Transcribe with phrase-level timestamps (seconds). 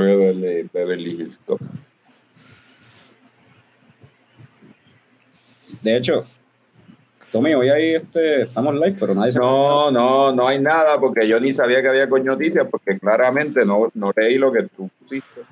[0.00, 1.60] Beverly, Beverly Hills Cop.
[5.82, 6.26] De hecho,
[7.32, 11.28] Tommy, hoy ahí este, estamos live, pero nadie se No, no, no hay nada porque
[11.28, 14.90] yo ni sabía que había coño noticias porque claramente no, no leí lo que tú
[14.98, 15.42] pusiste.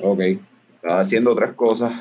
[0.00, 0.20] Ok.
[0.76, 1.92] Estaba haciendo otras cosas.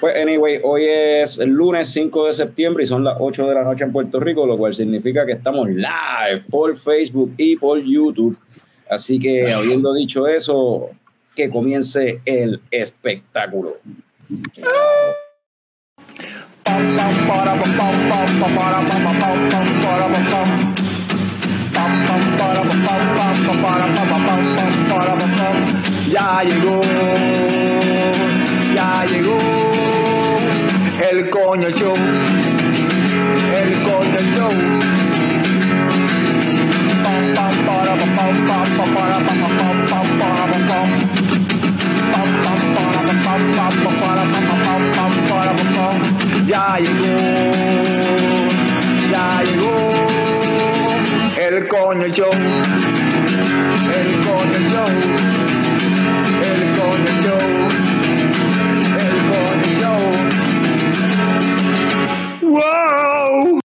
[0.00, 3.62] Pues, anyway, hoy es el lunes 5 de septiembre y son las 8 de la
[3.62, 8.38] noche en Puerto Rico, lo cual significa que estamos live por Facebook y por YouTube.
[8.88, 10.90] Así que, habiendo dicho eso,
[11.40, 13.78] que comience el espectáculo.
[26.10, 26.80] Ya llegó,
[28.74, 29.38] ya llegó
[31.10, 31.94] el coño show,
[33.56, 34.90] el coño show.
[46.46, 47.06] Ya llegó,
[49.10, 50.00] ya llegó
[51.38, 52.32] el coño show,
[53.94, 54.90] el coño show,
[56.42, 57.46] el coño show,
[58.98, 60.02] el coño show.
[62.50, 63.60] ¡Wow!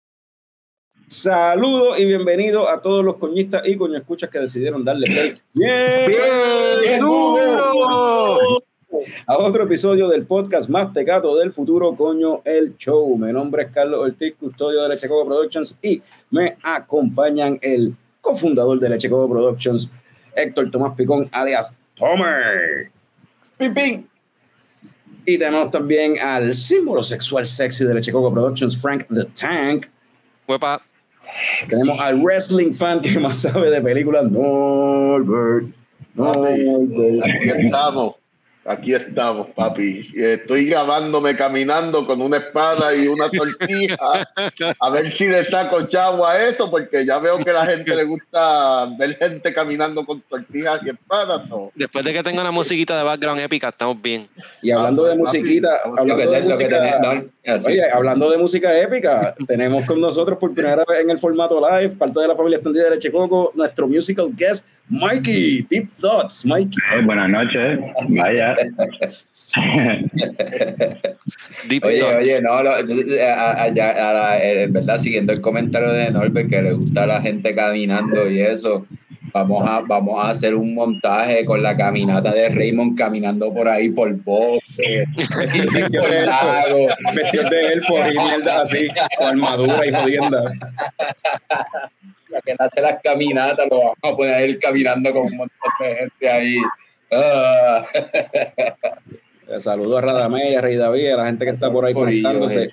[1.06, 5.34] Saludos y bienvenidos a todos los coñistas y coño escuchas que decidieron darle play.
[5.54, 6.10] ¡Bien!
[6.82, 8.62] ¡Bien duro!
[9.26, 13.16] A otro episodio del podcast más tecato del futuro, coño, el show.
[13.16, 18.78] Mi nombre es Carlos Ortiz, custodio de Leche Coco Productions y me acompañan el cofundador
[18.78, 19.88] de Leche Coco Productions,
[20.34, 22.90] Héctor Tomás Picón, alias Tomer.
[23.58, 24.06] ¡Pim, pim!
[25.26, 29.86] Y tenemos también al símbolo sexual sexy de Leche Coco Productions, Frank the Tank.
[30.46, 30.82] Huepa.
[31.68, 35.68] Tenemos al wrestling fan que más sabe de películas, Norbert.
[36.14, 37.22] Norbert.
[37.24, 38.16] Aquí estamos,
[38.66, 40.08] aquí estamos, papi.
[40.16, 43.96] Estoy grabándome caminando con una espada y una tortilla.
[44.80, 47.94] A ver si le saco chavo a eso, porque ya veo que a la gente
[47.94, 51.42] le gusta ver gente caminando con tortillas y espadas.
[51.50, 51.70] ¿o?
[51.74, 54.28] Después de que tenga una musiquita de background épica, estamos bien.
[54.62, 57.00] Y hablando Ah, de musiquita, papi, hablando de música, tenés,
[57.46, 57.70] no, así.
[57.72, 61.94] oye, hablando de música épica, tenemos con nosotros por primera vez en el formato live,
[61.96, 65.62] parte de la familia extendida de Leche Coco, nuestro musical guest, Mikey.
[65.70, 66.78] Deep Thoughts, Mikey.
[66.95, 68.55] Eh, buenas noches, vaya.
[71.68, 72.17] Deep Oye, Thoughts.
[72.18, 76.11] oye, no, lo- a- a- ya- a la- eh, en verdad, siguiendo el comentario de
[76.11, 78.86] Norbert, que le gusta a la gente caminando y eso,
[79.33, 83.90] vamos a, vamos a hacer un montaje con la caminata de Raymond caminando por ahí
[83.90, 86.86] por bosque, por lago.
[87.14, 90.52] Vestidos de elfo y mierda así, con armadura y jodienda.
[92.34, 95.95] La que hace las caminatas, lo vamos a poner él caminando con un montón de
[95.96, 96.56] gente ahí.
[97.12, 97.84] Ah.
[99.61, 102.70] Saludos a Radamé, a Rey David, a la gente que está por ahí conectándose.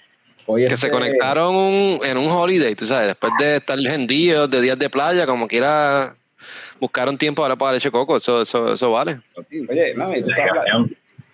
[0.47, 4.49] Hoy que este- se conectaron un- en un holiday, tú sabes, después de estar gendillos
[4.49, 6.15] de días de playa, como quiera,
[6.79, 9.19] buscaron tiempo ahora para leche coco, eso, eso, eso vale.
[9.69, 10.47] Oye, no, y tú estás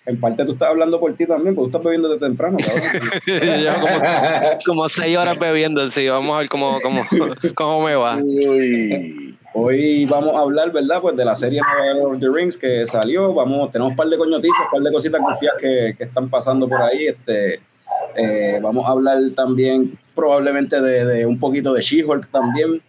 [0.07, 3.11] en parte tú estás hablando por ti también, porque tú estás bebiendo de temprano, cabrón.
[3.25, 7.03] Llevo como, como seis horas bebiendo, sí, vamos a ver cómo, cómo,
[7.55, 8.17] cómo me va.
[8.17, 9.37] Uy.
[9.53, 10.99] Hoy vamos a hablar, ¿verdad?
[11.01, 11.61] Pues de la serie
[11.99, 13.33] Lord of the Rings que salió.
[13.33, 16.67] Vamos, tenemos un par de coñoticias, un par de cositas confiadas que, que están pasando
[16.69, 17.07] por ahí.
[17.07, 17.59] Este,
[18.15, 22.81] eh, vamos a hablar también probablemente de, de un poquito de She-Hulk también.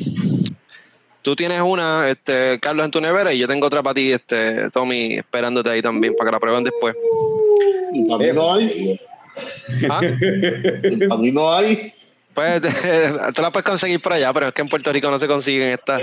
[1.23, 4.71] Tú tienes una, este, Carlos, en tu nevera y yo tengo otra para ti, este,
[4.71, 6.97] Tommy, esperándote ahí también para que la prueben después.
[7.93, 9.01] ¿Y para mí no hay?
[9.91, 10.01] ¿Ah?
[10.83, 11.93] ¿Y para mí no hay?
[12.33, 12.63] Pues
[13.35, 15.69] tú la puedes conseguir por allá, pero es que en Puerto Rico no se consiguen
[15.69, 16.03] estas.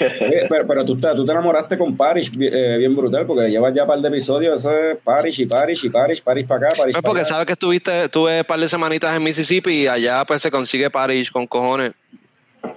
[0.00, 3.72] Oye, pero, pero tú, te, tú te enamoraste con Parish eh, bien brutal, porque llevas
[3.72, 6.76] ya un par de episodios, eso es Parish y Parish y Parish, Parish para acá,
[6.76, 7.28] Parish Pues porque allá.
[7.28, 10.90] sabes que estuviste, estuve un par de semanitas en Mississippi y allá pues se consigue
[10.90, 11.92] Parish con cojones.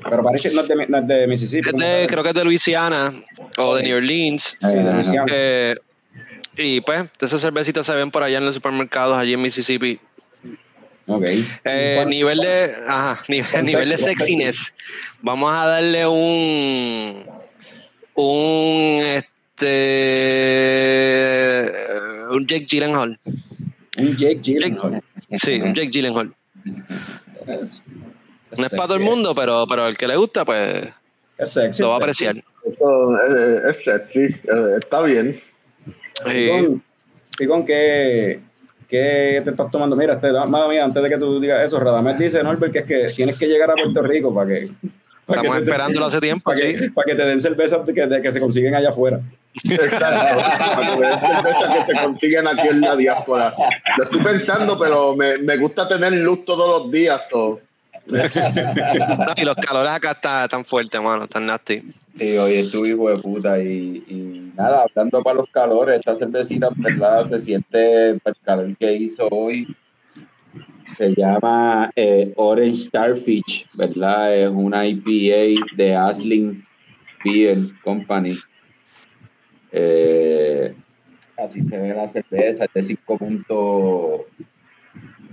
[0.04, 1.68] Pero no es de, no es de Mississippi.
[1.68, 2.08] Es ¿cómo de- sabes?
[2.08, 3.14] creo que es de Luisiana
[3.58, 4.58] o de New Orleans.
[4.60, 4.94] Sí, de Ajá.
[4.94, 5.26] Luisiana.
[5.34, 5.76] Eh,
[6.58, 10.00] y pues, esas cervecitas se ven por allá en los supermercados, allí en Mississippi.
[11.08, 11.24] Ok.
[11.24, 14.16] Eh, ¿Cuál- nivel de, ajá, nivel, ¿Cuál nivel de sexy?
[14.16, 14.74] ¿Cuál sexiness.
[15.22, 17.26] Vamos a darle un,
[18.16, 19.02] un,
[20.78, 21.72] este,
[22.30, 23.20] un Jake Gyllenhaal.
[23.98, 25.02] Un Jake Gyllenhaal.
[25.34, 26.34] Sí, un Jake Gyllenhaal.
[28.57, 30.83] Es, No es para todo el mundo, pero, pero al que le gusta, pues
[31.38, 31.81] Es sexy.
[31.81, 32.36] lo va a apreciar.
[32.38, 35.39] Eso es, es sexy, eh, está bien.
[36.25, 36.31] Sí.
[36.50, 36.83] Picón,
[37.38, 38.39] Picón, ¿qué,
[38.89, 39.95] ¿qué te estás tomando?
[39.95, 42.86] Mira, este, madre mía, antes de que tú digas eso, Radamel dice, Norbert, que es
[42.86, 44.69] que tienes que llegar a Puerto Rico para que...
[45.25, 47.94] para Estamos que te- esperándolo hace tiempo, Para que, para que te den cervezas de
[47.94, 49.19] que, de que se consiguen allá afuera.
[49.63, 50.00] Exacto.
[50.00, 53.54] Para que veas cerveza que se consiguen aquí en la diáspora.
[53.98, 57.21] Lo estoy pensando, pero me, me gusta tener luz todos los días.
[57.30, 57.59] so.
[58.07, 58.18] No,
[59.38, 61.83] y los calores acá están tan fuertes, mano, tan nasty.
[62.18, 66.69] Sí, hoy estuve hijo de puta y, y nada, hablando para los calores, esta cervecita,
[66.75, 69.75] verdad, se siente el calor que hizo hoy.
[70.98, 74.36] Se llama eh, Orange Starfish, ¿verdad?
[74.36, 76.65] Es una IPA de Asling
[77.24, 78.38] Beer Company.
[79.71, 80.74] Eh,
[81.38, 84.21] así se ve la cerveza, es de 5 puntos.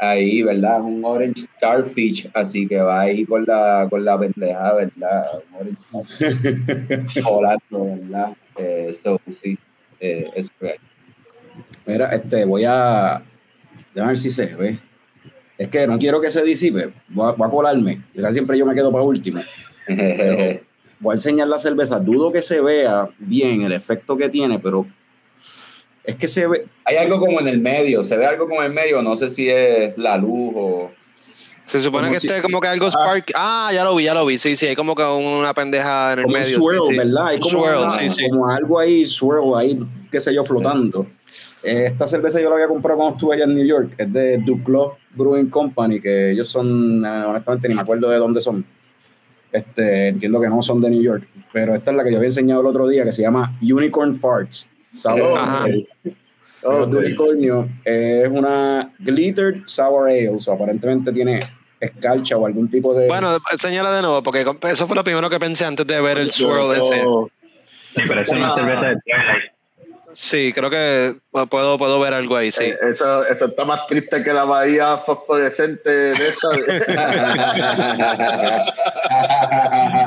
[0.00, 0.80] Ahí, ¿verdad?
[0.80, 5.24] Un Orange Starfish, así que va ahí con la, con la pendeja, ¿verdad?
[5.50, 8.36] Un Orange Starfish volando, ¿verdad?
[8.56, 9.58] Eh, so, sí,
[10.00, 10.50] eh, eso.
[11.88, 13.22] Mira, este, voy a...
[13.94, 14.78] Déjame ver si se ve.
[15.56, 16.92] Es que no quiero que se disipe.
[17.08, 18.02] Voy a, voy a colarme.
[18.14, 19.40] Y casi siempre yo me quedo para último.
[19.86, 20.60] Pero
[21.00, 21.98] voy a enseñar la cerveza.
[21.98, 24.86] Dudo que se vea bien el efecto que tiene, pero
[26.04, 26.66] es que se ve.
[26.84, 29.28] Hay algo como en el medio, se ve algo como en el medio, no sé
[29.30, 30.90] si es la luz o...
[31.64, 33.30] Se supone Como que si- esté como que algo spark.
[33.34, 34.38] Ah, ya lo vi, ya lo vi.
[34.38, 36.56] Sí, sí, hay como que una pendeja en el Como un medio.
[36.56, 36.96] swirl, sí, sí.
[36.96, 37.26] ¿verdad?
[37.26, 38.28] Hay como, Swirl, una- sí, sí.
[38.30, 39.78] como algo ahí, swirl ahí,
[40.10, 41.06] qué sé yo, flotando.
[41.62, 43.94] Eh, esta cerveza yo la había comprado cuando estuve allá en New York.
[43.98, 48.40] Es de Duclos Brewing Company, que ellos son, eh, honestamente, ni me acuerdo de dónde
[48.40, 48.64] son.
[49.50, 52.28] Este, entiendo que no son de New York, pero esta es la que yo había
[52.28, 54.72] enseñado el otro día, que se llama Unicorn Farts.
[54.92, 55.66] Sabor Ajá.
[56.62, 56.90] Ok.
[56.90, 57.68] de unicornio.
[57.84, 61.40] Es una glittered sour ale, o sea, aparentemente tiene
[61.80, 63.06] escarcha o algún tipo de...
[63.06, 66.30] Bueno, señala de nuevo, porque eso fue lo primero que pensé antes de ver el
[66.32, 67.02] swirl ese.
[67.94, 69.47] Sí, pero es una cerveza de Twilight.
[70.12, 71.14] Sí, creo que
[71.48, 72.64] puedo, puedo ver algo ahí, sí.
[72.64, 76.48] eh, eso, eso está más triste que la bahía fosforescente de esta.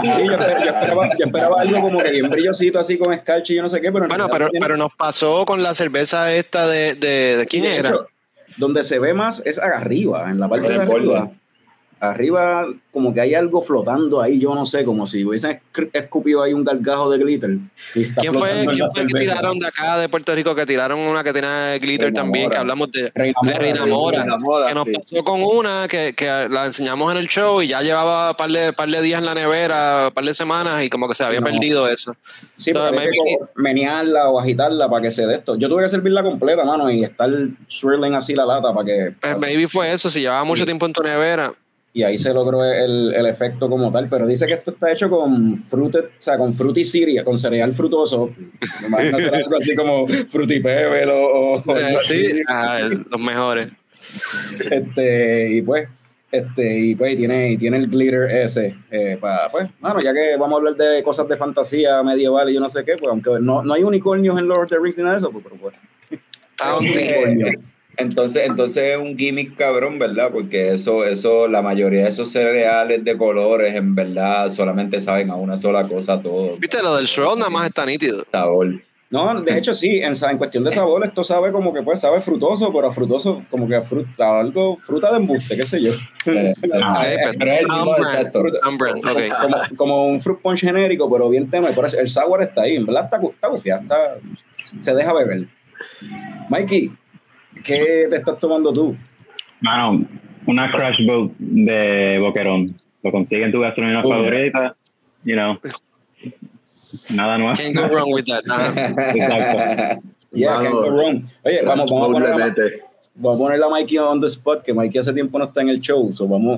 [0.03, 3.53] Sí, yo, esper- yo esperaba, yo esperaba algo como que bien brillosito, así con escarcha
[3.53, 5.73] y yo no sé qué, pero en Bueno, pero, tiene- pero nos pasó con la
[5.73, 7.93] cerveza esta de, de, de quién de era.
[8.57, 11.29] donde se ve más es arriba, en la parte de el arriba.
[12.01, 15.61] Arriba, como que hay algo flotando ahí, yo no sé, como si hubiesen
[15.93, 17.51] escupido ahí un gargajo de glitter.
[17.93, 20.55] y está ¿Quién fue, quién fue que tiraron de acá de Puerto Rico?
[20.55, 22.53] Que tiraron una que tenía glitter Reina también, Mora.
[22.55, 24.17] que hablamos de, Reina de Reina Mora.
[24.23, 24.91] Reina Mora, que nos sí.
[24.93, 28.73] pasó con una que, que la enseñamos en el show y ya llevaba par de,
[28.73, 31.45] par de días en la nevera, par de semanas y como que se había No.
[31.51, 32.15] perdido eso.
[32.57, 35.55] Sí, So, pero hay que menearla o agitarla para que se dé esto.
[35.55, 37.29] Yo tuve que servirla completa, mano, y estar
[37.67, 39.13] swirling así la lata para que.
[39.21, 40.65] Pues maybe fue eso, si llevaba mucho Sí.
[40.65, 41.53] tiempo en tu nevera.
[41.93, 44.07] Y ahí se logró el, el efecto como tal.
[44.09, 47.73] Pero dice que esto está hecho con fruta, o sea, con fruity cereal, con cereal
[47.73, 48.31] frutoso.
[48.81, 52.29] Me imagino hacer algo así como fruity pebble o, o- Eh, sí,
[53.09, 53.69] los mejores.
[54.69, 55.87] Este, y pues,
[56.31, 58.75] este, y pues, y tiene, y tiene el glitter ese.
[58.89, 62.53] Eh, para, pues, bueno, ya que vamos a hablar de cosas de fantasía medieval y
[62.53, 64.97] yo no sé qué, pues, aunque no, no hay unicornios en Lord of the Rings
[64.97, 65.75] ni nada de eso, pues, pero pues.
[66.51, 66.99] Está un tipo.
[66.99, 67.59] eh,
[68.01, 70.29] Entonces, entonces es un gimmick cabrón, ¿verdad?
[70.33, 75.35] Porque eso, eso, la mayoría de esos cereales de colores, en verdad, solamente saben a
[75.35, 76.57] una sola cosa todo.
[76.57, 78.23] Viste, lo del Shroud nada más está nítido.
[78.31, 78.73] Sabor.
[79.09, 82.21] No, de hecho sí, en, en cuestión de sabor, esto sabe como que pues sabe
[82.21, 85.91] frutoso, pero frutoso, como que fruta, algo, fruta de embuste, qué sé yo.
[86.27, 88.15] Eh, Ah, Eh, pero es el mismo Brown brand.
[88.15, 88.41] exacto.
[88.41, 89.21] Brown brand, ok.
[89.41, 92.61] Como, como un fruit punch genérico, pero bien tema, y por eso el sour está
[92.61, 94.15] ahí, en verdad está, está gufiado, está-
[94.79, 95.45] se deja beber.
[96.49, 96.91] Mikey,
[97.63, 98.95] ¿qué te estás tomando tú?
[99.61, 100.05] Mano,
[100.45, 102.75] una Crash Boat de Boquerón.
[103.03, 104.11] Lo consigue en tu gastronomía Uy.
[104.11, 104.75] favorita.
[105.23, 105.57] You know.
[107.09, 107.53] Nada nuevo.
[107.55, 108.43] Can't go wrong with that.
[109.15, 110.07] Exacto.
[110.33, 111.29] Yeah, Mano, can't go wrong.
[111.43, 112.55] Oye, vamos, vamos, a poner a,
[113.15, 115.67] vamos a poner a Mikey on the spot, que Mikey hace tiempo no está en
[115.67, 116.57] el show, so vamos,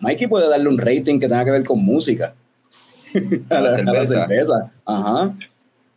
[0.00, 2.34] Mikey puede darle un rating que tenga que ver con música.
[3.50, 4.26] A la cerveza.
[4.26, 4.72] cerveza.
[4.84, 5.36] Ajá.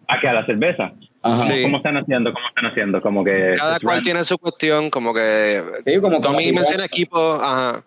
[0.07, 0.27] ¿A qué?
[0.29, 0.93] ¿A la cerveza?
[1.21, 1.37] Ajá.
[1.39, 1.63] Sí.
[1.63, 2.31] ¿Cómo están haciendo?
[2.31, 3.01] ¿Cómo están haciendo?
[3.01, 3.53] Como que...
[3.57, 7.83] Cada cual tiene su cuestión, como que Sí, como Tommy como- menciona equipo, ajá.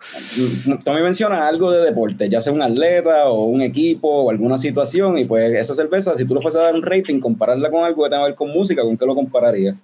[0.85, 5.17] Tommy menciona algo de deporte, ya sea un atleta o un equipo o alguna situación,
[5.17, 8.05] y pues esa cerveza, si tú le fueses a dar un rating, compararla con algo
[8.05, 9.83] que tenga que ver con música, ¿con qué lo compararías?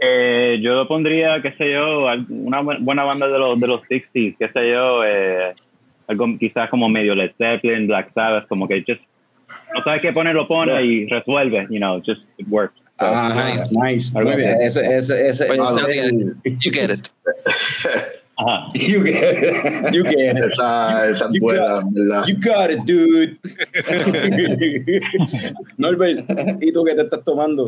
[0.00, 3.80] Eh, yo lo pondría, qué sé yo, una bu- buena banda de los, de los
[3.88, 5.52] 60s, qué sé yo, eh,
[6.06, 9.00] algo quizás como medio Led Zeppelin, Black Sabbath, como que just,
[9.74, 12.78] no sabes qué poner, lo pone y resuelve, you know, just it works.
[12.98, 14.12] So, Ajá, nice.
[14.12, 14.60] Muy bien.
[14.60, 17.08] Ese, ese, ese, You get it.
[18.40, 18.70] Ajá.
[18.74, 20.52] You get- You get it.
[20.52, 22.24] Esa, esa es You buena, got- ¿verdad?
[22.26, 23.36] You got it, dude.
[25.76, 26.24] Norbert,
[26.60, 27.64] ¿y tú qué te estás tomando?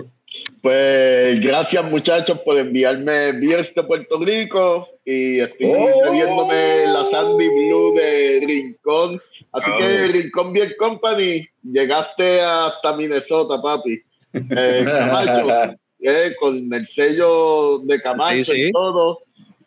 [0.63, 6.03] Pues gracias muchachos por enviarme beers de Puerto Rico y estoy Oh.
[6.05, 9.21] bebiéndome la Sandy Blue de Rincón.
[9.53, 9.79] Así Oh.
[9.79, 14.01] que Rincón Beer Company, llegaste hasta Minnesota, papi.
[14.33, 18.69] Eh, Camacho, eh, con el sello de Camacho Sí, sí.
[18.69, 19.19] y todo.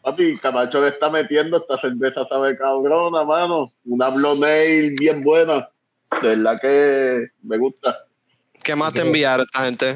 [0.03, 3.72] Papi, Camacho le está metiendo esta cerveza, sabe cabrona, mano.
[3.86, 5.69] Una Blonde bien buena.
[6.22, 8.05] De verdad que me gusta.
[8.62, 9.95] ¿Qué más te enviaron esta gente?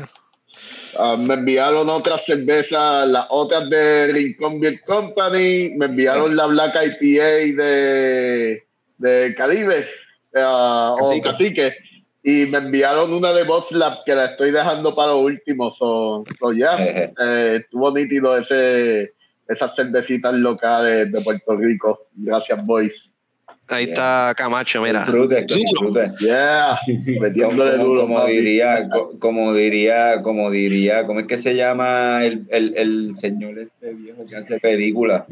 [0.98, 6.76] Ah, me enviaron otras cervezas, las otras de Rincón Beer Company, me enviaron la Black
[6.76, 8.64] IPA de,
[8.98, 9.88] de Caribe,
[10.36, 11.74] ah, o Cacique.
[12.24, 15.76] Y me enviaron una de Box Lab que la estoy dejando para lo último.
[15.78, 19.14] So, so ya, eh, estuvo nítido ese,
[19.48, 22.08] esas cervecitas locales de Puerto Rico.
[22.16, 23.14] Gracias, boys.
[23.70, 23.94] Ahí Yeah.
[23.94, 25.02] está Camacho, mira.
[25.02, 26.12] Disfrute, disfrute.
[26.20, 28.02] Yeah, Como, metiéndole como- duro.
[28.04, 28.32] como papi.
[28.38, 33.60] diría, co- como diría, como diría, ¿cómo es que se llama el, el, el señor
[33.60, 35.24] este viejo que hace películas?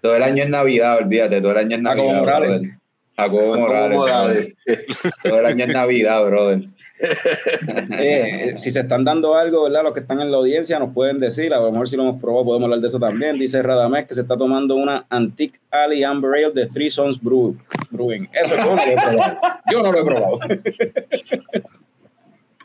[0.00, 2.50] Todo el año es Navidad, olvídate, todo el año es Jacobo Navidad, Morales.
[2.60, 2.70] brother.
[3.18, 4.54] Jacobo Morales, Morales.
[4.64, 4.86] brother.
[5.22, 6.60] Todo el año es Navidad, brother.
[7.98, 9.82] Eh, si se están dando algo, ¿verdad?
[9.82, 12.20] Los que están en la audiencia nos pueden decir, a lo mejor si lo hemos
[12.20, 13.38] probado podemos hablar de eso también.
[13.38, 17.56] Dice Radamés que se está tomando una Antique Alley Amber Ale de Three Sons Brew,
[17.90, 18.28] Brewing.
[18.32, 19.38] Eso no lo he probado.
[19.70, 20.38] Yo no lo he probado.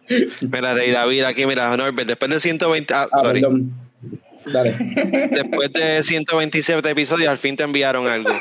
[0.08, 3.74] Rey David, aquí, mira, Norbert, después de 120, ah, Ah, sorry, perdón.
[4.46, 4.78] Dale.
[5.32, 8.32] después de 127 episodios, al fin te enviaron algo.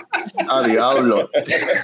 [0.49, 1.31] Ah, diablo.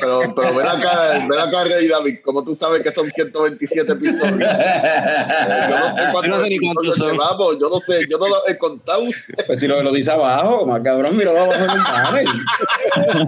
[0.01, 4.39] Pero, pero ven acá, ven acá, Rey David, como tú sabes que son 127 episodios.
[4.39, 7.13] Yo no sé cuántos Yo no sé ni cuántos son.
[7.13, 9.03] llevamos, yo no sé, yo no los he contado.
[9.47, 12.27] Pues si lo, lo dice abajo, más cabrón, mira abajo en el.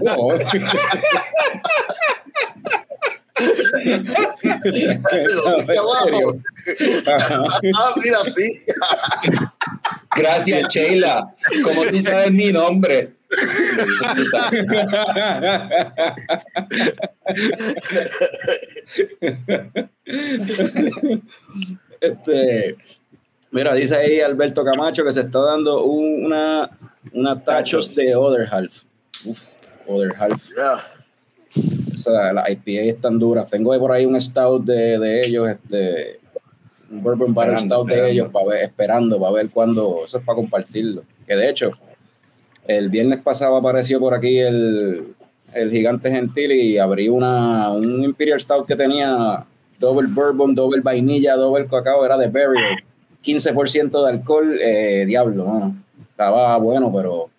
[0.03, 0.33] No.
[5.29, 6.35] Lo.
[7.07, 7.43] Ajá.
[7.75, 8.63] Ah, mira, sí.
[10.15, 11.33] Gracias, Sheila.
[11.63, 13.13] ¿Cómo tú sabes mi nombre?
[21.99, 22.75] Este,
[23.51, 26.69] mira, dice ahí Alberto Camacho que se está dando un- una,
[27.13, 28.83] una tachos de Other Half.
[29.25, 29.39] Uf,
[29.87, 30.45] Other Half.
[31.93, 33.49] O sea, las IPA están duras.
[33.49, 36.19] Tengo por ahí un stout de, de ellos, este,
[36.89, 38.11] un Bourbon Barrel Stout de esperando.
[38.11, 41.03] ellos, para ver, esperando, para ver cuándo, eso es para compartirlo.
[41.27, 41.71] Que de hecho,
[42.67, 45.15] el viernes pasado apareció por aquí el,
[45.53, 49.45] el gigante gentil y abrí una, un Imperial Stout que tenía
[49.79, 52.83] doble bourbon, doble vainilla, doble cacao, era de Burial.
[53.23, 55.75] 15% de alcohol, eh, diablo, mano.
[56.09, 57.29] Estaba bueno, pero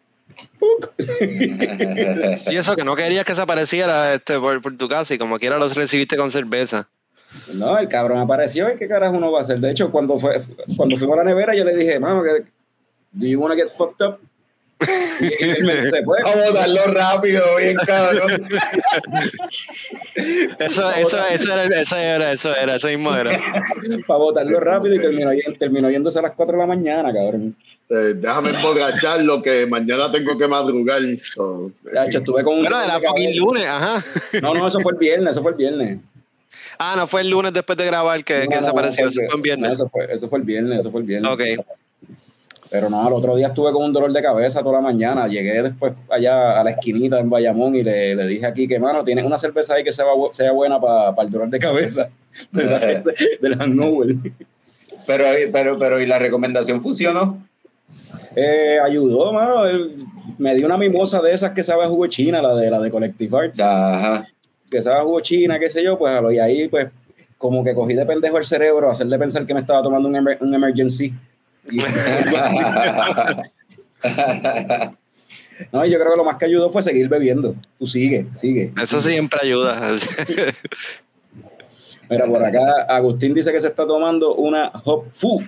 [2.51, 5.39] Y eso, que no querías que se apareciera este, por, por tu casa y como
[5.39, 6.89] quiera los recibiste con cerveza.
[7.53, 9.59] No, el cabrón apareció y qué carajo uno va a hacer.
[9.59, 10.41] De hecho, cuando fue,
[10.77, 12.45] cuando fuimos a la nevera, yo le dije, mano, que
[13.13, 14.19] do you wanna get fucked up?
[15.21, 18.49] Y, y me a darlo rápido, bien cabrón.
[20.59, 23.39] Eso, eso, eso era, eso era, eso era, eso mismo era.
[24.07, 27.57] Para botarlo rápido y terminó, terminó yéndose a las 4 de la mañana, cabrón.
[27.91, 31.03] Eh, déjame emborracharlo que mañana tengo que madrugar.
[31.23, 34.03] So, Ya, yo estuve con un dolor era fucking lunes, ajá.
[34.41, 35.99] No, no, eso fue el viernes, eso fue el viernes.
[36.79, 39.37] Ah, no fue el lunes después de grabar que, que No, desapareció, no, eso fue
[39.37, 39.73] No, viernes.
[39.73, 41.31] eso, fue, eso fue el viernes, eso fue el viernes.
[41.31, 41.43] Ok.
[42.75, 45.29] Pero no, el otro día estuve con un dolor de cabeza toda la mañana.
[45.29, 49.05] Llegué después allá a la esquinita en Bayamón y le, le dije aquí que, mano,
[49.05, 52.09] tienes una cerveza ahí que sea, bu- sea buena para el dolor de cabeza.
[52.51, 52.79] De la,
[53.41, 54.17] del hangover.
[55.07, 57.39] Pero, pero, pero, ¿y la recomendación funcionó?
[58.35, 59.67] Eh, ayudó, mano.
[59.67, 59.95] Él
[60.39, 62.81] me dio una mimosa de esas que sabe a jugo de China, la de la
[62.81, 63.61] de Collective Arts.
[63.61, 64.27] Ajá.
[64.69, 66.89] que sabe a jugo de China, qué sé yo, pues y ahí pues
[67.39, 70.39] como que cogí de pendejo el cerebro, hacerle pensar que me estaba tomando un, emer-
[70.41, 71.13] un emergency.
[75.73, 77.55] No, yo creo que lo más que ayudó fue seguir bebiendo.
[77.79, 78.73] Tú sigue, sigue.
[78.83, 79.81] Eso siempre ayuda.
[82.11, 85.43] Mira, por acá Agustín dice que se está tomando una Hop Fu.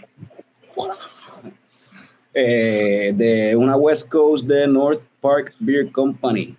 [2.33, 6.55] Eh, de una West Coast de North Park Beer Company.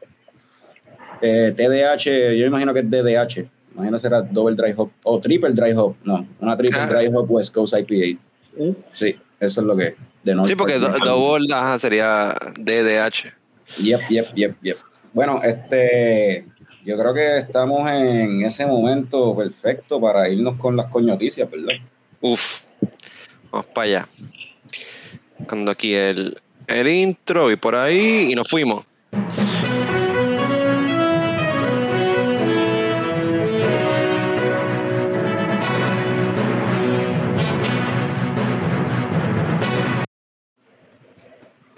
[1.22, 3.48] Eh, TDH, yo imagino que es DDH.
[3.76, 5.96] Imagino que será Double Dry Hop o Triple Dry Hop.
[6.04, 6.88] No, una Triple Ah.
[6.88, 8.20] Dry Hop West Coast IPA.
[8.92, 9.96] Sí, eso es lo que.
[10.24, 13.34] De North Sí, porque double ajá, sería DDH.
[13.78, 14.78] Yep, yep, yep, yep.
[15.14, 16.46] Bueno, este,
[16.86, 21.76] yo creo que estamos en ese momento perfecto para irnos con las coñoticias, ¿verdad?
[22.22, 22.64] Uf.
[23.52, 24.08] Vamos para allá.
[25.48, 28.86] Cuando aquí el, el intro y por ahí y nos fuimos.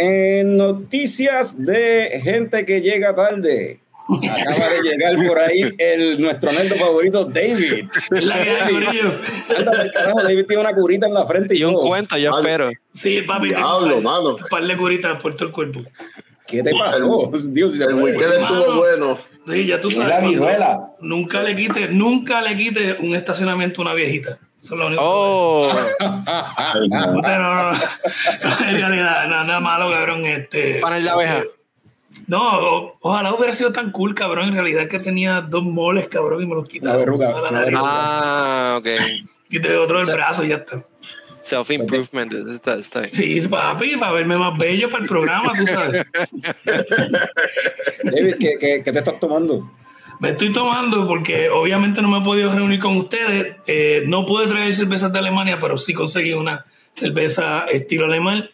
[0.01, 3.79] En noticias de gente que llega tarde.
[4.07, 7.85] Acaba de llegar por ahí el, nuestro nerdo favorito, David.
[8.09, 8.35] La.
[9.55, 11.83] Anda pa'l carajo, David tiene una curita en la frente y, Y un todo.
[11.87, 12.49] cuento, yo Vale.
[12.49, 12.71] espero.
[12.93, 14.29] Sí, papi, Diablo, un par- mano.
[14.35, 15.81] un par de curitas por todo el cuerpo.
[16.47, 17.31] ¿Qué te pasó?
[17.49, 19.17] Dios, si se El weekend estuvo bueno.
[19.47, 20.39] Sí, ya tú ¿Y sabes.
[20.59, 20.79] la?
[21.01, 24.39] Nunca le quite, nunca le quite un estacionamiento a una viejita.
[24.61, 25.01] Eso es lo único.
[25.03, 25.69] Oh.
[25.99, 27.71] Usted no, no.
[28.67, 30.25] En realidad, no, nada malo, cabrón.
[30.25, 31.43] Este, Para la abeja.
[32.27, 34.49] No, o- ojalá hubiera sido tan cool, cabrón.
[34.49, 36.97] En realidad que tenía dos moles, cabrón, y me los quitaba.
[36.97, 37.71] Verruga, la nariz.
[37.71, 37.81] verruga.
[37.85, 38.87] ah, ok.
[39.49, 40.83] Quité otro del Se- brazo y ya está.
[41.41, 42.33] Self-improvement.
[42.53, 43.13] Está, está bien.
[43.13, 46.05] Sí, papi, para verme más bello para el programa, tú sabes.
[48.03, 49.71] David, ¿qué, qué, qué te estás tomando?
[50.19, 53.55] Me estoy tomando porque obviamente no me he podido reunir con ustedes.
[53.65, 58.49] Eh, no pude traer cervezas de Alemania, pero sí conseguí una cerveza estilo alemán.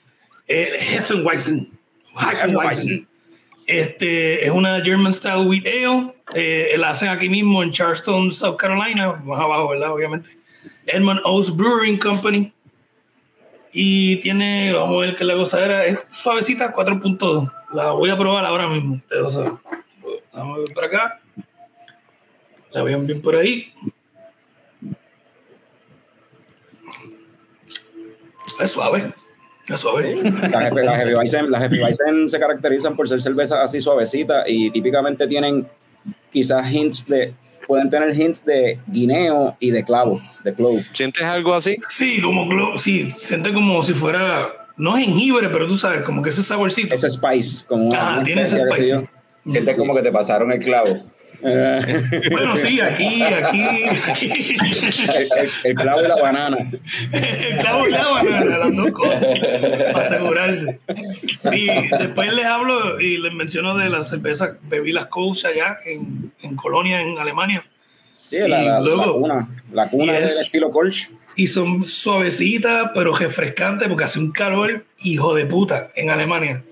[0.47, 1.71] Eh, Hefeweizen.
[2.15, 3.07] Hefeweizen.
[3.65, 6.13] Este, es una German Style Wheat Ale.
[6.35, 9.13] Eh, la hacen aquí mismo en Charleston, South Carolina.
[9.23, 9.91] Más abajo, ¿verdad?
[9.91, 10.37] Obviamente.
[10.85, 12.53] Edmund O's Brewing Company.
[13.73, 15.83] Y tiene, vamos a ver qué la gozadera.
[15.83, 17.51] Es suavecita, 4.2.
[17.73, 19.01] La voy a probar ahora mismo.
[19.11, 19.35] Vamos
[20.55, 21.21] a ver por acá.
[22.75, 23.71] La vean bien por ahí.
[28.59, 29.13] Es suave.
[29.67, 30.13] Es suave.
[30.23, 35.65] Las las Hefeweizen las Hefeweizen se caracterizan por ser cervezas así suavecitas y típicamente tienen
[36.31, 37.33] quizás hints de,
[37.65, 40.83] pueden tener hints de guineo y de clavo, de clove.
[40.91, 41.77] ¿Sientes algo así?
[41.89, 46.29] Sí, como glo- sí, siente como si fuera, no jengibre, pero tú sabes, como que
[46.29, 46.93] ese saborcito.
[46.93, 49.07] Ese spice, como una tiene ese spice.
[49.45, 51.03] Sientes como que te pasaron el clavo.
[51.41, 54.31] Bueno, sí, aquí, aquí, aquí.
[54.31, 56.57] el, el- el clavo y la banana.
[57.11, 59.25] El clavo y la banana, las dos cosas,
[59.93, 60.79] para asegurarse.
[61.53, 61.67] Y
[61.97, 66.55] después les hablo y les menciono de las cervezas, bebí las Coach allá en, en
[66.55, 67.63] Colonia, en Alemania.
[68.29, 71.09] Sí, la, Y la- la luego- cuna, la cuna y del es- estilo Kolsch.
[71.37, 76.63] Y son suavecitas, pero refrescantes, porque hace un calor hijo de puta en Alemania.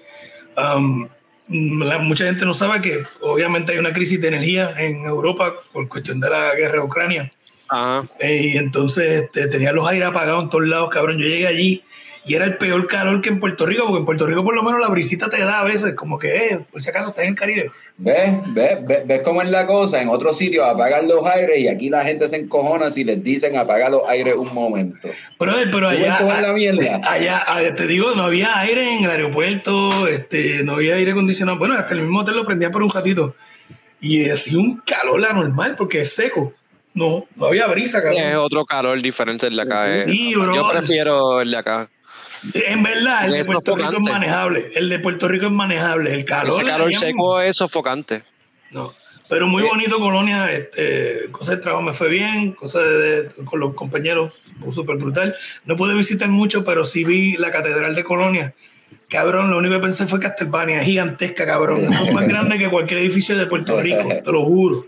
[0.56, 1.10] Um,
[1.50, 5.88] la- mucha gente no sabe que obviamente hay una crisis de energía en Europa por
[5.88, 7.32] cuestión de la guerra de Ucrania.
[7.70, 8.08] Ajá.
[8.20, 11.18] Eh, y entonces este, tenía los aires apagados en todos lados, cabrón.
[11.18, 11.84] Yo llegué allí
[12.26, 14.64] y era el peor calor que en Puerto Rico, porque en Puerto Rico por lo
[14.64, 17.32] menos la brisita te da a veces, como que, eh, por si acaso estás en
[17.32, 17.72] el Caribe.
[17.98, 18.32] ¿Ves?
[18.48, 18.78] ¿Ves?
[18.88, 19.08] ¿Ves?
[19.08, 20.02] ¿Ves cómo es la cosa?
[20.02, 23.58] En otros sitios apagan los aires y aquí la gente se encojona si les dicen
[23.58, 24.98] apagar los aires un momento.
[25.38, 27.02] Pero, pero ¿Tú ves allá, cómo es la mierda?
[27.10, 31.58] allá, allá, te digo, no había aire en el aeropuerto, este, no había aire acondicionado.
[31.58, 33.36] Bueno, hasta el mismo hotel lo prendía por un ratito.
[34.00, 36.54] Y hacía un calor anormal porque es seco.
[36.94, 38.36] No, no había brisa, Es cabrón.
[38.38, 39.96] otro calor diferente el de acá.
[39.98, 40.06] eh.
[40.08, 40.54] Sí, bro.
[40.56, 41.90] Yo prefiero el de acá.
[42.54, 44.12] En verdad, el de Puerto Rico es sofocante.
[44.12, 44.70] manejable.
[44.76, 46.14] El de Puerto Rico es manejable.
[46.14, 46.56] El calor.
[46.62, 48.24] Ese calor seco es sofocante.
[48.72, 48.94] No.
[49.30, 53.60] Pero muy bonito Colonia, este, cosa del trabajo me fue bien, cosa de, de- con
[53.60, 55.36] los compañeros fue súper brutal.
[55.66, 58.54] No pude visitar mucho, pero sí vi la Catedral de Colonia.
[59.10, 61.86] Cabrón, lo único que pensé fue Castlevania, es gigantesca, cabrón.
[61.94, 64.86] Es más grande que cualquier edificio de Puerto Rico, te lo juro.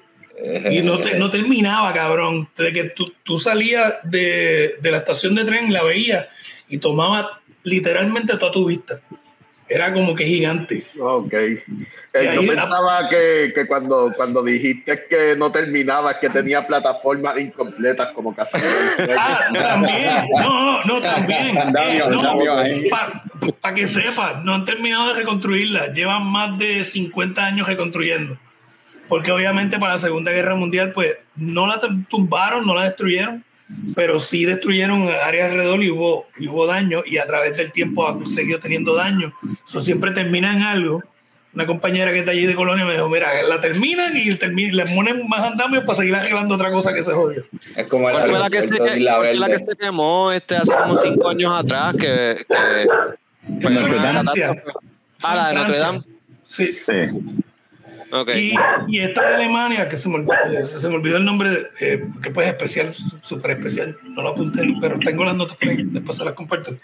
[0.70, 2.50] Y no, te- no terminaba, cabrón.
[2.58, 6.26] Desde que tú, tú salías de, de la estación de tren, la veías
[6.68, 9.02] y tomaba literalmente toda tu vista.
[9.68, 10.86] Era como que gigante.
[11.00, 11.34] Ok.
[11.34, 11.60] Eh,
[12.14, 18.14] Y yo pensaba que, que cuando, cuando dijiste que no terminaba, que tenía plataformas incompletas
[18.14, 18.52] como casi.
[19.18, 20.28] Ah, también.
[20.40, 21.58] No, no, también.
[21.78, 22.38] Eh, no.
[23.60, 25.92] Para que sepas, no han terminado de reconstruirla.
[25.92, 28.38] Llevan más de 50 años reconstruyendo.
[29.08, 33.44] Porque obviamente para la Segunda Guerra Mundial, pues no la tumbaron, no la destruyeron,
[33.96, 37.04] pero sí destruyeron áreas alrededor y hubo, y hubo daño.
[37.06, 39.34] Y a través del tiempo han seguido teniendo daño.
[39.66, 41.04] Eso siempre termina en algo.
[41.54, 44.86] Una compañera que está allí de Colonia me dijo, mira, la terminan y termi- le
[44.94, 47.44] ponen más andamios para seguir arreglando otra cosa que se jodió.
[47.78, 50.72] Es como el ¿Cuál fue la que se, fue la que se quemó este, hace
[50.74, 51.94] como cinco años atrás?
[51.94, 53.68] Que, que
[54.02, 54.64] catástrofe.
[55.24, 56.00] Ah, la de Notre Dame.
[56.48, 56.78] Sí.
[56.86, 56.94] Sí.
[58.22, 58.30] Ok.
[58.36, 58.54] Y,
[58.88, 62.30] y esta de Alemania, que se me, olvidó- se me olvidó el nombre, eh, que
[62.32, 66.18] pues es especial, súper especial, no lo apunté, pero tengo las notas por ahí, después
[66.18, 66.76] se las comparto.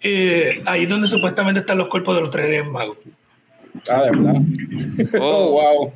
[0.00, 2.98] Eh, ahí es donde supuestamente están los cuerpos de los tres reyes magos.
[3.90, 4.34] Ah, de verdad.
[5.20, 5.92] Oh, wow.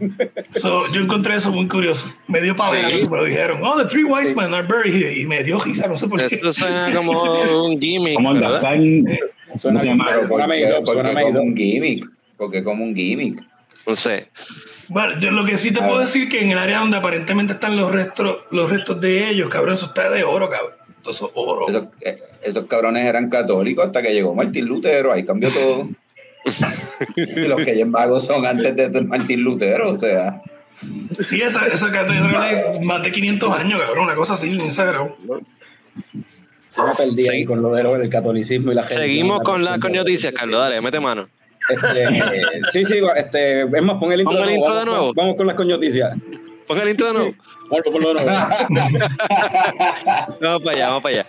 [0.55, 2.07] So, yo encontré eso muy curioso.
[2.29, 3.05] Me dio pavera Sí.
[3.11, 3.59] lo dijeron.
[3.65, 5.13] Oh, the three wise men are buried here.
[5.13, 6.27] Y me dio risa, no sé por qué.
[6.37, 8.61] Eso suena como un gimmick, Como ¿verdad?
[8.61, 9.11] Suena.
[9.11, 9.81] Pero suena
[10.85, 12.07] suena como un gimmick.
[12.37, 13.43] Porque como un gimmick.
[13.87, 14.29] No sé.
[14.89, 17.55] Bueno, yo lo que sí te A puedo decir que en el área donde aparentemente
[17.55, 20.75] están los restos, los restos de ellos, cabrón, eso está de oro, cabrón.
[21.09, 21.69] Eso es oro.
[21.69, 25.89] Esos, eh, esos cabrones eran católicos hasta que llegó Martín Lutero, ahí cambió todo.
[27.49, 30.43] Los que magos son antes de Martín Lutero, o sea.
[31.21, 35.17] Sí, esa, esa catedral es más de 500 años, cabrón, una cosa así, exagerado.
[36.77, 39.71] Yo me perdí ahí con lo de del catolicismo y la Seguimos religión, con la
[39.73, 40.61] las con noticias, Carlos.
[40.61, 41.29] Dale, mete mano.
[41.75, 42.07] Este,
[42.73, 45.13] sí, sí, este, es más, pon el intro, Pon el intro de vamos, nuevo.
[45.15, 46.17] Vamos con las coñoticias.
[46.67, 47.35] Pon el intro de nuevo.
[47.85, 48.31] Ponlo de nuevo.
[50.41, 51.27] Vamos para allá, vamos para allá.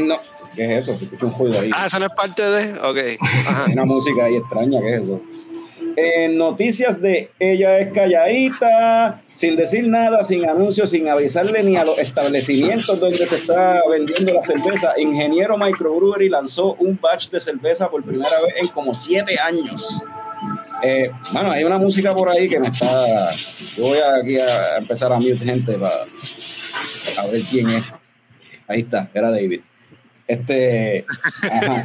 [0.00, 0.16] No.
[0.54, 0.98] ¿Qué es eso?
[0.98, 1.70] Se escucha un ruido ahí.
[1.74, 2.78] Ah, esa no es parte de.
[2.80, 3.20] Ok.
[3.20, 3.64] Ajá.
[3.66, 5.20] Hay una música ahí extraña, ¿qué es eso?
[5.96, 11.84] En noticias de ella es calladita, sin decir nada, sin anuncios, sin avisarle ni a
[11.84, 14.94] los establecimientos donde se está vendiendo la cerveza.
[14.98, 20.02] Ingeniero Microbrewery lanzó un batch de cerveza por primera vez en como siete años.
[20.82, 23.30] Eh, bueno, hay una música por ahí que me está.
[23.76, 26.04] Yo voy aquí a empezar a mute gente para
[27.18, 27.84] a ver quién es.
[28.66, 29.60] Ahí está, era David.
[30.26, 31.04] Este,
[31.50, 31.82] ajá.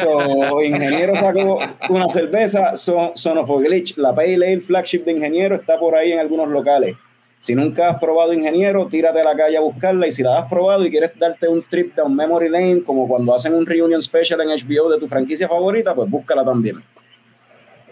[0.00, 5.12] So, ingeniero sacó una cerveza, son, son of a Glitch, la Pale Ale flagship de
[5.12, 6.94] Ingeniero está por ahí en algunos locales.
[7.40, 10.48] Si nunca has probado Ingeniero, tírate a la calle a buscarla y si la has
[10.50, 14.40] probado y quieres darte un trip down memory lane, como cuando hacen un reunion special
[14.42, 16.76] en HBO de tu franquicia favorita, pues búscala también.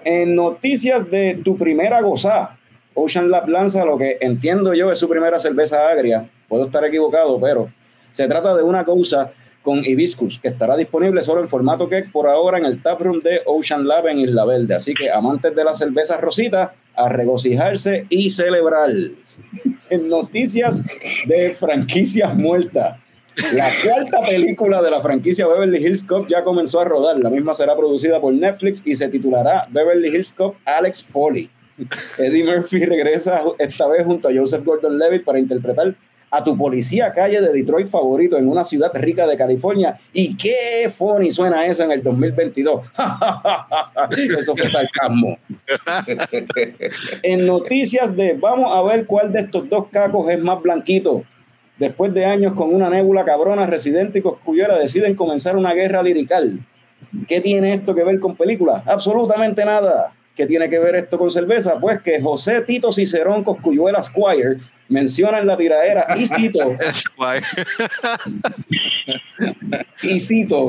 [0.04, 2.58] En noticias de tu primera gozada,
[2.94, 6.28] Ocean Lab lanza lo que entiendo yo es su primera cerveza agria.
[6.46, 7.70] Puedo estar equivocado, pero
[8.10, 12.28] se trata de una cosa con hibiscus que estará disponible solo en formato cake por
[12.28, 14.74] ahora en el taproom de Ocean Lab en Isla Verde.
[14.74, 18.90] Así que amantes de las cervezas rositas, a regocijarse y celebrar.
[19.90, 20.78] En noticias
[21.26, 22.98] de franquicias muertas.
[23.54, 27.16] La cuarta película de la franquicia Beverly Hills Cop ya comenzó a rodar.
[27.18, 31.48] La misma será producida por Netflix y se titulará Beverly Hills Cop Alex Foley.
[32.18, 35.94] Eddie Murphy regresa esta vez junto a Joseph Gordon-Levitt para interpretar
[36.30, 39.98] a tu policía calle de Detroit favorito en una ciudad rica de California.
[40.12, 42.88] Y qué funny suena eso en el 2022.
[44.38, 45.38] eso fue sarcasmo.
[47.22, 51.24] En noticias de vamos a ver cuál de estos dos cacos es más blanquito.
[51.78, 56.58] Después de años con una nébula cabrona, Residente y Coscuyuela deciden comenzar una guerra lirical.
[57.26, 58.82] ¿Qué tiene esto que ver con películas?
[58.86, 60.12] Absolutamente nada.
[60.38, 61.80] ¿Qué tiene que ver esto con cerveza?
[61.80, 66.60] Pues que José Tito Cicerón Coscuyuela Squire menciona en la tiradera y cito,
[70.04, 70.68] y cito,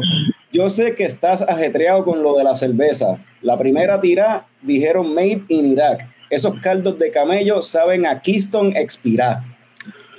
[0.51, 3.19] yo sé que estás ajetreado con lo de la cerveza.
[3.43, 6.09] La primera tira dijeron made in Irak.
[6.31, 9.45] Esos caldos de camello saben a Keystone expirá.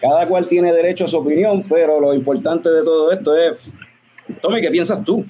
[0.00, 3.58] Cada cual tiene derecho a su opinión, pero lo importante de todo esto es,
[4.40, 5.26] Tommy, ¿qué piensas tú?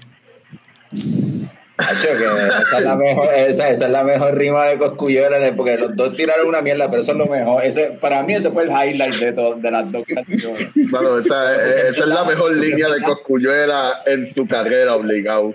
[1.81, 5.79] Hacho, que esa, es la mejor, esa, esa es la mejor rima de Coscullera, porque
[5.79, 7.64] los dos tiraron una mierda, pero eso es lo mejor.
[7.64, 10.69] Ese, para mí ese fue el highlight de, to- de las dos canciones.
[10.90, 11.55] Bueno, esa,
[11.88, 15.55] esa es la mejor línea de Cosculluela en su carrera, obligado.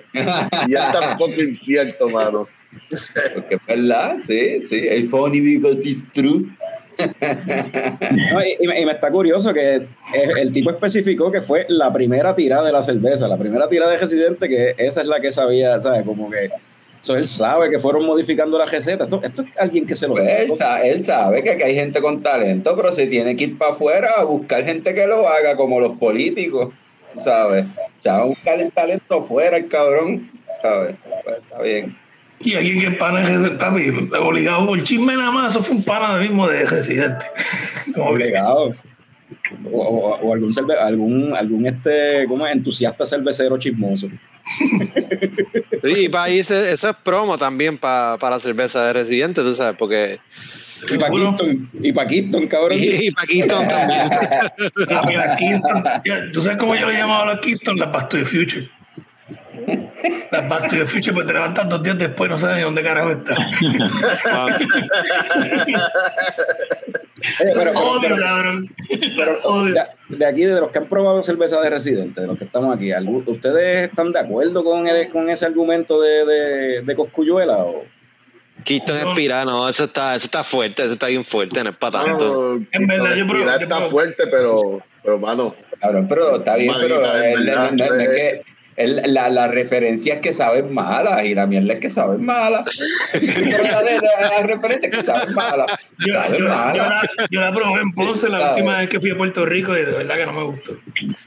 [0.68, 2.48] Y es tampoco incierto, mano.
[3.34, 4.86] Porque es verdad, sí, sí.
[4.90, 6.46] Es funny because it's true.
[8.32, 12.66] No, y, y me, está curioso que el, tipo especificó que fue la primera tirada
[12.66, 16.04] de la cerveza, la primera tirada de Residente, que esa es la que sabía, ¿sabes?
[16.04, 16.50] Como que
[17.02, 19.04] eso él sabe que fueron modificando la receta.
[19.04, 21.76] Esto, esto es alguien que se lo Pues él, sa- él sabe que aquí hay
[21.76, 25.28] gente con talento, pero se tiene que ir para afuera a buscar gente que lo
[25.28, 26.74] haga, como los políticos,
[27.24, 27.66] ¿sabes?
[28.00, 30.32] Se va a buscar el talento afuera, el cabrón,
[30.62, 30.96] ¿sabes?
[31.24, 31.96] Pues está bien.
[32.46, 35.76] Y alguien que es pana de Residente, papi, obligado por chisme nada más, eso fue
[35.78, 37.26] un pana mismo de Residente.
[37.94, 38.72] Como que, obligado.
[39.72, 42.54] O, o- o algún, cerve- algún, algún este, ¿cómo es?
[42.54, 44.08] entusiasta cervecero chismoso.
[45.84, 49.56] Sí, y para ahí se- eso es promo también para la cerveza de residente, tú
[49.56, 50.20] sabes, porque.
[50.90, 51.12] Y para
[51.82, 52.78] y pa' Keaton, cabrón.
[52.80, 54.02] Y, para Kingston también.
[54.88, 55.84] papi, la Keystone.
[56.32, 57.80] ¿Tú sabes cómo yo le llamaba a la Keystone?
[57.80, 58.70] Las Back to the Future.
[60.32, 62.84] Las Back to the Future, pues te levantas dos días después, no sabes ni dónde
[62.84, 63.36] carajo está.
[67.42, 68.70] Oye, pero- pero- Odio, pero- cabrón.
[69.44, 69.74] Odio.
[70.10, 72.76] de, de aquí, de los que han probado cerveza de residente, de los que estamos
[72.76, 77.58] aquí, ¿algú- ¿ustedes están de acuerdo con, el- con ese argumento de, de, de Coscuyuela?
[77.60, 77.84] O?
[78.64, 82.04] Kingston es pirano, eso está, eso está fuerte, eso está bien fuerte, no es para
[82.04, 82.60] tanto.
[82.72, 87.26] En verdad, yo yo está fuerte, pero, pero mano, Cabrón, pero está bien, pero es
[87.36, 88.42] él- verdad, no- no- no es eh.
[88.46, 92.64] que la, la referencia es que saben malas y la mierda es que saben malas.
[93.14, 95.68] Pero la, de- la, la referencia es que saben malas.
[96.06, 96.76] Yo, Saben yo- yo malas.
[96.78, 99.86] la, yo la probé en Ponce la última vez que fui a Puerto Rico y
[99.86, 100.74] de verdad que no me gustó.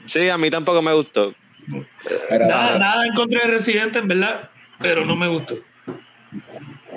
[0.05, 1.33] Sí, a mí tampoco me gustó.
[2.29, 5.55] Pero, Nada, nada en contra de Residente, en verdad, pero no me gustó.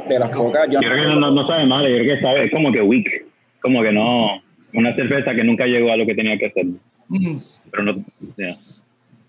[0.09, 2.45] de las pocas, yo Yo creo que no, no sabe mal, yo creo que sabe,
[2.47, 3.07] es como que weak,
[3.61, 4.43] como que no,
[4.75, 6.65] una cerveza que nunca llegó a lo que tenía que hacer.
[7.09, 7.37] Mm.
[7.71, 8.05] Pero no.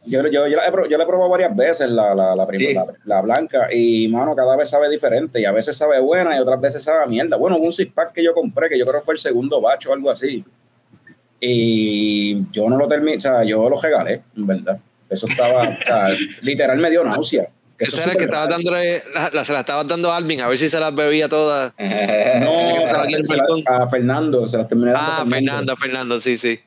[0.06, 2.74] Yo, yo, yo la he, yo la he probado varias veces, la, la, la, Sí.
[2.74, 6.39] la, la blanca, y mano, cada vez sabe diferente, y a veces sabe buena y
[6.39, 7.38] otras veces sabe a mierda.
[7.38, 9.62] Bueno, hubo un six pack que yo compré, que yo creo que fue el segundo
[9.62, 10.44] bacho o algo así,
[11.39, 14.78] y yo no lo terminé, o sea, yo lo regalé, en verdad.
[15.10, 16.08] Eso estaba, o sea,
[16.42, 17.48] literal me dio náusea.
[17.78, 20.18] Que Esa es era el que estaba dándole, la, la- se la estabas dando a
[20.18, 21.74] Alvin, a ver si se las bebía todas.
[21.78, 23.63] No, las- se las- balcón.
[23.68, 26.60] a Fernando, se las terminé dando a Ah, Fernando, Fernando, sí, sí.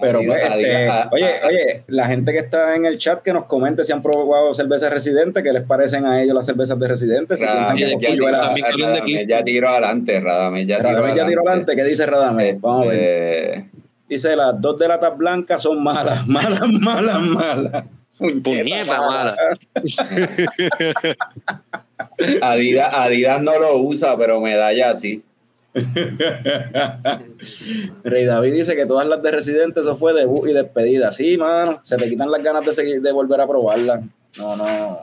[0.00, 3.32] Pero Adiós, pues, este, adiós, oye, oye, la gente que está en el chat que
[3.32, 6.88] nos comente si han probado cervezas residentes, ¿qué les parecen a ellos las cervezas de
[6.88, 7.38] residentes?
[7.38, 10.78] Si piensan que Radamés ya, un de Radamés ya tiró adelante, Radamés ya
[11.26, 12.60] tiró adelante, ¿qué dice Radamés?
[12.60, 12.98] Vamos a ver.
[13.00, 13.64] Eh,
[14.10, 17.84] Dice, las dos de latas blancas son malas, malas, malas, malas.
[18.18, 19.36] Puñeta mala.
[22.42, 25.22] Adidas, Adidas no lo usa, pero medalla sí.
[28.02, 31.12] Rey David dice que todas las de residentes eso fue debut y despedida.
[31.12, 34.02] Sí, mano, se te quitan las ganas de seguir, de volver a probarla.
[34.38, 34.98] No, no.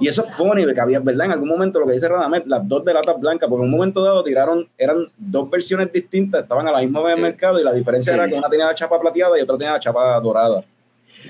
[0.00, 1.26] Y eso es funny, que había, ¿verdad?
[1.26, 3.76] En algún momento lo que dice Radamés, las dos de latas blancas, porque en un
[3.76, 7.60] momento dado tiraron, eran dos versiones distintas, estaban a la misma vez en el mercado
[7.60, 10.20] y la diferencia era que una tenía la chapa plateada y otra tenía la chapa
[10.20, 10.64] dorada.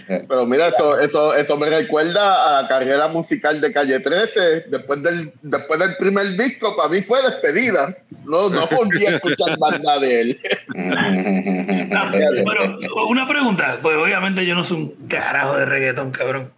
[0.09, 4.67] Pero mira, eso, eso, eso me recuerda a la carrera musical de Calle 13.
[4.69, 7.97] Después del, después del primer disco, para mí fue despedida.
[8.25, 10.41] No, no volví a escuchar más nada de él.
[11.95, 16.53] Ah, pero una pregunta, pues obviamente yo no soy un carajo de reggaetón, cabrón.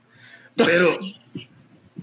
[0.57, 0.99] Pero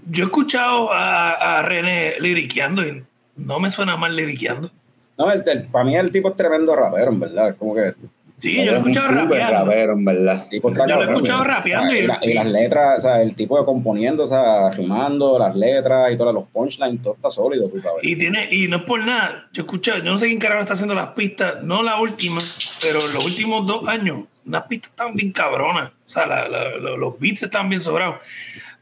[0.08, 3.04] yo he escuchado a, a René liriqueando y
[3.36, 4.70] no me suena mal liriqueando.
[5.18, 7.48] No, el, el- para mí el tipo es tremendo rapero, en verdad.
[7.50, 7.94] Es como que
[8.38, 9.64] Sí, yo lo he Es un escuchado rapeando.
[9.64, 10.46] rapero, en verdad.
[10.50, 13.34] tipo Yo lo he escuchado rapeando y- y, la- y las letras, o sea, el
[13.34, 17.66] tipo de componiendo, o sea, rimando, las letras y todos los punchlines, todo está sólido,
[17.70, 18.04] tú sabes.
[18.04, 20.60] Y tiene, y no es por nada, yo he escuchado, yo no sé quién carajo
[20.60, 22.38] está haciendo las pistas, no la última,
[22.82, 25.88] pero los últimos dos años, unas pistas están bien cabronas.
[25.88, 28.16] O sea, la- la- la- los beats están bien sobrados.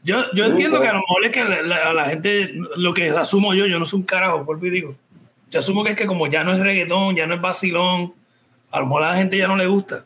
[0.03, 3.53] Yo, yo entiendo que a lo mejor es que la, la gente, lo que asumo
[3.55, 4.95] yo, yo no soy un carajo, por y digo.
[5.49, 8.13] Yo asumo que es que como ya no es reggaetón, ya no es vacilón,
[8.71, 10.05] a lo mejor a la gente ya no le gusta.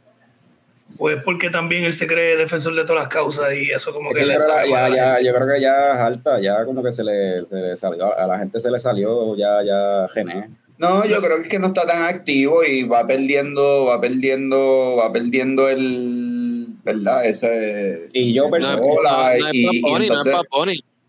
[0.98, 4.16] Pues porque también él se cree defensor de todas las causas y eso como Es
[4.16, 5.26] que que le sale ya, la ya, gente.
[5.26, 8.28] yo creo que ya es alta, ya como que se le, se le salió, a
[8.28, 10.50] la gente se le salió ya, ya gené.
[10.78, 14.96] No, yo creo que es que no está tan activo y va perdiendo, va perdiendo,
[14.98, 17.26] va perdiendo el, ¿verdad?
[17.26, 20.34] Ese Y yo No es personalmente, Hola, no es y- y no es entonces-.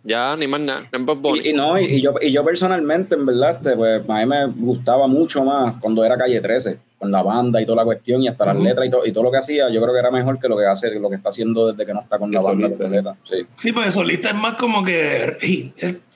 [0.02, 0.88] Ya, ni más nada.
[0.92, 1.06] En.
[1.36, 4.26] Y, y no, y, y yo, y yo personalmente, en verdad, este, pues, a mí
[4.26, 8.22] me gustaba mucho más cuando era Calle 13, con la banda y toda la cuestión,
[8.22, 10.10] y hasta las letras y, todo, y todo lo que hacía, yo creo que era
[10.10, 12.40] mejor que lo que hace, lo que está haciendo desde que no está con la
[12.40, 13.16] banda solista, completa.
[13.24, 13.46] Sí.
[13.56, 15.72] Sí, pues solista es más como que.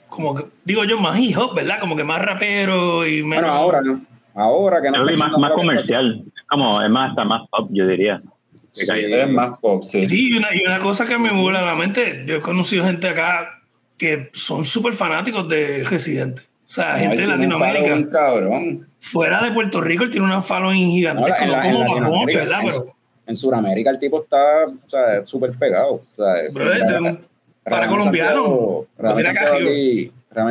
[0.09, 1.79] como que digo yo, más hip hop, ¿verdad?
[1.79, 3.45] Como que más rapero y menos.
[3.45, 4.01] Bueno, ahora no.
[4.35, 6.25] Ahora que no más, más comercial.
[6.27, 8.19] Es como, es más, hasta más pop, yo diría.
[8.73, 8.85] Sí.
[8.91, 10.05] Es más pop, sí.
[10.07, 12.85] Sí, y una, y una cosa que me vuela a la mente, yo he conocido
[12.85, 13.54] gente acá
[14.05, 16.43] que son súper fanáticos de Residente.
[16.67, 17.85] O sea, gente de un Latinoamérica.
[17.85, 18.89] following cabrón.
[19.01, 22.61] Fuera de Puerto Rico, él tiene una following gigantesca, no como Bad ¿verdad?
[22.63, 22.95] en- Pero,
[23.27, 25.95] En Sudamérica el tipo está o sea, súper pegado.
[25.95, 26.49] O sea, de
[26.99, 27.27] un-
[27.63, 28.87] para Radamés colombiano.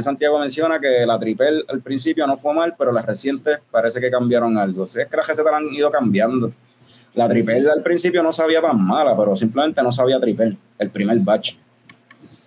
[0.01, 4.09] Santiago- menciona que la tripel al principio no fue mal, pero las recientes parece que
[4.09, 4.87] cambiaron algo.
[4.87, 6.51] Sea, es que las recetas la han ido cambiando.
[7.13, 11.19] La tripel al principio no sabía tan mala, pero simplemente no sabía tripel, el primer
[11.19, 11.55] batch.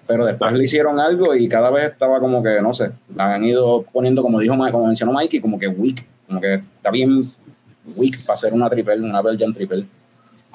[0.07, 3.45] Pero después le hicieron algo y cada vez estaba como que, no sé, la han
[3.45, 7.31] ido poniendo, como dijo como mencionó Mikey, como que weak, como que está bien
[7.97, 9.87] weak para hacer una tripel, una Belgian tripel.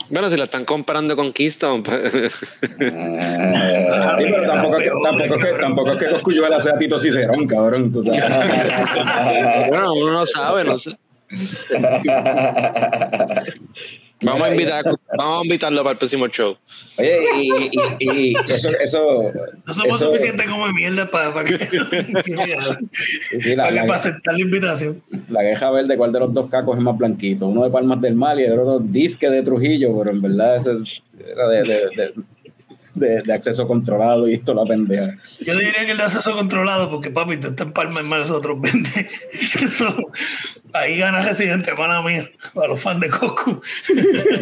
[0.09, 1.83] Bueno, si la están comparando con Keystone.
[1.83, 2.13] pues,
[2.79, 3.87] Eh,
[4.17, 7.47] Sí, pero tampoco es que, tampoco es que, tampoco es que Cosculluela sea Tito Cicerón,
[7.47, 7.91] cabrón.
[7.91, 8.21] tú sabes.
[9.69, 10.91] bueno, uno no sabe, no sé.
[14.23, 14.83] Vamos a, invitar,
[15.17, 16.55] vamos a invitarlo para el próximo show.
[16.97, 17.49] Oye, y,
[17.99, 19.31] y, y eso, eso,
[19.65, 22.77] no somos eso- suficientes como mierda para, para que, la,
[23.55, 25.01] para, la- para aceptar la invitación.
[25.29, 27.47] la queja verde, cuál de los dos cacos es más blanquito.
[27.47, 31.01] Uno de Palmas del Mal y el otro disque de Trujillo, pero en verdad ese
[31.27, 32.13] era de, de, de,
[32.93, 35.17] de- de acceso controlado y esto la pendeja.
[35.39, 38.29] Yo diría que el de acceso controlado, porque papi, te está en palma en más
[38.31, 39.07] otros 20.
[39.63, 39.95] Eso,
[40.73, 43.61] ahí gana Residente, mala mía, para los fans de Coco.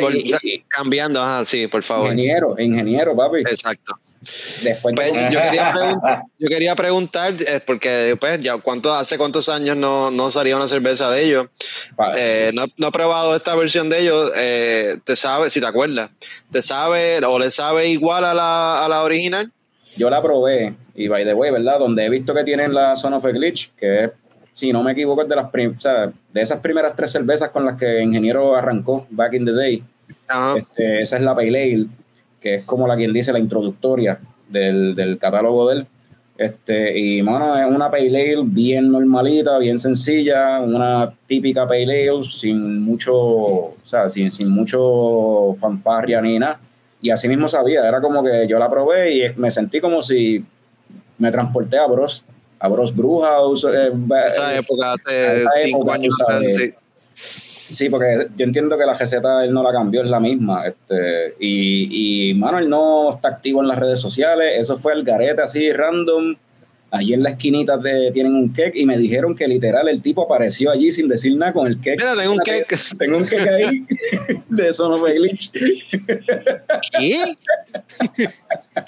[0.00, 2.06] Vol- y- y- cambiando, ajá, sí, por favor.
[2.12, 3.38] ingeniero, ingeniero, papi.
[3.40, 3.94] Exacto.
[4.62, 9.16] Después Pues, de- yo, quería preguntar, yo quería preguntar, eh, porque pues, ya cuánto, hace
[9.18, 11.46] cuántos años no, no salía una cerveza de ellos.
[12.16, 14.30] Eh, no, no he probado esta versión de ellos.
[14.36, 16.10] eh, ¿Te sabe, si te acuerdas,
[16.50, 19.50] te sabe o le sabe igual a la, a la original?
[19.94, 21.78] yo la probé y by the way, ¿verdad?
[21.78, 24.10] Donde he visto que tienen la Son of a Glitch, que es,
[24.52, 27.64] si no me equivoco, es de las o sea, de esas primeras tres cervezas con
[27.64, 29.82] las que Ingeniero arrancó back in the day.
[30.56, 31.86] Este, esa es la Pale Ale,
[32.40, 35.86] que es como la quien dice la introductoria del, del catálogo de él.
[36.36, 42.24] Este, y mano, es una Pale Ale bien normalita, bien sencilla, una típica Pale Ale
[42.24, 46.60] sin mucho, o sea, sin, sin mucho fanfarria ni nada.
[47.00, 50.44] Y así mismo sabía, era como que yo la probé y me sentí como si
[51.18, 52.24] me transporté a Bros,
[52.62, 53.64] a Bros Brewhouse.
[53.64, 53.90] eh,
[54.26, 56.56] Esa época, a hace esa cinco época, años sabes.
[56.56, 56.74] atrás, sí.
[57.74, 60.66] Sí, porque yo entiendo que la receta él no la cambió, es la misma.
[60.66, 64.58] Este, y, y, mano, él no está activo en las redes sociales.
[64.58, 66.36] Eso fue el garete así, random.
[66.90, 70.22] Allí en la esquinita de, tienen un cake y me dijeron que literal el tipo
[70.24, 71.96] apareció allí sin decir nada con el cake.
[71.98, 72.78] Mira, tengo un cake.
[72.98, 73.86] Tengo un cake ahí
[74.50, 75.50] de eso no fue glitch.
[75.52, 77.24] ¿Qué?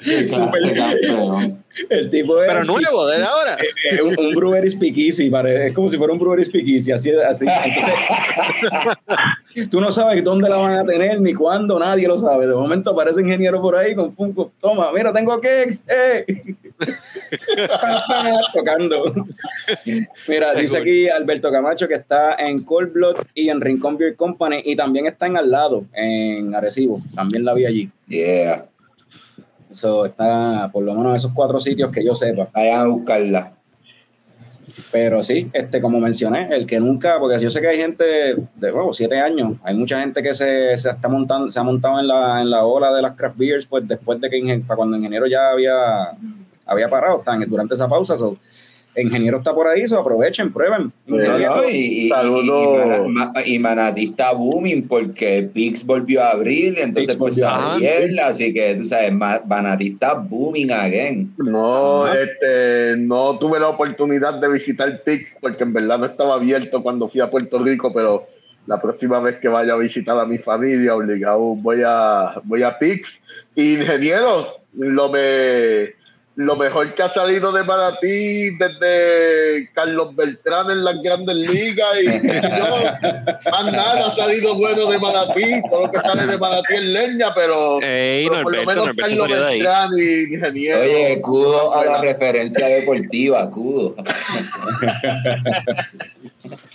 [0.28, 3.56] Súper- El tipo es Pero nuevo, desde ahora.
[3.90, 7.46] es un, un brewery speakeasy, pare- es como si fuera un brewery speakeasy, así, así.
[7.64, 7.94] Entonces,
[9.70, 12.46] tú no sabes dónde la van a tener ni cuándo, nadie lo sabe.
[12.46, 16.24] De momento aparece ingeniero por ahí con punco, toma, mira, tengo cakes, ¡eh!
[18.52, 19.14] tocando.
[20.28, 24.60] Mira, dice aquí Alberto Camacho que está en Cold Blood y en Rincón Beer Company
[24.64, 27.90] y también está en al lado, en Arecibo, también la vi allí.
[28.08, 28.66] Yeah,
[29.74, 32.48] Eso está por lo menos esos cuatro sitios que yo sepa.
[32.54, 33.52] vayan a buscarla.
[34.92, 38.72] Pero sí, este, como mencioné, el que nunca, porque yo sé que hay gente de
[38.72, 42.06] nuevo, siete años, hay mucha gente que se, se está montando, se ha montado en
[42.06, 45.26] la, en la ola de las craft beers, pues después de que para cuando ingeniero
[45.26, 46.12] ya había,
[46.64, 48.37] había parado, están durante esa pausa, so,
[48.96, 50.92] ingeniero está por ahí, so, aprovechen, prueben.
[51.07, 52.12] No, Ingeniero, no, y,
[53.46, 58.20] y, Manatí está booming porque Pix volvió a abrir, entonces Pix pues volvió a Javier,
[58.20, 61.33] así que tú sabes, Ma- Manatí está booming again.
[61.38, 62.20] No, Ajá.
[62.20, 67.09] este, no tuve la oportunidad de visitar Pix porque en verdad no estaba abierto cuando
[67.09, 68.26] fui a Puerto Rico, pero
[68.66, 72.78] la próxima vez que vaya a visitar a mi familia, obligado voy a, voy a
[72.78, 73.20] Pix.
[73.57, 75.94] Ingeniero, lo me
[76.37, 82.07] lo mejor que ha salido de Manatí desde Carlos Beltrán en las grandes ligas y
[82.07, 82.77] yo,
[83.53, 87.33] más nada ha salido bueno de Manatí, todo lo que sale de Manatí es leña,
[87.35, 89.59] pero, Ey, pero por lo Norberto, menos Norberto Carlos ahí.
[89.61, 90.81] Beltrán y Ingeniero.
[90.81, 93.94] Oye, cudo a la referencia deportiva, cudo.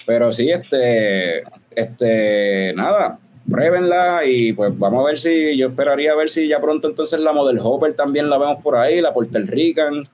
[0.06, 1.44] Pero sí, este,
[1.76, 3.20] este, nada,
[3.50, 7.20] pruébenla y pues vamos a ver si, yo esperaría a ver si ya pronto entonces
[7.20, 10.08] la Model Hopper también la vemos por ahí, la Puerto Rican,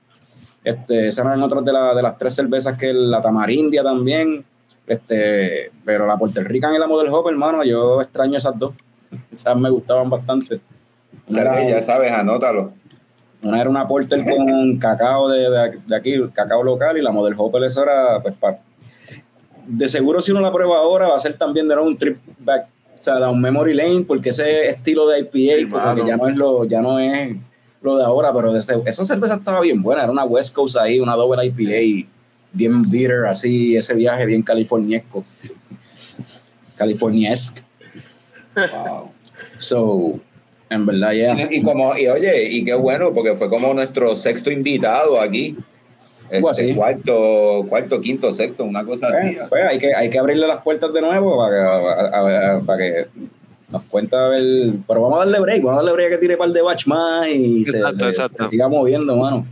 [0.64, 4.44] este, esas eran otras de, la- de las tres cervezas que la Tamarindia también,
[4.86, 8.74] este, pero la Puerto Rican y la Model Hopper, hermano, yo extraño esas dos,
[9.32, 10.60] esas me gustaban bastante.
[11.28, 12.72] Ya sabes, anótalo.
[13.42, 17.34] una era una porter con cacao de, de- de aquí, cacao local, y la Model
[17.36, 18.58] Hopper, eso era, pues, pa-
[19.68, 22.18] de seguro si uno la prueba ahora va a ser también de nuevo un trip
[22.38, 22.66] back,
[23.06, 26.02] sea, da un memory lane, porque ese estilo de IPA, Sí, como mano.
[26.02, 27.36] que ya no es lo, ya no es
[27.82, 31.00] lo de ahora, pero desde, esa cerveza estaba bien buena, era una West Coast ahí,
[31.00, 32.08] una doble IPA,
[32.52, 35.24] bien bitter, así, ese viaje bien californiesco,
[36.76, 37.62] californiesque.
[38.56, 39.10] Wow.
[39.58, 40.18] So,
[40.70, 41.34] en verdad, ya.
[41.50, 45.56] Y, y como, y oye, y qué bueno, porque fue como nuestro sexto invitado aquí.
[46.30, 46.74] Este, así.
[46.74, 49.34] cuarto, cuarto, quinto, sexto, una cosa así.
[49.36, 52.56] Pues, pues, hay, que, hay que abrirle las puertas de nuevo para que, a- a-
[52.56, 53.06] a- para que
[53.70, 54.80] nos cuenta el.
[54.86, 56.62] Pero vamos a darle break, vamos a darle break a que tire un par de
[56.62, 58.44] batch más y se, Exacto, se- exacto.
[58.44, 59.46] se siga moviendo, mano.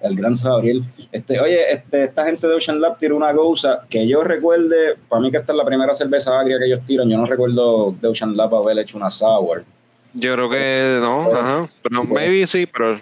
[0.00, 0.82] El gran Gabriel.
[1.12, 5.22] Este, oye, este, esta gente de Ocean Lab tira una goza que yo recuerde, para
[5.22, 8.08] mí que esta es la primera cerveza agria que ellos tiran, yo no recuerdo de
[8.08, 9.64] Ocean Lab haber hecho una sour.
[10.12, 11.66] Yo creo que no, ajá.
[11.82, 13.00] Pero maybe sí, pero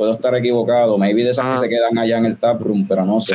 [0.00, 1.54] Puedo estar equivocado, maybe de esas Ah.
[1.56, 3.34] que se quedan allá en el taproom, pero no sé.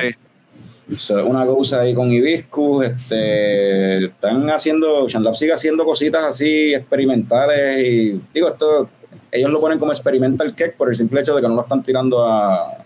[0.88, 0.95] sí.
[0.97, 6.74] So, una cosa ahí con hibiscus, este, están haciendo, Ocean Lab sigue haciendo cositas así
[6.74, 8.89] experimentales y digo esto,
[9.32, 11.84] ellos lo ponen como experimental cake por el simple hecho de que no lo están
[11.84, 12.84] tirando a,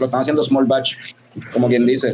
[0.00, 0.96] lo están haciendo small batch,
[1.52, 2.10] como quien dice.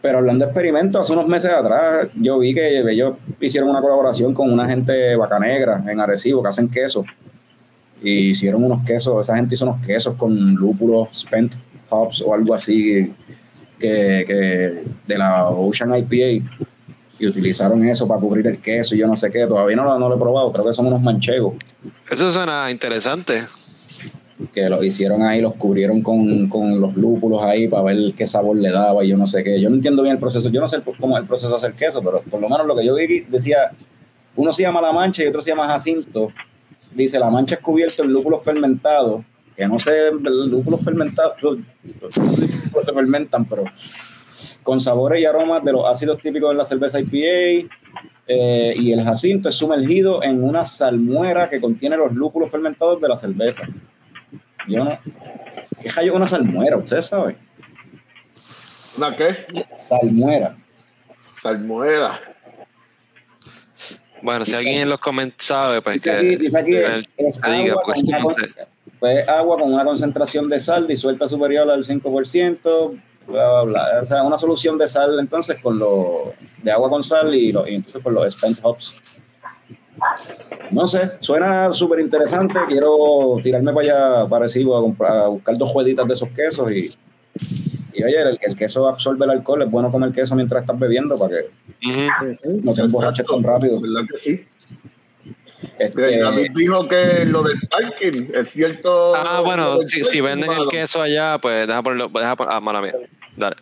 [0.00, 4.32] Pero hablando de experimentos, hace unos meses atrás yo vi que ellos hicieron una colaboración
[4.32, 7.04] con una gente bacanegra en Arecibo que hacen queso.
[8.02, 11.54] Y hicieron unos quesos, esa gente hizo unos quesos con lúpulos, spent
[11.90, 13.12] hops o algo así
[13.78, 16.44] que, que de la Ocean IPA
[17.20, 19.98] y utilizaron eso para cubrir el queso y yo no sé qué, todavía no, lo-
[19.98, 21.54] no lo he probado, creo que son unos manchegos
[22.08, 23.42] Eso suena interesante.
[24.52, 28.56] que lo hicieron ahí, los cubrieron con, con los lúpulos ahí para ver qué sabor
[28.56, 30.68] le daba y yo no sé qué, yo no entiendo bien el proceso, yo no
[30.68, 32.94] sé cómo es el proceso de hacer queso, pero por lo menos lo que yo
[32.94, 33.72] vi decía,
[34.36, 36.28] uno se llama la mancha y otro se llama jacinto,
[36.92, 39.22] dice la mancha es cubierto en lúpulos fermentados,
[39.56, 41.58] que no sé, los lúpulos fermentados, los-
[42.00, 43.64] los lúpulos se fermentan, pero
[44.62, 47.68] con sabores y aromas de los ácidos típicos de la cerveza IPA.
[48.30, 53.08] eh, y el jacinto es sumergido en una salmuera que contiene los lúpulos fermentados de
[53.08, 53.62] la cerveza.
[54.68, 54.98] Yo no.
[55.80, 56.76] ¿Qué hallo una salmuera?
[56.76, 57.38] ¿Ustedes saben?
[58.98, 59.34] ¿Una qué?
[59.78, 60.56] Salmuera.
[61.42, 62.20] Salmuera.
[64.22, 67.40] Bueno, si alguien en los comentarios sabe, pues Dice aquí, que dice aquí, él es
[67.40, 68.50] te diga, agua, pues, con no sé.
[68.98, 74.00] pues, es agua con una concentración de sal disuelta superior al 5%, bla, bla, bla.
[74.02, 77.66] O sea, una solución de sal entonces con lo de agua con sal y, lo-
[77.68, 79.00] y entonces con los spent hops.
[80.70, 82.58] No sé, suena súper interesante.
[82.68, 83.86] Quiero tirarme para
[84.20, 86.94] allá, para Arecibo, a, comprar, a buscar dos jueguitas de esos quesos y,
[87.98, 89.62] y oye, el, el queso absorbe el alcohol.
[89.62, 92.06] Es bueno comer queso mientras estás bebiendo para que
[92.62, 93.80] no te emborraches tan rápido.
[93.80, 94.42] ¿Verdad que sí?
[95.78, 99.14] Este, David dijo que lo del parking es cierto.
[99.16, 102.08] Ah, bueno, si, venden el queso allá, pues deja ponerlo.
[102.08, 102.92] Deja pon- ah, mala mía.
[103.36, 103.56] Dale.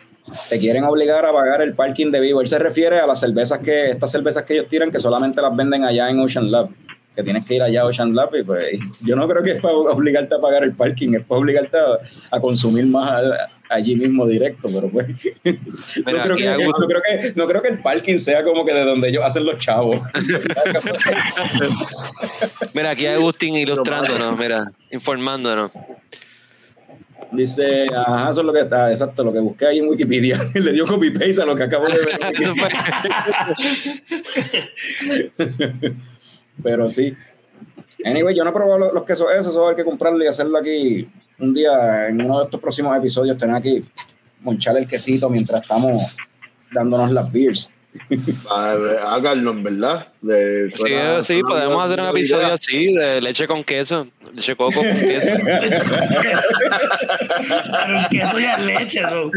[0.51, 2.43] te quieren obligar a pagar el parking de vivo.
[2.43, 5.57] Él se refiere a las cervezas que, estas cervezas que ellos tiran, que solamente las
[5.57, 6.68] venden allá en Ocean Lab.
[7.17, 9.61] Que tienes que ir allá a Ocean Lab y pues yo no creo que es
[9.61, 11.99] para obligarte a pagar el parking, es para obligarte a,
[12.37, 15.07] a consumir más a- allí mismo directo, pero pues
[15.43, 19.09] creo que, no creo que no creo que el parking sea como que de donde
[19.09, 19.99] ellos hacen los chavos.
[22.75, 25.73] Mira, aquí hay Agustín ilustrándonos, mira, informándonos.
[27.33, 30.41] Dice, ajá, eso es lo que está, exacto, lo que busqué ahí en Wikipedia.
[30.55, 32.19] Le dio copy paste a lo que acabo de ver.
[36.63, 37.15] Pero sí.
[38.05, 40.59] Anyway, yo no he probado los, los quesos esos, eso hay que comprarlo y hacerlo
[40.59, 43.85] aquí un día en uno de estos próximos episodios, tener aquí
[44.41, 46.03] monchar el quesito mientras estamos
[46.73, 47.73] dándonos las beers.
[48.51, 50.09] Háganlo, en verdad.
[50.21, 54.55] De- Sí, suena- sí, suena podemos hacer un episodio así de leche con queso, leche
[54.55, 55.31] coco con queso.
[57.73, 59.31] Pero el queso ya es leche, ¿no?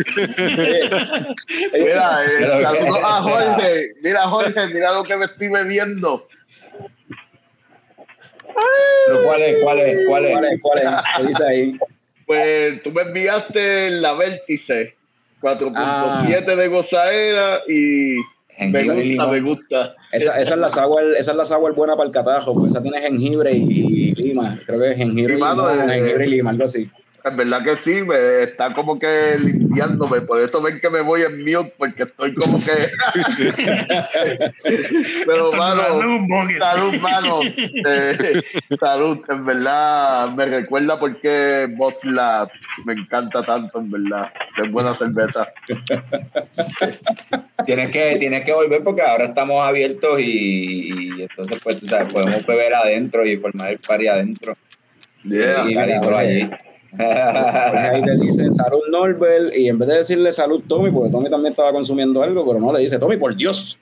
[1.73, 3.93] Mira, eh, saludos a Jorge.
[4.03, 6.27] Mira, Jorge, mira lo que me estoy bebiendo.
[9.07, 9.55] Pero ¿Cuál es?
[9.63, 9.97] ¿Cuál es?
[10.07, 10.33] ¿Cuál es?
[10.35, 10.59] ¿Cuál es?
[10.61, 10.89] ¿Cuál es?
[11.17, 11.79] ¿Qué dice ahí?
[12.25, 14.95] Pues tú me enviaste la Vértice
[15.41, 16.55] 4.7 Ah.
[16.55, 18.17] de gozaera y
[18.67, 19.95] me gusta, me gusta.
[20.11, 22.81] Esa, esa es la sour, esa es la sour buena para el catajo, porque esa
[22.81, 24.59] tiene jengibre y, y lima.
[24.65, 26.89] Creo que es jengibre, y limón, jengibre y lima, algo así.
[27.23, 30.21] En verdad que sí, me está como que limpiándome.
[30.21, 32.71] Por eso ven que me voy en mute, porque estoy como que.
[35.25, 35.83] Pero, mano,
[36.57, 37.39] salud, mano.
[37.43, 38.41] Eh,
[38.79, 42.49] salud, en verdad me recuerda porque Box Lab
[42.85, 44.31] me encanta tanto, en verdad.
[44.57, 45.47] Es buena cerveza.
[47.65, 52.13] Tienes que, tienes que volver porque ahora estamos abiertos y, y entonces pues tú sabes,
[52.13, 54.55] podemos beber adentro y formar el party adentro.
[55.23, 55.69] Yeah.
[55.69, 56.09] Y Carito
[56.91, 61.29] Jorge ahí le dice salud Norbert y en vez de decirle salud Tommy, porque Tommy
[61.29, 63.77] también estaba consumiendo algo, pero no le dice Tommy, por Dios.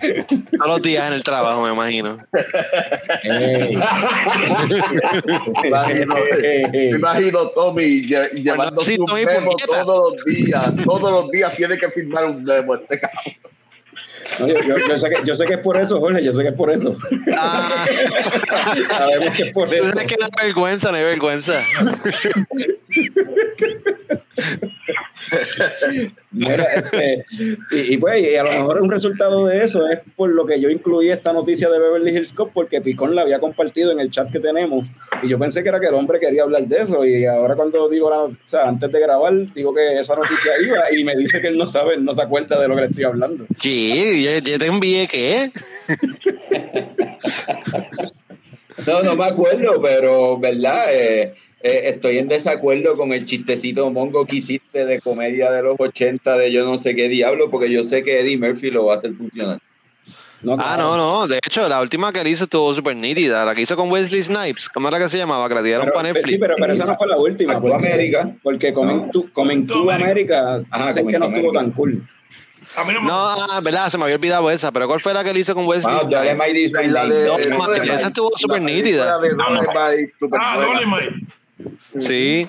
[0.00, 2.18] Todos los días en el trabajo, me imagino.
[3.24, 3.72] Me
[5.68, 6.14] imagino,
[6.72, 10.72] me imagino Tommy lle- llevando sí, su Tommy memo todos los días.
[10.84, 13.34] Todos los días tiene que firmar un memo este cabrón.
[14.40, 16.42] No, yo, yo- yo sé que, yo sé que es por eso, Jorge, yo sé
[16.42, 16.96] que es por eso.
[17.36, 17.84] Ah,
[18.88, 19.88] Sabemos que es por eso.
[19.88, 21.62] es que no hay vergüenza, no hay vergüenza.
[26.30, 27.24] Mira, este,
[27.72, 30.60] y, y pues, y a lo mejor un resultado de eso es por lo que
[30.60, 34.10] yo incluí esta noticia de Beverly Hills Cop, porque Picón la había compartido en el
[34.10, 34.84] chat que tenemos,
[35.22, 37.88] y yo pensé que era que el hombre quería hablar de eso, y ahora cuando
[37.88, 41.40] digo, la, o sea, antes de grabar, digo que esa noticia iba, y me dice
[41.40, 43.44] que él no sabe, no se acuerda de lo que le estoy hablando.
[43.58, 45.50] Sí, yo, yo te envié qué.
[48.86, 54.24] No, no me acuerdo, pero verdad, Eh, eh, estoy en desacuerdo con el chistecito mongo
[54.24, 57.82] que hiciste de comedia de los 80 de yo no sé qué diablo, porque yo
[57.82, 59.58] sé que Eddie Murphy lo va a hacer funcionar.
[60.40, 60.96] No, Ah, claro.
[60.96, 61.26] no, no.
[61.26, 63.44] De hecho, la última que él hizo estuvo súper nítida.
[63.44, 64.68] La que hizo con Wesley Snipes.
[64.68, 65.48] ¿Cómo era que se llamaba?
[65.48, 66.28] Que la Pero- para Netflix.
[66.28, 67.60] sí, pero, pero esa no fue la última.
[67.60, 68.30] Porque, América.
[68.44, 72.08] porque to, Coming to América, Ajá, dicen que no estuvo tan cool.
[72.76, 74.70] A mí no me No, ah, verdad, se me había olvidado esa.
[74.72, 75.94] Pero ¿cuál fue la que él hizo con Wesley?
[76.08, 79.18] Dolemite is my La de- esa estuvo súper La nítida.
[79.18, 80.56] de Dolemite, súper Ah.
[81.98, 82.48] Sí.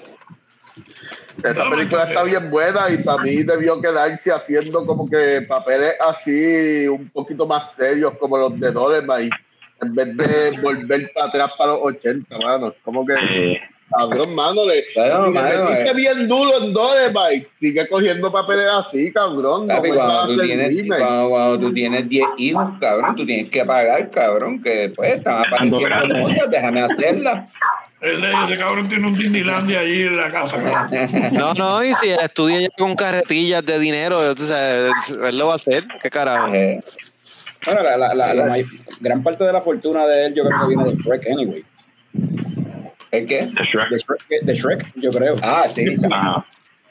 [1.44, 6.86] Esa película está bien buena y para mí debió quedarse haciendo como que papeles así
[6.90, 9.36] un poquito más serios como los de Dolemite
[9.82, 12.74] en vez de volver para atrás para los 80, mano.
[12.84, 13.62] Como que, Eh,
[13.96, 15.94] cabrón, mano, le, Bueno, si le mano, metiste eh.
[15.94, 19.68] bien duro en Dolemite, sigue cogiendo papeles así, cabrón.
[19.68, 23.66] No Papi, cuando, tú tienes, cuando, cuando tú tienes 10 hijos, cabrón, tú tienes que
[23.66, 27.50] pagar, cabrón, que pues están apareciendo cosas, déjame hacerlas.
[28.02, 30.56] Ese cabrón tiene un Disneylandia allí en la casa.
[30.56, 31.34] cabrón.
[31.34, 35.54] No, no, y si él estudia ya con carretillas de dinero, entonces él lo va
[35.54, 35.86] a hacer.
[36.02, 36.54] ¿Qué carajo?
[36.54, 36.80] Eh,
[37.66, 38.58] Bueno, la, la, la,
[39.02, 41.66] gran parte de la fortuna de él yo creo que viene de Shrek anyway.
[43.12, 43.48] ¿El qué?
[43.48, 44.42] de Shrek.
[44.44, 45.36] De Shrek, yo creo.
[45.42, 45.86] Ah, sí.
[46.12, 46.46] Ajá.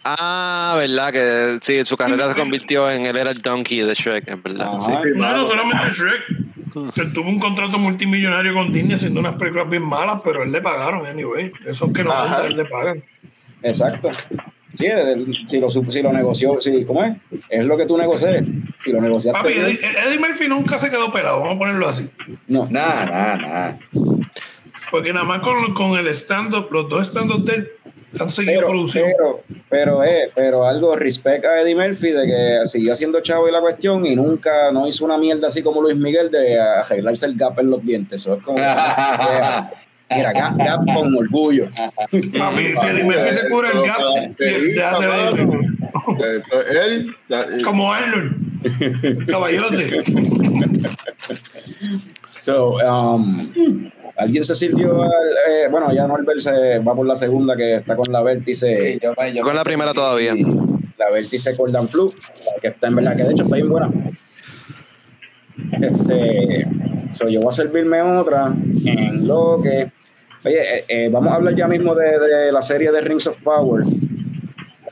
[0.04, 4.28] Ah, verdad, que sí, su carrera se convirtió en él era el donkey de Shrek,
[4.28, 4.68] es verdad.
[4.74, 5.02] Ajá.
[5.02, 5.46] Sí, No, no mano.
[5.46, 6.22] solamente Shrek.
[6.96, 10.60] Él tuvo un contrato multimillonario con Disney haciendo unas películas bien malas, pero él le
[10.60, 11.50] pagaron, anyway.
[11.66, 13.02] Esos que no venden, él le pagan.
[13.62, 14.10] Exacto.
[14.76, 14.86] Sí,
[15.46, 17.16] si lo, si lo negoció, si, ¿cómo es?
[17.48, 18.44] Es lo que tú negocias.
[18.78, 19.40] Si lo negociaste.
[19.40, 22.08] Papi, Eddie, Eddie Murphy nunca se quedó pelado, vamos a ponerlo así.
[22.46, 22.66] no.
[22.70, 23.78] Nada, nada, nada.
[24.90, 27.68] Porque nada más con, con el stand-up, los dos stand-up de él
[28.18, 29.10] han seguido Pero, producción.
[29.16, 33.52] pero, pero, eh, pero algo respecta a Eddie Murphy de que siguió haciendo chavo y
[33.52, 37.36] la cuestión y nunca no hizo una mierda así como Luis Miguel de arreglarse el
[37.36, 38.22] gap en los dientes.
[38.22, 38.56] Eso es como.
[38.58, 41.68] mira, gap, gap con orgullo.
[41.76, 42.30] Papi,
[42.80, 44.78] si Eddie Murphy se cura el gap, Murphy.
[46.08, 47.14] Eso, él,
[47.62, 50.02] Como Arnold, caballote.
[52.40, 53.52] So, um,
[54.18, 57.94] Alguien se sirvió al, eh, bueno, ya Norbert se va por la segunda que está
[57.96, 60.34] con la vértice, Sí, yo me- yo Con la primera todavía.
[60.34, 62.12] la vértice Cordan Flu,
[62.60, 63.88] que está en verdad, que de hecho está bien buena.
[65.72, 66.66] Este,
[67.10, 68.52] so, yo voy a servirme otra
[68.84, 69.90] en lo que.
[70.44, 73.36] Oye, eh, eh, vamos a hablar ya mismo de, de la serie de Rings of
[73.42, 73.84] Power.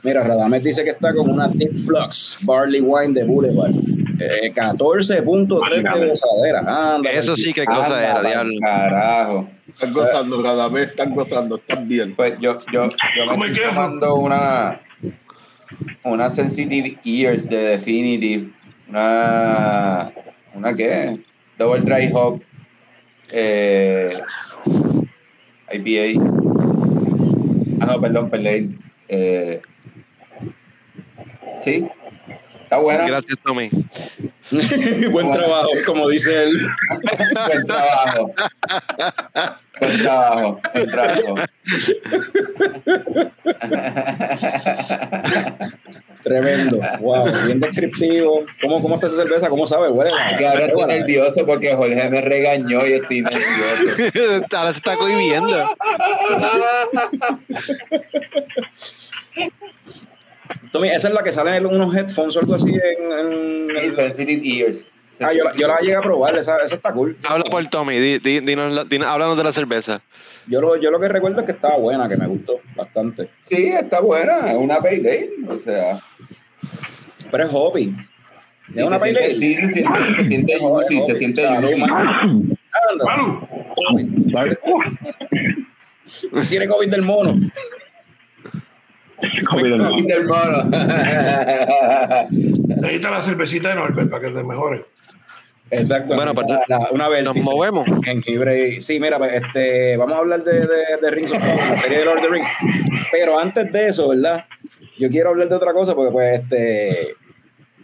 [0.03, 3.71] Mira, Radames dice que está con una Tip Flux Barley Wine de Boulevard.
[4.19, 6.07] Eh, 14.3 de Válgame.
[6.09, 6.95] gozadera.
[6.95, 8.53] Anda, Eso sí que cosa Anda, era, pa'l diablo.
[8.61, 9.49] Carajo.
[9.67, 12.15] Están gozando, cada vez están gozando, están bien.
[12.15, 14.81] Pues yo, yo, yo ¿Cómo me es estoy tomando una,
[16.03, 18.49] una Sensitive Ears de Definitive.
[18.89, 20.11] Una.
[20.53, 21.19] ¿Una qué?
[21.59, 22.41] Double Dry Hop.
[23.31, 24.17] Eh,
[25.73, 26.23] IPA.
[27.81, 28.79] Ah, no, perdón, perdón.
[29.09, 29.61] Eh,
[31.61, 31.85] sí.
[32.67, 33.07] Está buena.
[33.07, 33.69] Gracias, Tommy.
[35.09, 36.51] Buen trabajo, como dice él.
[37.47, 38.33] Buen trabajo.
[39.79, 40.59] Buen trabajo.
[40.73, 41.35] Buen trabajo.
[46.23, 46.81] Tremendo.
[46.99, 48.43] Wow, bien descriptivo.
[48.61, 49.47] ¿Cómo, cómo está esa cerveza?
[49.47, 49.87] ¿Cómo sabe?
[49.87, 50.11] Huele.
[50.37, 54.45] Que ahora estoy nervioso porque Jorge me regañó y estoy nervioso.
[54.57, 55.69] Ahora se está cohibiendo.
[60.71, 63.11] Tommy, esa es la que sale en unos headphones o algo así en.
[63.77, 64.87] en- sensitive ears.
[65.19, 67.17] Ah, yo, la- yo la llegué a probar, esa, esa está cool.
[67.27, 70.01] Habla por Tommy, di, di- dinos la- dinos- háblanos de la cerveza.
[70.47, 73.29] Yo lo, yo lo que recuerdo es que estaba buena, que me gustó bastante.
[73.49, 75.99] Sí, está buena, es una ale, o sea.
[77.31, 77.95] Pero es hobby.
[78.75, 81.15] Es una siente- Sí, se siente, se siente juicy, se hobby.
[81.15, 81.41] siente.
[86.49, 87.39] Tiene COVID del mono.
[90.07, 90.63] Del mono.
[92.29, 94.85] necesita la cervecita de Norbert para que se mejore.
[95.69, 96.15] Exacto.
[96.15, 97.23] Bueno, pues, La- la- una vez.
[97.23, 97.85] Nos movemos.
[98.03, 98.79] Jengibre.
[98.79, 100.67] Sí, mira, pues, este, vamos a hablar de, de,
[101.01, 102.47] de Rings of Power, la serie de Lord of the Rings.
[103.11, 104.45] Pero antes de eso, ¿verdad?
[104.97, 107.15] Yo quiero hablar de otra cosa porque, pues, este,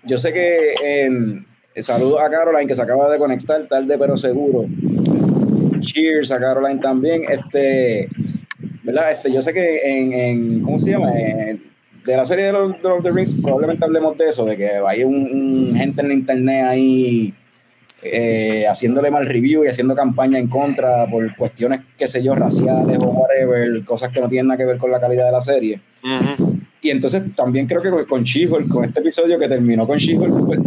[0.04, 1.46] yo sé que en,
[1.78, 4.66] saludos a Caroline que se acaba de conectar, tarde pero seguro.
[5.82, 7.24] Cheers a Caroline también.
[7.30, 8.08] Este,
[8.84, 9.12] ¿verdad?
[9.12, 11.12] Este, yo sé que en, en ¿cómo se llama?
[11.18, 11.72] En-
[12.06, 14.70] de la serie de Lord Lord of the Rings, probablemente hablemos de eso, de que
[14.86, 17.34] hay un, un gente en la internet ahí
[18.02, 22.98] eh, haciéndole mal review y haciendo campaña en contra por cuestiones, qué sé yo, raciales
[23.00, 25.80] o whatever, cosas que no tienen nada que ver con la calidad de la serie.
[26.82, 28.24] Y entonces también creo que con- con
[28.68, 30.60] con este episodio que terminó con She-Hulk, pues,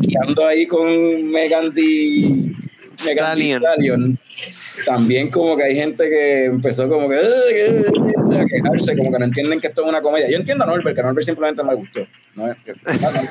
[0.48, 2.54] ahí con Megan Thee
[2.98, 3.62] Stallion.
[3.62, 4.18] Stallion,
[4.84, 9.60] también como que hay gente que empezó como que a quejarse, como que no entienden
[9.60, 10.28] que esto es una comedia.
[10.28, 12.00] Yo entiendo a Norbert, que a Norbert simplemente no le gustó.
[12.34, 12.54] ¿no?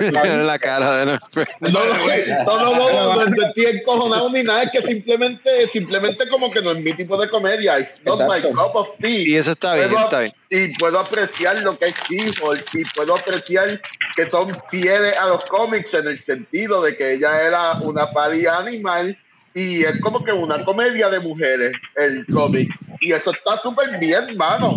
[0.02, 1.50] Mira la cara de Norbert.
[1.62, 6.28] No, no, no, no, no, no, no estoy encojonado ni nada, es que simplemente, simplemente
[6.30, 8.50] como que no es mi tipo de comedia, it's not my Exacto.
[8.52, 9.10] cup of tea.
[9.28, 10.34] Y eso está bien, Puedo- está bien.
[10.50, 13.82] Y puedo apreciar lo que es She-Hulk y puedo apreciar
[14.16, 18.58] que son fieles a los cómics en el sentido de que ella era una paria
[18.58, 19.18] animal
[19.56, 22.70] y es como que una comedia de mujeres el cómic.
[23.00, 24.74] Y eso está súper bien, mano.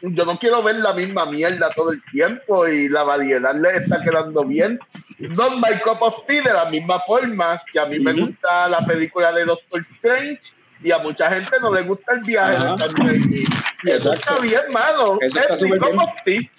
[0.00, 4.02] Yo no quiero ver la misma mierda todo el tiempo y la variedad le está
[4.02, 4.80] quedando bien.
[5.18, 8.84] Not my cup of tea de la misma forma que a mí me gusta la
[8.86, 10.40] película de Doctor Strange
[10.82, 13.44] y a mucha gente no le gusta el viaje de.
[13.84, 15.18] Y eso está bien, mano.
[15.20, 15.78] Eso está Es súper
[16.24, 16.50] bien.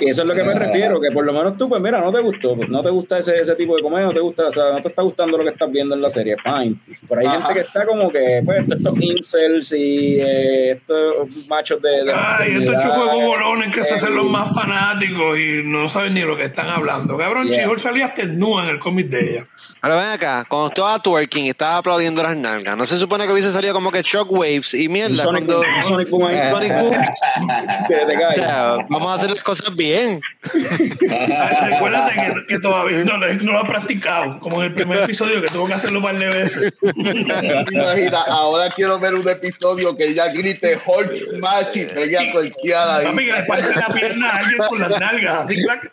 [0.00, 2.12] Y eso es lo que me refiero, que por lo menos tú, pues mira, no
[2.12, 4.52] te gustó, pues no te gusta ese, ese tipo de comedia, no te gusta, o
[4.52, 6.76] sea, no te está gustando lo que estás viendo en la serie, fine.
[7.08, 7.36] Pero hay Ajá.
[7.40, 12.04] gente que está como que, pues, estos incels y eh, estos machos de...
[12.04, 16.22] de Ay, estos chufos bolones que se hacen los más fanáticos y no saben ni
[16.22, 17.16] lo que están hablando.
[17.16, 17.64] Cabrón, Yeah.
[17.64, 19.46] She-Hulk salía desnuda en el cómic de ella.
[19.80, 23.32] Ahora ven acá, cuando estaba twerking y estaba aplaudiendo las nalgas, ¿no se supone que
[23.32, 25.24] hubiese salido como que shockwaves y mierda?
[25.24, 26.94] Sonic, cuando, Sonic Boom Sonic Boom.
[28.30, 30.20] O sea, vamos a hacer las cosas bien.
[30.52, 35.40] Recuérdate que, que todavía no, lo- no lo ha practicado, como en el primer episodio
[35.40, 36.72] que tuvo que hacerlo par de veces.
[36.82, 42.96] Imagina, ahora quiero ver un episodio que ella grite Hulk Smash y pegue a cualquiera
[42.96, 43.14] ahí.
[43.16, 45.92] Que le parte la pierna a alguien con las nalgas, así clac.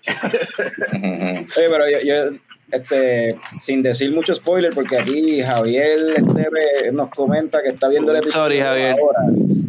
[0.93, 2.37] Oye, pero yo, yo,
[2.71, 8.17] este, sin decir mucho spoiler, porque aquí Javier este, nos comenta que está viendo el
[8.17, 8.95] episodio Sorry, Javier.
[8.99, 9.19] ahora.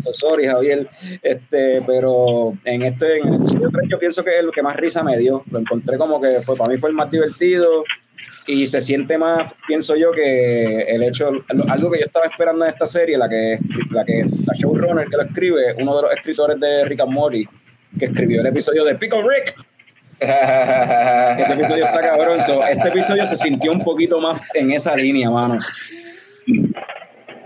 [0.04, 0.88] So, sorry, Javier.
[1.22, 4.76] Este, pero en este, en el episodio 3 yo pienso que es lo que más
[4.76, 5.44] risa me dio.
[5.50, 7.84] Lo encontré como que fue, para mí fue el más divertido
[8.48, 11.30] y se siente más, pienso yo, que el hecho,
[11.68, 13.58] algo que yo estaba esperando en esta serie, la que,
[13.90, 17.46] la que, la showrunner que lo escribe, uno de los escritores de Rick and Morty,
[17.98, 19.54] que escribió el episodio de Pickle Rick.
[20.20, 22.40] Ese episodio está cabrón.
[22.42, 25.58] so, este episodio se sintió un poquito más en esa línea, mano.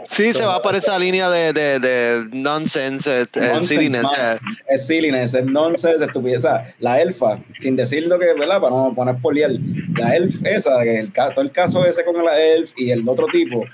[0.04, 4.12] Sí, se va por esa línea de, de, de nonsense, eh, eh, Nonsense, silliness, man.
[4.36, 4.38] eh.
[4.68, 6.38] Es silliness, es nonsense, estupidez.
[6.38, 8.60] O sea, la elfa, sin decir lo que, ¿verdad?
[8.60, 9.52] Para no poner poliar,
[9.96, 13.26] la elf esa, que el, todo el caso ese con la elf y el otro
[13.28, 13.64] tipo,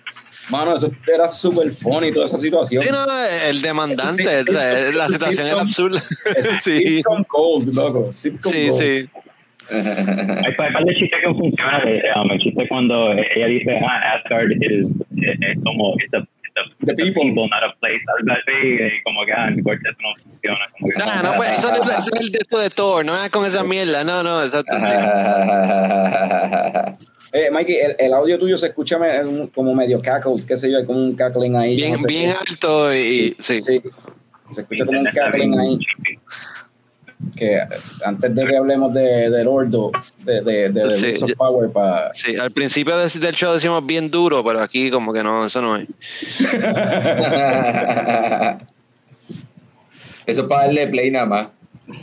[0.51, 2.83] mano, eso era súper funny, toda esa situación.
[2.83, 3.05] Sí, no,
[3.49, 4.53] el demandante, sí-
[4.95, 6.01] la situación era absurda.
[6.37, 8.13] Es Sí, sitcom gold, loco.
[8.13, 8.81] Sitcom sí, gold.
[8.83, 9.09] sí.
[9.71, 11.83] Hay par par de chistes que funcionan.
[11.87, 14.87] eh, um, el chiste cuando ella dice, ah, Asgard es,
[15.63, 17.47] como, it's a, it's a, The it's a people.
[17.49, 18.01] not a place.
[18.19, 20.65] Algo así, y como que, ah, en Gorgeous no funciona.
[20.73, 23.23] Como que, Nah, no, pues eso, es- eso es el de esto de Thor, no
[23.23, 24.75] es con esa mierda, no, no, exacto.
[27.33, 28.99] Eh, Mikey, el, el audio tuyo se escucha
[29.55, 31.77] como medio cackle, qué sé yo, hay como un cackling ahí.
[31.77, 32.39] Bien, no sé bien qué.
[32.51, 33.61] alto y sí.
[33.61, 33.83] Sí,
[34.55, 35.79] se escucha como un cackling ahí.
[37.37, 37.61] que
[38.05, 39.91] antes de que hablemos de, del Ordo,
[40.25, 43.35] de, de, de, de Sí, Rings of yo- Power, para Sí, al principio de- del
[43.35, 45.87] show decimos bien duro, pero aquí como que no, eso no es.
[50.27, 51.47] Eso es para darle play nada más.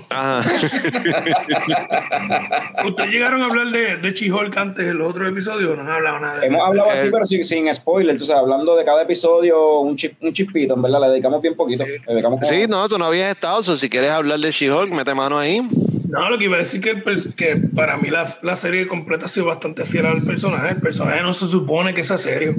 [0.10, 0.44] Ajá.
[2.86, 5.90] ¿Ustedes llegaron a hablar de, de She-Hulk antes en los otros episodios o no han
[5.90, 8.84] hablado nada de Hemos hablado así, Eh, pero sin, sin spoiler, tú sabes, hablando de
[8.86, 11.86] cada episodio, un, chip, un chispito, en verdad, le dedicamos bien poquito.
[11.86, 13.64] Le dedicamos como- Sí, no, tú no habías estado.
[13.64, 15.62] so si quieres hablar de She-Hulk, mete mano ahí.
[16.08, 19.26] No, lo que iba a decir que, pues, que para mí la, la serie completa
[19.26, 20.70] ha sido bastante fiel al personaje.
[20.76, 22.56] El personaje no se supone que sea serio.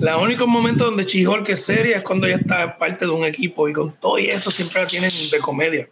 [0.00, 3.68] La único momento donde She-Hulk es seria es cuando ella está parte de un equipo
[3.68, 5.88] y con todo y eso siempre la tienen de comedia.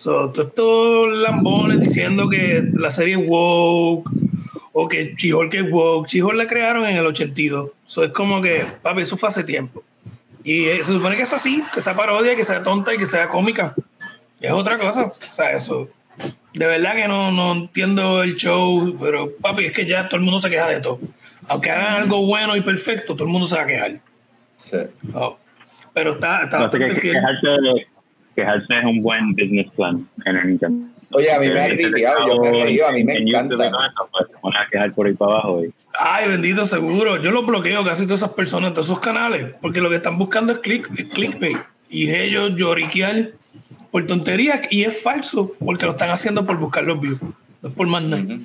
[0.00, 4.10] So, todos estos lambones diciendo que la serie es woke
[4.72, 6.08] o que She-Hulk es woke.
[6.08, 7.72] She-Hulk la crearon en el 82.
[7.84, 9.84] So, es como que, papi, eso fue hace tiempo.
[10.42, 13.04] Y eh, se supone que es así, que sea parodia, que sea tonta y que
[13.04, 13.74] sea cómica.
[14.40, 15.04] Es otra cosa.
[15.04, 15.90] O sea, eso.
[16.54, 20.24] De verdad que no, no entiendo el show, pero papi, es que ya todo el
[20.24, 20.98] mundo se queja de todo.
[21.46, 24.00] Aunque hagan algo bueno y perfecto, todo el mundo se va a quejar.
[24.56, 24.78] Sí.
[25.12, 25.36] Oh.
[25.92, 27.86] Pero está, está No sé que, bastante que fiel.
[28.40, 30.86] Quejarse es un buen business plan en el Nintendo.
[31.12, 33.66] Oye, a mí me ha tripeado, yo me he reído, a mí me encanta.
[33.66, 34.08] eso,
[34.40, 35.62] pues, a quejar por ahí para abajo.
[35.98, 37.20] Ay, bendito seguro.
[37.20, 40.52] Yo los bloqueo casi todas esas personas, todos esos canales, porque lo que están buscando
[40.52, 41.56] es, click, es clickbait.
[41.88, 43.30] Y ellos lloriquear
[43.90, 47.74] por tonterías y es falso, porque lo están haciendo por buscar los views, no es
[47.74, 48.22] por más nada.
[48.22, 48.40] Ujú.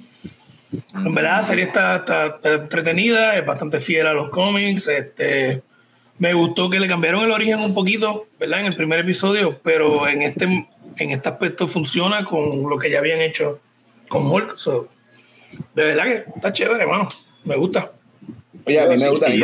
[0.96, 4.88] En verdad, la serie está, está- está entretenida, es bastante fiel a los cómics.
[4.88, 5.62] Este,
[6.18, 8.62] me gustó que le cambiaron el origen un poquito, ¿verdad?
[8.62, 13.00] En el primer episodio, pero en este, en este aspecto funciona con lo que ya
[13.00, 13.60] habían hecho
[14.08, 14.56] con Hulk.
[14.56, 14.88] So,
[15.74, 17.08] de verdad que está chévere, hermano.
[17.44, 17.92] Me gusta.
[18.66, 19.38] Oye, a mí me gusta, a mí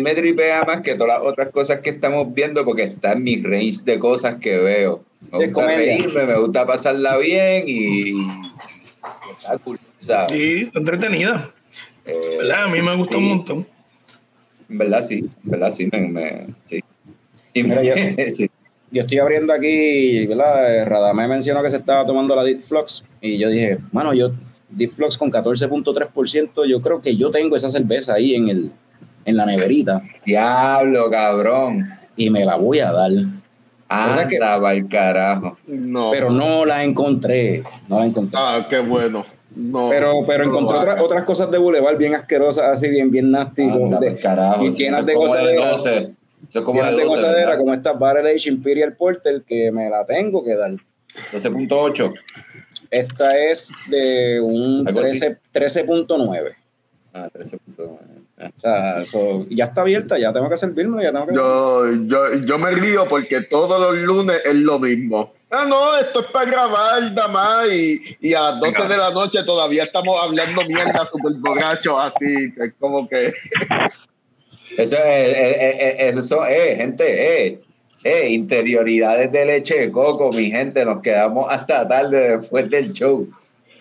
[0.00, 3.42] me tripea- más que todas las otras cosas que estamos viendo porque está en mi
[3.42, 5.04] range de cosas que veo.
[5.32, 5.96] Me gusta comedia.
[5.96, 8.14] reírme, me gusta pasarla bien y...
[9.38, 10.32] está cool, ¿sabes?
[10.32, 11.50] Sí, está entretenida.
[12.06, 12.64] Eh, ¿Verdad?
[12.64, 13.24] A mí me gustó sí.
[13.24, 13.66] un montón.
[14.68, 16.80] En verdad sí, en verdad sí, me, me- sí.
[17.52, 17.94] Y Mira, yo-
[18.28, 18.50] sí.
[18.90, 20.86] Yo estoy abriendo aquí, ¿verdad?
[20.86, 24.30] Radamé mencionó que se estaba tomando la Deep Flux y yo dije, mano, yo
[24.70, 28.70] Deep Flux con 14.3%, yo creo que yo tengo esa cerveza ahí en el
[29.26, 31.88] en la neverita Diablo, cabrón.
[32.14, 33.10] y me la voy a dar.
[33.88, 35.58] Anda sea que- pa'l carajo.
[35.66, 36.10] No.
[36.12, 38.38] Pero no la encontré, no la encontré.
[38.40, 39.24] Ah, qué bueno.
[39.56, 43.62] No, pero pero no encontré otras, cosas de Boulevard bien asquerosas, así bien, bien nasty,
[43.62, 44.64] Anda de- pa'l carajo.
[44.64, 45.70] y llenas de gozadera.
[45.70, 45.96] 12.
[46.48, 47.58] Eso es como llenas de de 12, gozadera, ¿verdad?
[47.58, 50.72] como esta Barrel Age Imperial Porter, que me la tengo que dar.
[51.32, 52.12] 12.8.
[52.90, 55.18] Esta es de un Algo así.
[55.52, 56.54] 13 13.9.
[57.14, 57.98] Ah, 13.9.
[58.38, 58.50] Ah.
[58.56, 61.34] O sea, eso ya está abierta, ya tengo que servirme, ya tengo que...
[61.34, 65.32] Yo, yo, yo me río porque todos los lunes es lo mismo.
[65.50, 69.12] Ah, no, esto es para grabar nada más y, y a las 12 de la
[69.12, 72.52] noche todavía estamos hablando mierda super borrachos así.
[72.58, 73.32] Es como que
[74.76, 77.60] Eso es, eh, eh, eh, eso eh, gente, eh,
[78.02, 83.28] eh, interioridades de leche de coco, mi gente, nos quedamos hasta tarde después del show.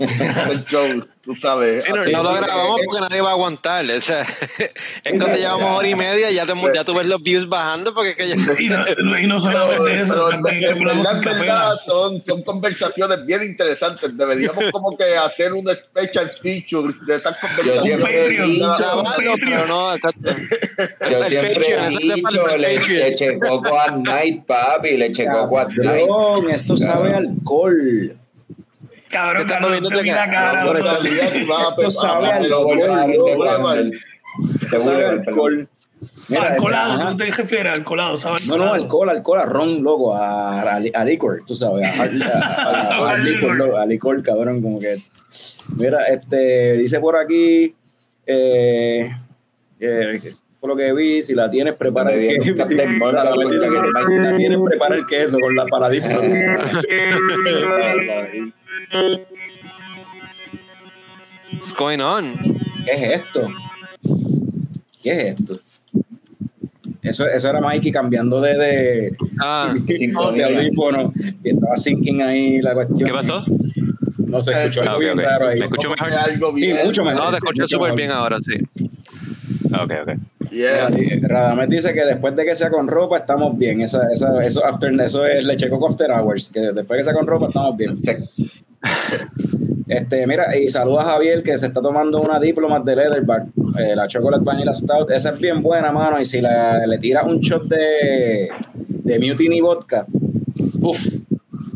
[0.51, 1.83] el show, tú sabes.
[1.85, 3.85] Sí, no, no lo grabamos porque nadie va a aguantar.
[3.89, 4.21] O sea,
[5.03, 7.93] es cuando llevamos hora y media y ya, te, ya tú ves los views bajando
[7.93, 8.35] porque es que ya...
[8.35, 13.25] Y no, y no Pero, solamente eso, pero también en verdad, verdad, son, son conversaciones
[13.25, 14.15] bien interesantes.
[14.17, 18.39] Deberíamos como que hacer un special feature de estas conversaciones.
[18.49, 20.35] dicho, pero no, exacto.
[21.09, 25.69] yo El siempre Patreon, he dicho le- leche coco at night, papi, leche coco at
[25.69, 26.09] night.
[26.49, 28.17] Esto sabe a alcohol.
[29.13, 30.31] Cabrón, ¿Qué estás Carlos, bebiendo te vi de la acá?
[30.33, 30.51] cara.
[30.65, 30.91] Pero en bro.
[30.93, 33.91] realidad, si vas a Esto sabe alcohol.
[34.63, 35.69] Esto sabe alcohol.
[36.27, 37.11] Mira, al colado, ajá.
[37.11, 38.17] ¿tú te refieres al colado?
[38.17, 38.45] ¿sabes?
[38.45, 43.05] No, no, alcohol, alcohol, a ron, loco, a, a, a licor, tú sabes, a, a-
[43.07, 44.97] a- a licor, loco, a licor, cabrón, como que.
[45.77, 47.73] Mira, este, dice por aquí,
[48.25, 49.09] eh,
[49.79, 52.65] eh, fue lo que vi, si la tienes, prepara el queso.
[52.67, 56.33] si la tienes, prepara el queso con la para Deep Flux.
[61.51, 62.33] What's going on?
[62.85, 63.47] ¿Qué es esto?
[65.01, 65.59] ¿Qué es esto?
[67.01, 71.11] Eso, eso era Mikey cambiando de, de, Ah, de audífono
[71.43, 73.07] y estaba sinking ahí la cuestión.
[73.07, 73.43] ¿Qué pasó?
[74.25, 75.25] No se escuchó Ah, algo bien ok.
[75.25, 75.59] raro ahí.
[75.59, 76.11] ¿Me escucho mejor?
[76.13, 77.23] algo Sí, mucho mejor.
[77.23, 78.53] no, te escuché Mucho súper bien ahora, sí.
[79.73, 80.49] Ok, ok.
[80.51, 80.87] Yeah.
[81.27, 83.81] Radamés dice que después de que sea con ropa estamos bien.
[83.81, 86.49] Esa, esa, eso, after, eso es leche coco after hours.
[86.51, 87.97] Que después de que sea con ropa estamos bien.
[87.99, 88.17] Se-
[89.85, 93.43] Este, mira, y saluda a Javier que se está tomando una Diplomat de Leatherback,
[93.77, 95.11] eh, la Chocolate Vanilla Stout.
[95.11, 96.19] Esa es bien buena, mano.
[96.19, 98.49] Y si la- le tiras un shot de,
[98.87, 100.05] de Mutiny Vodka,
[100.79, 101.05] uff,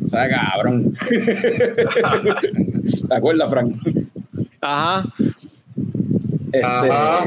[0.06, 0.96] o sea, cabrón.
[3.10, 3.76] ¿Te acuerdas, Frank?
[4.62, 5.06] Ajá.
[6.54, 7.20] Este, Ajá.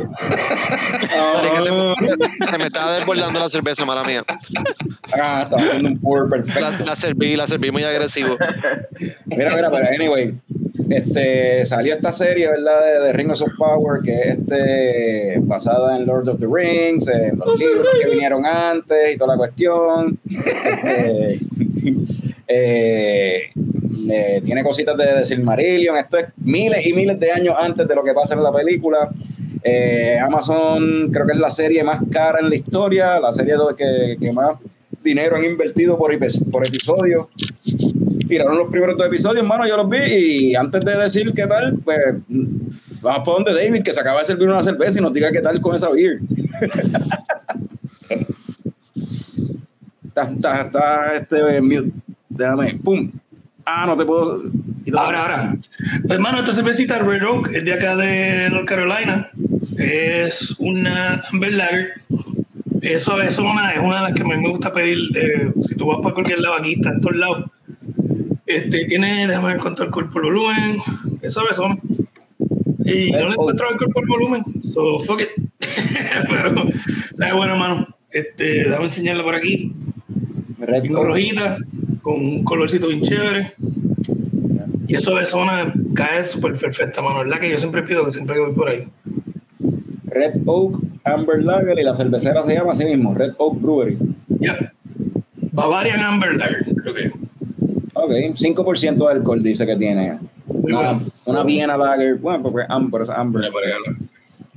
[2.50, 4.24] Se me estaba desbordando la cerveza, mala mía.
[5.12, 6.84] Ah, estaba haciendo un pour La, perfecto.
[6.84, 8.36] la serví, la serví muy agresivo.
[9.26, 10.34] Mira, mira, pero anyway,
[10.88, 12.80] este, salió esta serie, ¿verdad?
[12.84, 17.38] De, de Rings of Power, que es este, basada en Lord of the Rings, en
[17.38, 20.18] los libros que vinieron antes y toda la cuestión.
[20.28, 21.38] Este,
[22.48, 23.50] eh,
[24.10, 25.96] eh, tiene cositas de, de Silmarillion.
[25.96, 29.10] Esto es miles y miles de años antes de lo que pasa en la película.
[29.62, 34.16] Eh, Amazon creo que es la serie más cara en la historia, la serie que,
[34.18, 34.56] que más
[35.02, 36.16] dinero han invertido por,
[36.50, 37.30] por episodio
[38.30, 41.78] tiraron los primeros dos episodios, hermano, yo los vi y antes de decir qué tal,
[41.84, 41.98] pues
[43.02, 45.40] vamos por donde David, que se acaba de servir una cerveza y nos diga qué
[45.40, 46.20] tal con esa beer.
[50.06, 51.90] está, está, está, este mute.
[52.28, 53.10] Déjame, pum.
[53.66, 54.42] Ah, no te puedo.
[54.94, 55.56] Ahora, ahora.
[56.02, 59.30] Pues, hermano, esta cervecita Red Oak es de acá de North Carolina.
[59.76, 61.94] Es una Amber Lager.
[62.82, 64.98] Eso es una, es una de las que a mí me gusta pedir.
[65.16, 67.50] eh, si tú vas para cualquier lado, aquí está en todos lados.
[68.46, 70.78] Este, tiene, déjame ver cuánto alcohol por volumen.
[71.22, 71.80] Eso es son.
[72.84, 74.42] Y no le encuentro alcohol por volumen.
[74.64, 75.28] So, fuck it.
[76.28, 76.54] Pero,
[77.12, 77.88] sabe bueno, hermano.
[78.10, 79.72] Este, déjame enseñarlo por aquí.
[80.58, 81.06] Red Coat.
[81.06, 81.58] rojita,
[82.02, 83.54] con un colorcito bien chévere.
[84.88, 87.20] Y eso de zona cae súper perfecta, mano.
[87.20, 87.40] ¿Verdad?
[87.40, 88.88] Que yo siempre pido que siempre que voy por ahí.
[90.06, 93.98] Red Oak Amber Lager y la cervecera se llama así mismo, Red Oak Brewery.
[94.40, 94.72] Ya.
[95.52, 97.12] Bavarian Amber Lager, creo que.
[97.94, 100.18] Ok, 5% de alcohol dice que tiene.
[100.46, 101.02] Muy Una, bueno.
[101.26, 103.50] una Viena Lager, bueno, porque Amber es Amber.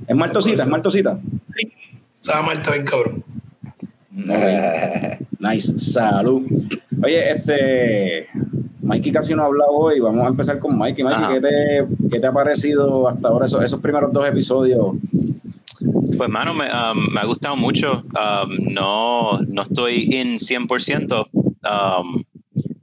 [0.06, 1.18] Es maltosita, es maltosita.
[1.46, 1.72] Sí.
[2.20, 3.24] Sabe mal, está bien cabrón.
[5.38, 6.42] Nice, salud.
[7.02, 8.28] Oye, este.
[8.82, 9.98] Mikey casi no ha hablado hoy.
[9.98, 11.04] Vamos a empezar con Mikey.
[11.04, 11.34] Mikey.
[11.34, 14.96] ¿qué te, qué te ha parecido hasta ahora esos, esos primeros dos episodios?
[16.16, 18.04] Pues, mano, me, um, me ha gustado mucho.
[18.14, 21.24] Um, no, no estoy en 100%.
[21.32, 22.22] Um,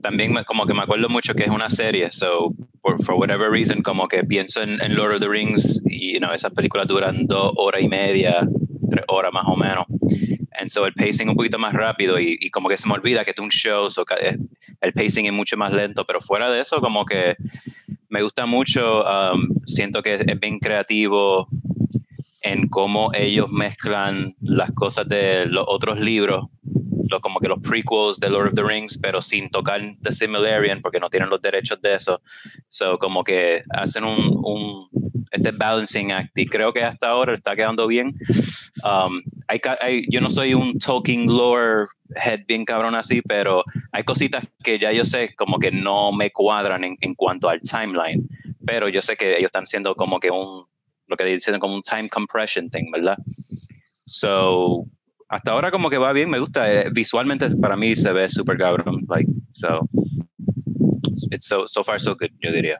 [0.02, 2.12] también me- como que me acuerdo mucho que es una serie.
[2.12, 6.14] So, for, for whatever reason, como que pienso en, en Lord of the Rings y,
[6.14, 8.48] you know, esas películas duran dos horas y media,
[8.90, 9.86] tres horas más o menos.
[10.60, 13.24] And so el pacing un poquito más rápido y, y como que se me olvida
[13.24, 14.38] que es un show, so eh,
[14.82, 17.36] el pacing es mucho más lento, pero fuera de eso como que
[18.10, 21.48] me gusta mucho, um, siento que es bien creativo
[22.42, 26.46] en cómo ellos mezclan las cosas de los otros libros,
[27.10, 30.82] lo, como que los prequels de Lord of the Rings, pero sin tocar The Similarian
[30.82, 32.22] porque no tienen los derechos de eso.
[32.68, 34.90] So como que hacen un, un
[35.32, 38.16] este balancing act y creo que hasta ahora está quedando bien.
[38.84, 44.44] Um, hay, yo no soy un talking lore head bien cabrón así, pero hay cositas
[44.64, 48.28] que ya yo sé como que no me cuadran en, en cuanto al timeline,
[48.66, 50.66] pero yo sé que ellos están siendo como que un,
[51.12, 53.18] lo que dicen como un time compression thing, ¿verdad?
[54.06, 54.86] So,
[55.28, 56.72] hasta ahora como que va bien, me gusta.
[56.72, 59.88] eh, visualmente para mí se ve súper cabrón, like, so,
[61.32, 62.80] it's so, so far so good, yo diría.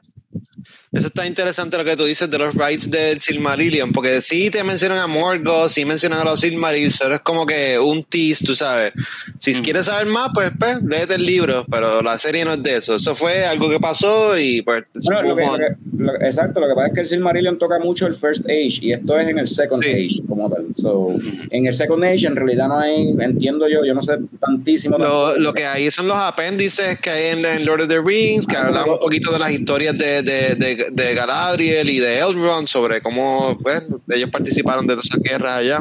[0.92, 4.62] Eso está interesante lo que tú dices de los rights del Silmarillion, porque sí te
[4.62, 8.54] mencionan a Morgoth, sí mencionan a los Silmarils, pero es como que un tease, tú
[8.54, 8.92] sabes.
[9.38, 9.62] Si Mm.
[9.62, 12.96] quieres saber más, pues, pues léete el libro, pero la serie no es de eso.
[12.96, 14.84] Eso fue algo que pasó y pues...
[15.04, 17.78] Bueno, lo que- lo que- lo- exacto, lo que pasa es que el Silmarillion toca
[17.78, 19.90] mucho el First Age y esto es en el Second Sí.
[19.90, 20.66] Age como tal.
[20.76, 21.14] So,
[21.50, 24.98] en el Second Age en realidad no hay, entiendo yo, yo no sé tantísimo.
[24.98, 28.46] Lo, lo que hay son los apéndices que hay en, en Lord of the Rings,
[28.46, 31.98] que Ah, hablan pero- un poquito de las historias de, de, de, de Galadriel y
[31.98, 35.80] de Elrond, sobre cómo pues, ellos participaron de todas esas guerras allá.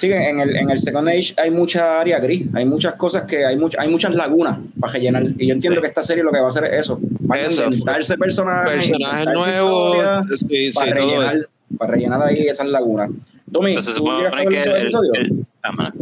[0.00, 3.44] Sí, en el, en el Second Age hay mucha área gris, hay muchas cosas que
[3.44, 5.24] hay, much, hay muchas lagunas para rellenar.
[5.38, 5.82] Y yo entiendo Sí.
[5.82, 7.62] que esta serie lo que va a hacer es eso: van Eso.
[7.62, 11.48] a inventarse personajes, Personajes nuevos, historias sí, sí, para, todo rellenar,
[11.78, 13.10] para rellenar ahí esas lagunas.
[13.52, 15.92] Tommy, Entonces se ¿tú llegaste a supone que el, el- ah.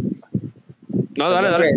[1.16, 1.72] No, dale, dale.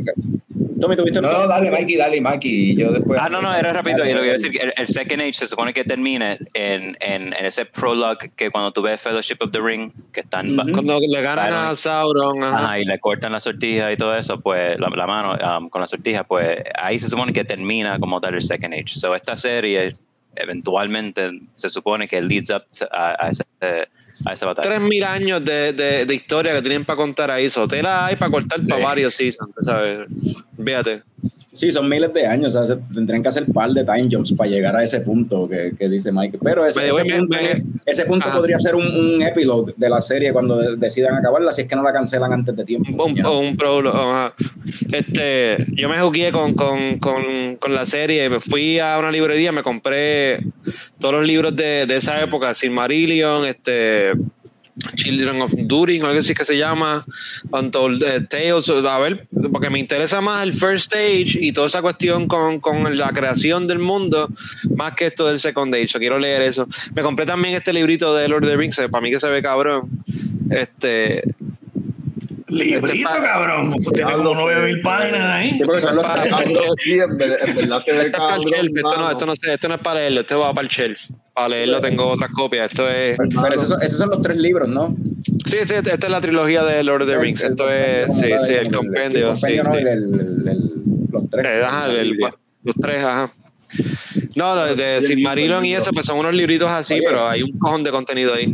[0.84, 2.72] Tommy, ¿tuviste No, no, dale, Mikey, dale, Mikey.
[2.72, 3.20] y Yo después.
[3.22, 4.06] Ah, no, no, era rápido.
[4.06, 6.34] Y lo que iba a decir, que el, el Second Age se supone que termina
[6.54, 10.60] en, en, en ese prologue que cuando tú ves Fellowship of the Ring, que están
[10.60, 10.72] Ujú.
[10.72, 12.66] Cuando le ganan a Sauron, ajá.
[12.66, 15.82] Ajá, y le cortan la sortija y todo eso, pues la, la mano um, con
[15.82, 18.90] la sortija, pues ahí se supone que termina como tal el Second Age.
[18.96, 19.96] So esta serie
[20.36, 23.44] eventualmente se supone que leads up to- a, a ese,
[24.26, 24.68] a esa batalla.
[24.68, 27.50] Tres mil años de, de, de historia que tienen para contar ahí.
[27.50, 28.84] Sotela hay para cortar para Sí.
[28.84, 30.08] varios seasons, ¿sabes?
[30.64, 31.03] Fíjate.
[31.51, 34.49] Sí, son miles de años, o sea, tendrían que hacer par de time jumps para
[34.49, 36.39] llegar a ese punto que, que dice Mike.
[36.41, 36.82] Pero ese,
[37.86, 41.51] ese punto, ese podría ser un, un epilogue de la serie cuando de- decidan acabarla,
[41.51, 43.05] si es que no la cancelan antes de tiempo.
[43.05, 44.34] Un, un, un prólogo, ajá.
[44.91, 49.51] Este, yo me jugué con, con, con, con la serie, me fui a una librería,
[49.51, 50.39] me compré
[50.99, 54.14] todos los libros de, de esa época, Silmarillion, este,
[54.95, 57.05] Children of During, algo así que se llama,
[57.51, 61.82] Untold eh, Tales, a ver, porque me interesa más el first stage y toda esa
[61.82, 64.30] cuestión con, con la creación del mundo,
[64.76, 65.93] más que esto del second stage.
[65.93, 66.67] Yo quiero leer eso.
[66.95, 69.30] Me compré también este librito de Lord of the Rings, eh, para mí que se
[69.30, 69.89] ve cabrón.
[70.49, 71.24] Este,
[72.54, 73.74] Librito, Este cabrón.
[73.76, 75.51] Eso tiene como 9000 páginas ahí.
[75.51, 76.43] Sí, porque son los Pa- tres- pa-
[76.78, 78.45] Sí, en ver- en verdad se ve Esto cabrón,
[78.84, 79.12] no, mano.
[79.12, 81.01] esto, no, sé, esto no es para leerlo, esto va para el shelf.
[81.34, 82.72] Para leerlo tengo otras copias.
[82.72, 83.18] Esto es.
[83.18, 84.95] Pero esos son, esos son los tres libros, ¿no?
[85.45, 87.41] Sí, sí, esta es la trilogía de Lord of the Rings.
[87.43, 88.16] Esto es.
[88.16, 89.36] Sí, sí, el compendio.
[89.36, 89.74] Sí, compendio, ¿no?
[89.74, 89.78] sí.
[89.82, 90.72] El- el- el-
[91.12, 91.45] los tres.
[91.47, 92.18] Eh, ajá, el- el-
[92.64, 93.32] los tres, ajá.
[94.36, 97.04] No, los de Silmarillion y eso, pues son unos libritos así, Oye.
[97.08, 98.54] pero hay un cojón de contenido ahí.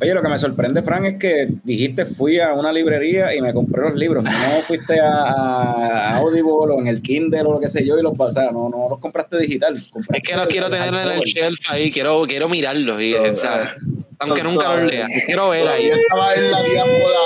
[0.00, 3.54] Oye, lo que me sorprende, Fran, es que dijiste fui a una librería y me
[3.54, 4.24] compré los libros.
[4.24, 4.30] No
[4.66, 8.16] fuiste a, a Audible o en el Kindle o lo que sé yo y los
[8.16, 8.52] pasaste.
[8.52, 9.82] No, no los compraste digital.
[10.12, 13.00] Es que los quiero tener en el shelf ahí, quiero, quiero mirarlos.
[13.02, 13.74] Y, o sea,
[14.18, 15.90] aunque nunca los lea, quiero ver ahí.
[15.90, 17.20] Todavía estaba en la diáspora.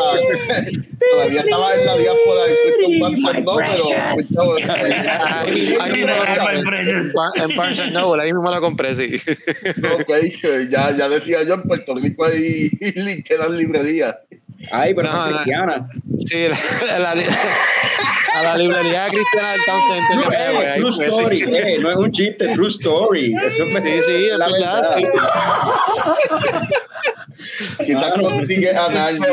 [1.12, 2.40] todavía estaba en la diáspora
[3.00, 3.84] Barnes no, pero
[4.14, 4.34] fuiste-
[4.70, 6.90] Ahí, ahí mismo lo compré.
[6.90, 9.20] En Bar- En Barnes and Noble, ahí mismo la compré, sí.
[9.94, 10.10] Ok,
[10.70, 14.16] ya, ya decía yo, en Puerto Rico hay literal librerías.
[14.70, 15.88] Ay, pero No, es cristiana.
[16.26, 16.46] Sí,
[16.86, 17.14] la, la-
[18.40, 20.28] a la librería cristiana del Town Center.
[20.28, 23.34] True, me eh, true story, eh, no es un chiste, true story.
[23.44, 25.04] Eso es Sí, sí, es la verdad, sí.
[27.84, 29.28] Quizás consigues a Narnia.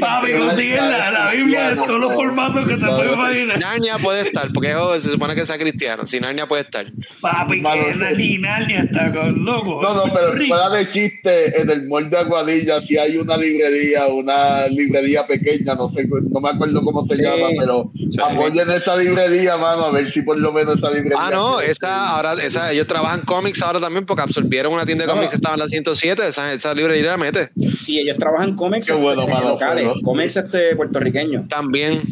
[0.00, 3.58] Papi, consiguen la, la Biblia en todos los formatos que te puedes imaginar.
[3.58, 6.06] Narnia puede estar, porque oh, se supone que sea cristiano.
[6.06, 6.86] Si Narnia puede estar.
[7.20, 9.80] Papi, que Narnia está con loco.
[9.82, 14.06] No, no, pero fuera de chiste, en el molde de Aguadilla si hay una librería,
[14.08, 17.22] una librería pequeña, no sé, no me acuerdo cómo se Sí.
[17.22, 17.90] llama, pero
[18.22, 21.16] apoyen esa librería, mano, a ver si por lo menos esa librería.
[21.18, 25.10] Ah, no, esa, ahora, esa, ellos trabajan cómics ahora también porque absorbieron una tienda de
[25.10, 26.28] cómics que estaba en la 107.
[26.28, 27.50] Esa, esa librería la mete.
[27.86, 31.48] Y ellos trabajan cómics bueno, este, locales, cómics este, puertorriqueños.
[31.48, 32.02] También.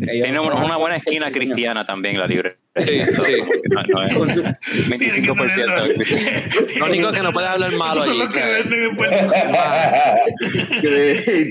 [0.00, 2.50] Tiene una, una buena esquina cristiana también la libre.
[2.76, 3.32] Sí, sí.
[3.70, 5.74] No, no es Con su- 25% cristiano.
[6.78, 8.20] Lo único es que no puede hablar malo allí.
[8.28, 8.64] que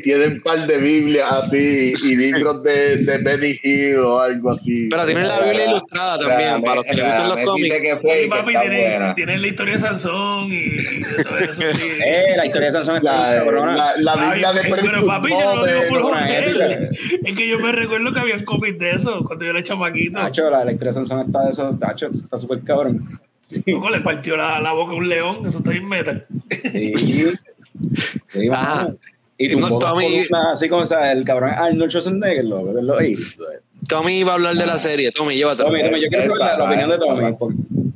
[0.03, 4.87] tienen un par de Biblias así y libros de, de Benny Hill o algo así.
[4.89, 7.81] Pero tienen la Biblia ilustrada también, para los que les gustan los cómics.
[7.81, 8.53] Que fue Sí, papi,
[9.15, 11.53] tienen, la historia de Sansón y, y todo eso.
[11.53, 11.63] sí.
[12.05, 13.75] Eh, la historia de Sansón está la, cabrona.
[13.75, 16.69] la, la Biblia de pero papi, yo no lo digo por épica.
[17.25, 20.19] Es que yo me recuerdo que había cómics de eso cuando yo era chamaquito.
[20.19, 23.01] Tacho, la, de Sansón está de eso, tacho, está súper cabrón.
[23.65, 26.25] Loco, le partió la, la boca a un león, eso está bien metal.
[26.71, 26.93] Sí.
[28.33, 28.75] Sí, Ajá.
[28.85, 28.97] mano.
[29.38, 32.73] Y No, tumbó dos Tommy- columnas así como o sea, el cabrón Arnold Schwarzenegger, lo,
[32.73, 33.43] lo, lo hizo.
[33.88, 35.11] Tommy iba a hablar de la serie.
[35.11, 35.69] Tommy, llévatelo.
[35.69, 37.86] Tommy, Tommy, yo quiero saber la, opinión de Tommy.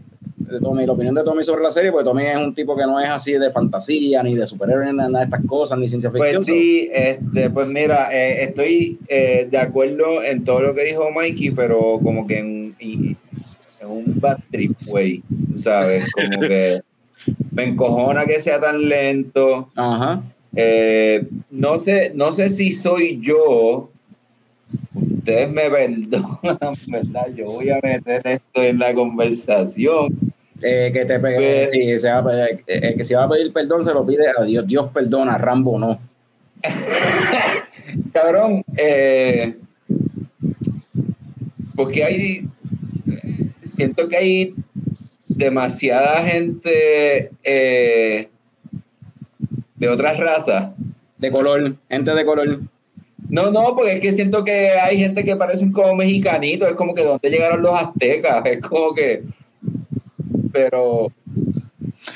[0.51, 2.83] De Tommy, la opinión de Tommy sobre la serie, porque Tommy es un tipo que
[2.83, 6.11] no es así de fantasía, ni de superhéroes, ni nada de estas cosas, ni ciencia
[6.11, 6.35] ficción.
[6.35, 11.11] Pues sí, este, pues mira, eh, estoy eh, de acuerdo en todo lo que dijo
[11.11, 13.17] Mikey, pero como que en, en
[13.87, 16.81] un bad trip tú sabes, como que
[17.51, 19.69] me encojona que sea tan lento.
[19.75, 20.23] Ajá.
[20.55, 23.89] Eh, no sé, no sé si soy yo.
[24.93, 27.27] Ustedes me perdonan, ¿verdad?
[27.35, 30.30] Yo voy a meter esto en la conversación.
[30.64, 33.51] Eh, que te pegue, sí, se va a pedir- el que se va a pedir
[33.51, 34.66] perdón se lo pide a Dios.
[34.68, 35.99] Dios perdona, Rambo no.
[38.14, 39.55] Cabrón, eh,
[41.76, 42.47] porque hay,
[43.64, 44.55] siento que hay
[45.28, 48.30] demasiada gente eh,
[49.76, 50.72] de otras razas.
[51.18, 52.59] De color, gente de color.
[53.30, 56.93] No, no, porque es que siento que hay gente que parecen como mexicanitos, es como
[56.93, 59.24] que dónde llegaron los aztecas, es como que,
[60.51, 61.11] pero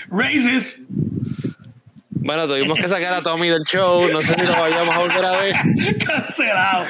[0.10, 0.78] Racist.
[2.10, 4.10] Bueno, tuvimos que sacar a Tommy del show.
[4.12, 5.56] No sé si lo vayamos a volver a ver.
[6.08, 6.86] Cancelado.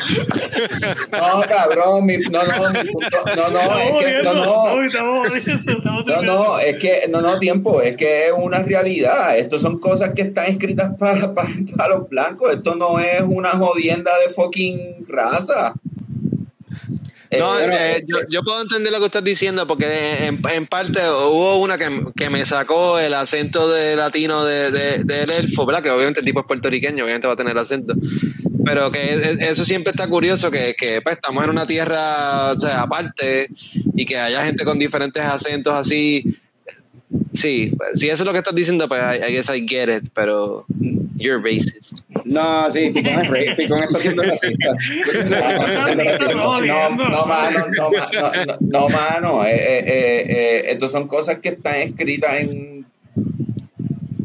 [1.11, 5.27] no, cabrón, mi- no, no, mi punto, no, no, Estamos es que, no, no, estamos
[5.27, 9.37] jodiendo, estamos No, no, es que, no, no, tiempo, es que es una realidad.
[9.37, 12.53] Esto son cosas que están escritas para, para, para los blancos.
[12.53, 15.73] Esto no es una jodienda de fucking raza.
[17.31, 20.99] No, Eh, eh, yo, yo puedo entender lo que estás diciendo porque en, en parte
[21.09, 25.83] hubo una que, que me sacó el acento de latino de, de- del elfo, ¿verdad?
[25.83, 27.93] Que obviamente el tipo es puertorriqueño, obviamente va a tener acento.
[28.63, 32.51] Pero que es- es- eso siempre está curioso, que, que pues, estamos en una tierra
[32.53, 33.49] o sea, aparte
[33.95, 36.37] y que haya gente con diferentes acentos así.
[37.33, 40.09] Sí, si eso es lo que estás diciendo, pues I, I guess I get it,
[40.13, 40.65] pero
[41.17, 41.99] you're racist.
[42.25, 44.67] No, sí, Picón es rey, Picón está siendo racista.
[46.33, 49.45] no, no, no, mano, no, no, no, no, mano.
[49.45, 52.85] eh, eh, eh, eh, estos son cosas que están escritas en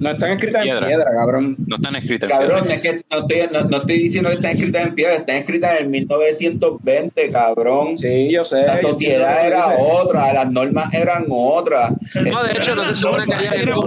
[0.00, 0.86] No están escritas en Piedra.
[0.86, 1.56] piedra, cabrón.
[1.66, 2.74] No están escritas en Cabrón, piedra.
[2.74, 5.80] es que no estoy, no, no estoy diciendo que están escritas en piedra, están escritas
[5.80, 7.98] en 1920, cabrón.
[7.98, 8.62] Sí, yo sé.
[8.66, 11.92] La sociedad era otra, las normas eran otras.
[12.14, 13.82] No, de hecho, no se supone que haya en negro,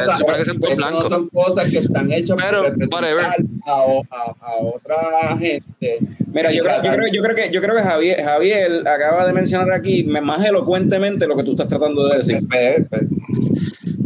[0.00, 1.02] se supone que en Estas blanco.
[1.02, 3.34] no son cosas que están hechas Pero, para a,
[3.66, 5.98] a- a otra gente.
[6.32, 9.32] Mira, yo creo, yo, creo, yo, creo que, yo creo que Javier, Javier acaba de
[9.32, 12.40] mencionar aquí más elocuentemente lo que tú estás tratando de decir.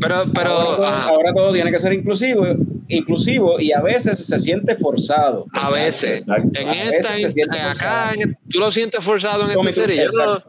[0.01, 2.47] Pe- pe- Pero, pero, ahora, todo, ajá, ahora todo tiene que ser inclusivo,
[2.89, 5.47] inclusivo y a veces se siente forzado.
[5.53, 6.49] a veces, Exacto.
[6.61, 9.89] en A esta, veces se acá, en- tú lo sientes forzado en Tommy, esta tú-
[9.89, 10.05] serie.
[10.13, 10.43] Yo no,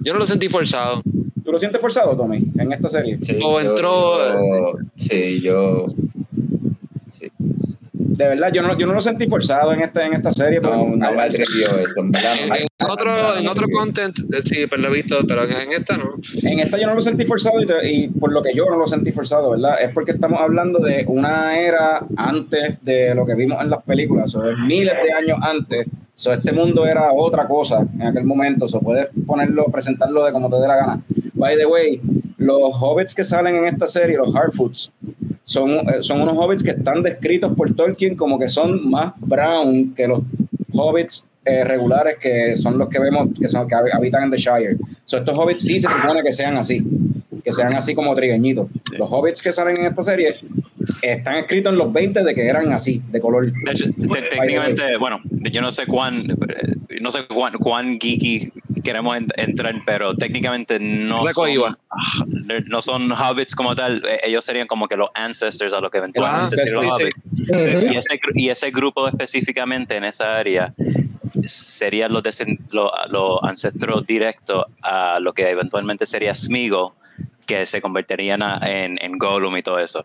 [0.00, 1.02] yo no lo sentí forzado.
[1.44, 3.18] ¿Tú lo sientes forzado, Tommy, en esta serie?
[3.22, 5.86] sí, O yo- entró- yo- sí, yo.
[8.20, 10.60] De verdad, yo no, yo no lo sentí forzado en esta, en esta serie.
[10.60, 12.00] No, no me atrevió eso.
[12.02, 16.16] en otro, en otro content, eh, sí, pero lo he visto, pero en esta no.
[16.42, 18.76] En esta yo no lo sentí forzado y, te- y por lo que yo no
[18.76, 19.80] lo sentí forzado, ¿verdad?
[19.82, 24.34] Es porque estamos hablando de una era antes de lo que vimos en las películas,
[24.34, 25.86] o es miles de años antes.
[26.14, 30.50] So, este mundo era otra cosa en aquel momento, so, puedes ponerlo, presentarlo de como
[30.50, 31.00] te dé la gana.
[31.32, 32.00] By the way,
[32.36, 34.92] los hobbits que salen en esta serie, los Harfoots,
[35.50, 39.92] son, eh, son unos hobbits que están descritos por Tolkien como que son más brown
[39.96, 40.20] que los
[40.72, 44.36] hobbits eh, regulares que son los que vemos que son que hab- habitan en The
[44.36, 44.76] Shire.
[45.06, 46.84] So, estos hobbits sí se supone que sean así,
[47.44, 48.68] que sean así como trigueñitos.
[48.96, 50.34] Los hobbits que salen en esta serie
[51.02, 53.50] están escritos en los 20 de que eran así, de color.
[53.50, 55.20] De hecho, te- técnicamente, bueno,
[55.50, 58.52] yo no sé cuán, eh, no sé cuán, cuán geeky
[58.82, 61.44] queremos en- entrar, pero técnicamente no son,
[62.66, 65.98] no son hobbits como tal, eh, ellos serían como que los ancestors a lo que
[65.98, 67.16] eventualmente los hobbits.
[67.92, 70.72] Y ese, y ese grupo específicamente en esa área
[71.46, 72.22] serían los,
[72.70, 76.92] los, los ancestros directos a lo que eventualmente sería Smeagol,
[77.50, 80.04] que se convertirían a- en, en Gollum y todo eso.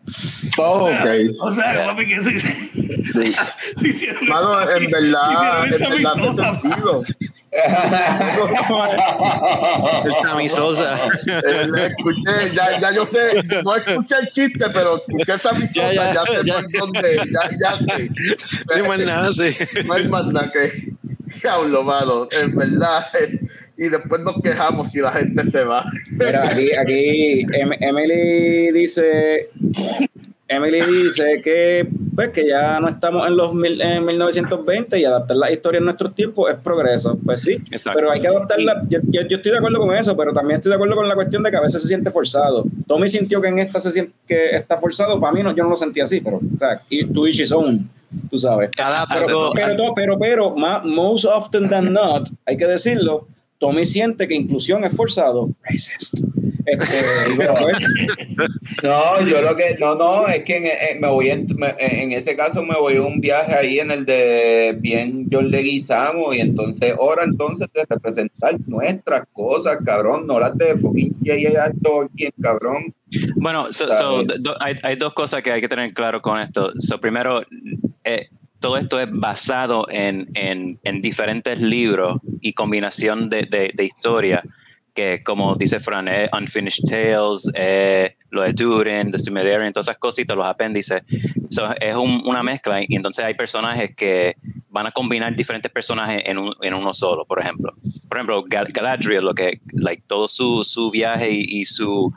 [0.57, 1.05] Oh, ok.
[1.39, 1.85] O sea, Yeah.
[1.85, 2.39] papi, que sí.
[3.15, 3.33] Sí.
[3.75, 5.71] sí hicieron Mano, esa- en verdad, en
[6.03, 7.03] verdad sentido.
[10.07, 10.99] Está mi sosa.
[11.27, 15.93] Eh, escuché, ya, ya yo sé, no escuché el chiste, pero escuché esa misosa, Ya,
[15.93, 16.53] ya, ya, sé ya.
[16.55, 18.09] por dónde, ya, ya sé.
[18.67, 19.55] No hay más nada, sí.
[19.85, 20.93] No hay más nada que
[21.41, 23.07] diablo, mano, en verdad.
[23.77, 25.85] Y después nos quejamos si la gente se va.
[26.11, 29.49] Mira, aquí, aquí Em- Emily dice,
[30.47, 35.35] Emily dice que pues que ya no estamos en los mil, en 1920 y adaptar
[35.35, 37.17] la historia en nuestros tiempos es progreso.
[37.25, 37.97] Pues sí, Exacto.
[37.99, 38.83] pero hay que adaptarla.
[38.87, 41.15] Yo, yo, yo estoy de acuerdo con eso, pero también estoy de acuerdo con la
[41.15, 42.63] cuestión de que a veces se siente forzado.
[42.87, 45.19] Tommy sintió que en esta se siente que está forzado.
[45.19, 47.89] Para mí no, yo no lo sentí así, pero o sea, y tú own,
[48.29, 48.69] tú sabes.
[48.79, 49.51] Adáptate Pero-.
[49.53, 53.27] Pero, to- pero, pero, ma- most often than not, hay que decirlo,
[53.67, 55.49] Tommy siente que inclusión es forzado.
[55.63, 56.15] Racist.
[56.67, 56.95] Este,
[57.31, 58.49] y pues,
[58.83, 62.11] No, yo lo que, no, no, es que en, en- me voy en, me- en
[62.11, 66.39] ese caso me voy a un viaje ahí en el de bien John Leguizamo y
[66.39, 71.71] entonces hora entonces de representar nuestras cosas, cabrón, no las de fucking J.J.
[71.83, 72.93] Tolkien, cabrón.
[73.35, 76.71] Bueno, so- do- hay, hay dos cosas que hay que tener claro con esto.
[76.79, 77.43] So, primero,
[78.03, 78.27] eh,
[78.65, 84.43] todo esto es basado en, en, en diferentes libros y combinación de, de historia,
[84.95, 89.97] que como dice Fran, es Unfinished Tales, eh, lo de Durin, The Silmarillion, todas esas
[89.97, 91.03] cositas, los apéndices.
[91.51, 94.35] So, es un- una mezcla y entonces hay personajes que
[94.69, 97.73] van a combinar diferentes personajes en, un- en uno solo, por ejemplo.
[98.09, 102.11] Por ejemplo, Gal- Galadriel, lo que, like, todo su, su viaje y, y su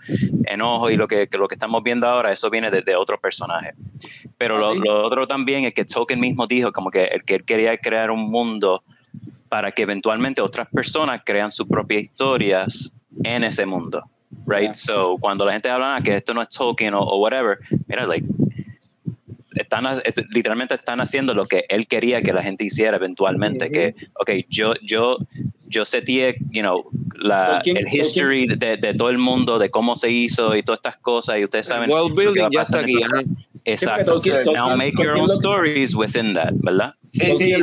[0.47, 3.19] enojo y lo que, que lo que estamos viendo ahora, eso viene de, de otro
[3.21, 3.73] personaje.
[4.39, 4.81] Pero Ah, lo, sí.
[4.85, 8.11] lo otro también es que Tolkien mismo dijo como que, el que él quería crear
[8.11, 8.83] un mundo
[9.49, 12.95] para que eventualmente otras personas crean sus propias historias
[13.25, 14.03] en ese mundo.
[14.47, 14.63] Right?
[14.65, 14.75] Yeah.
[14.75, 18.07] So, cuando la gente habla "Ah, que esto no es Tolkien o, o whatever, mira,
[18.07, 18.27] like,
[19.55, 19.85] están,
[20.31, 23.71] literalmente están haciendo lo que él quería que la gente hiciera eventualmente.
[23.71, 25.17] Que, ok, yo, yo,
[25.69, 26.85] yo seteé, you know,
[27.17, 30.79] la, Tolkien- el history de, de todo el mundo, de cómo se hizo y todas
[30.79, 31.91] estas cosas, y ustedes saben.
[31.91, 33.01] World building ya está aquí.
[33.73, 34.01] En el- ajá.
[34.01, 34.21] Exacto.
[34.21, 36.95] Tolkien- Now Now Tolkien- make your Tolkien own lo- stories within that, ¿verdad?
[37.13, 37.63] Sí, sí, Él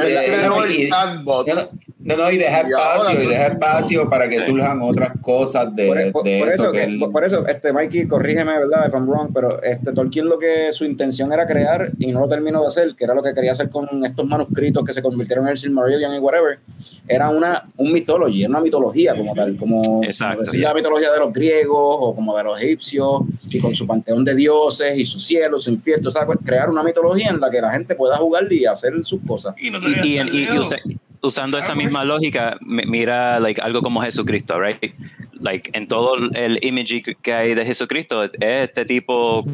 [2.06, 5.12] no, no, y deja Y ahora, espacio, y pues, deja espacio para que surjan otras
[5.22, 8.58] cosas de, por, por- de por eso, eso, que él- por eso, este Mikey, corrígeme,
[8.60, 8.88] ¿verdad?
[8.88, 12.30] If I'm wrong, pero este Tolkien lo que su intención era crear y no lo
[12.30, 15.46] terminó de hacer, que era lo que quería hacer con estos manuscritos que se convirtieron
[15.46, 16.60] en el Silmarillion y whatever,
[17.08, 21.12] era una un mythology, era una mitología como tal, como, Exacto, como decir la mitología
[21.12, 25.06] de los griegos o como de los egipcios y con su panteón de dioses y
[25.06, 27.96] su cielo, su infierno, o sea, pues, crear una mitología en la que la gente
[27.96, 29.56] pueda jugar y hacer sus cosas.
[29.58, 30.95] Y no te Y, y- y-
[31.26, 34.94] usando esa misma lógica, mi- mira like, algo como Jesucristo, right?
[35.40, 39.46] Like, en todo el imagery que hay de Jesucristo, es este tipo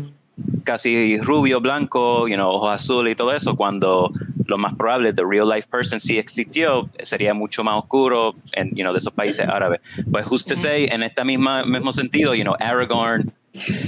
[0.64, 4.12] casi rubio, blanco, you know, ojos azules y todo eso, cuando
[4.46, 8.84] lo más probable, the real life person sí existió, sería mucho más oscuro en, you
[8.84, 9.82] know, de esos países árabes.
[10.10, 13.32] Pues justo say, en este misma, mismo sentido, you know, Aragorn,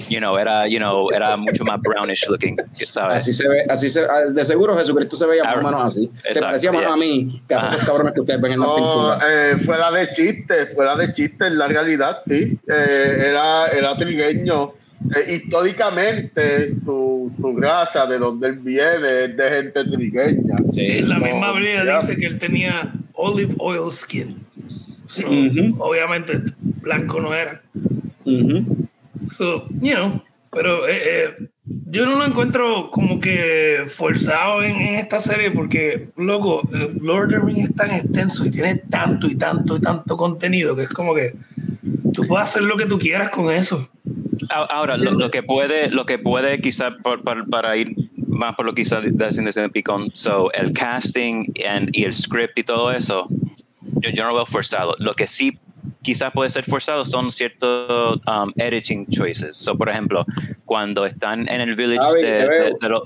[0.09, 3.17] you know, era, you know, era mucho más brownish looking, ¿sabes?
[3.17, 6.05] Así se ve, así se, ah, de seguro Jesucristo se veía más o menos así.
[6.21, 6.93] se Exacto, parecía más yeah.
[6.93, 9.19] a mí que a esos cabrones que ustedes ven en la No, pintura.
[9.51, 12.57] eh, fuera de chiste, fuera de chiste, en la realidad sí.
[12.67, 14.73] Eh, era, era trigueño.
[15.15, 20.55] Eh, históricamente, su, su raza, de donde él viene, es de gente trigueña.
[20.71, 24.45] Sí, la misma Biblia dice que él tenía olive oil skin.
[25.07, 25.75] So, Ujú.
[25.79, 26.39] Obviamente
[26.81, 27.61] blanco no era.
[28.25, 28.82] Ujú.
[29.33, 30.21] So, you know,
[30.53, 36.09] pero eh, eh, yo no lo encuentro como que forzado en, en esta serie porque,
[36.15, 39.81] loco, eh, Lord of the Rings es tan extenso y tiene tanto y tanto y
[39.81, 41.33] tanto contenido que es como que
[42.13, 43.89] tú puedes hacer lo que tú quieras con eso.
[44.49, 46.93] Ahora, lo, lo que puede, lo que puede quizás
[47.49, 47.95] para, ir
[48.27, 52.63] más por lo que quizás de Picón, so, el casting and, y el script y
[52.63, 53.27] todo eso,
[54.01, 54.95] yo, yo no lo veo forzado.
[54.99, 55.57] Lo que sí
[56.03, 59.57] quizás puede ser forzado son ciertos um, editing choices.
[59.57, 60.25] So, por ejemplo,
[60.65, 62.63] cuando están en el village Javi, de, te veo.
[62.63, 63.01] de- de los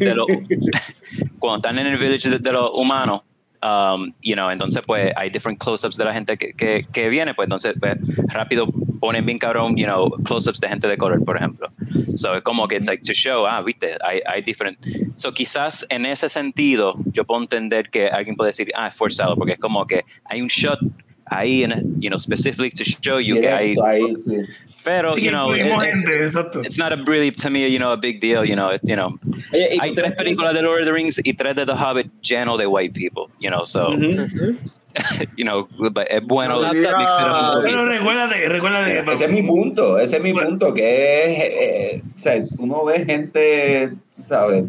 [0.00, 0.26] de lo-
[1.38, 3.22] cuando están en el village de, de los humanos,
[3.62, 7.32] um, you know, entonces pues hay different close-ups de la gente que, que, que viene,
[7.34, 7.96] pues entonces pues,
[8.28, 8.66] rápido
[9.00, 11.68] ponen bien cabrón, you know, close-ups de gente de color, por ejemplo.
[12.16, 14.78] So es como que it's like to show, ah, viste, hay, hay different.
[15.16, 19.34] So quizás en ese sentido yo puedo entender que alguien puede decir, ah, es forzado,
[19.36, 20.78] porque es como que hay un shot
[21.26, 24.36] ahí, en, you know, specific to show you que hay, Directo ahí, sí.
[24.84, 26.36] pero, Sí, you know, incluimos it's,
[26.66, 28.94] it's not a really, to me, you know, a big deal, you know, it- you
[28.96, 29.08] know,
[29.52, 32.10] Oye, ¿y hay tres películas de Lord of the Rings y tres de The Hobbit
[32.22, 34.56] lleno de white people, you know, so, Ujú.
[35.36, 36.60] you know, but es bueno.
[36.60, 37.62] No, poquito.
[37.64, 40.50] Pero recuérdate, recuérdate que Ese es mi punto, ese es mi Bueno.
[40.50, 44.64] punto, que es, eh, o sea, tú no ves gente, tú sabes,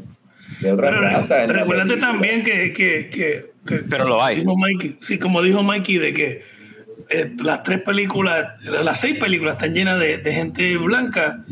[0.61, 1.45] de otra Pero raza.
[1.48, 4.38] recuérdate también que, que, que, que- Pero lo hay.
[4.38, 6.41] Dijo Mikey, sí, como dijo Mikey, de que
[7.10, 11.44] eh, las tres películas, las seis películas están llenas de, de gente blanca.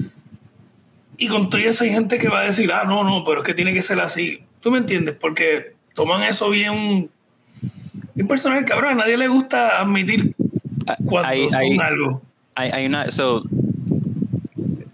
[1.18, 3.46] Y con todo eso hay gente que va a decir, ah, no, no, pero es
[3.48, 4.40] que tiene que ser así.
[4.62, 5.16] ¿Tú me entiendes?
[5.20, 7.10] Porque toman eso bien,
[8.16, 8.94] bien personal, cabrón.
[8.94, 10.36] A nadie le gusta admitir
[11.06, 12.22] cuando Hay, son hay, algo.
[12.56, 13.44] hay, hay una, so,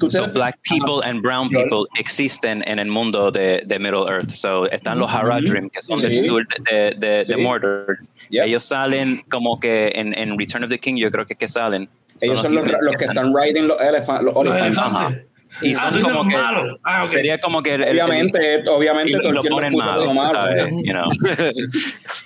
[0.10, 4.30] so black people and brown people existen en el mundo de, de Middle Earth.
[4.32, 6.24] So, están los Haradrim, que son del Sí.
[6.26, 7.42] sur de, de, de Sí.
[7.42, 7.98] Mordor.
[8.30, 8.46] Yeah.
[8.46, 11.90] Ellos salen como que en, en Return of the King, yo creo que, que salen.
[12.22, 15.26] Ellos son los, humans los que están riding los, elefan- los Los elefantes.
[15.64, 16.70] Y Ah, son dices como los que.
[16.84, 17.08] Ah, ok.
[17.08, 20.68] sería como que el, el- Obviamente, y obviamente lo, lo los ponen malo, malo.
[20.70, 21.10] You know.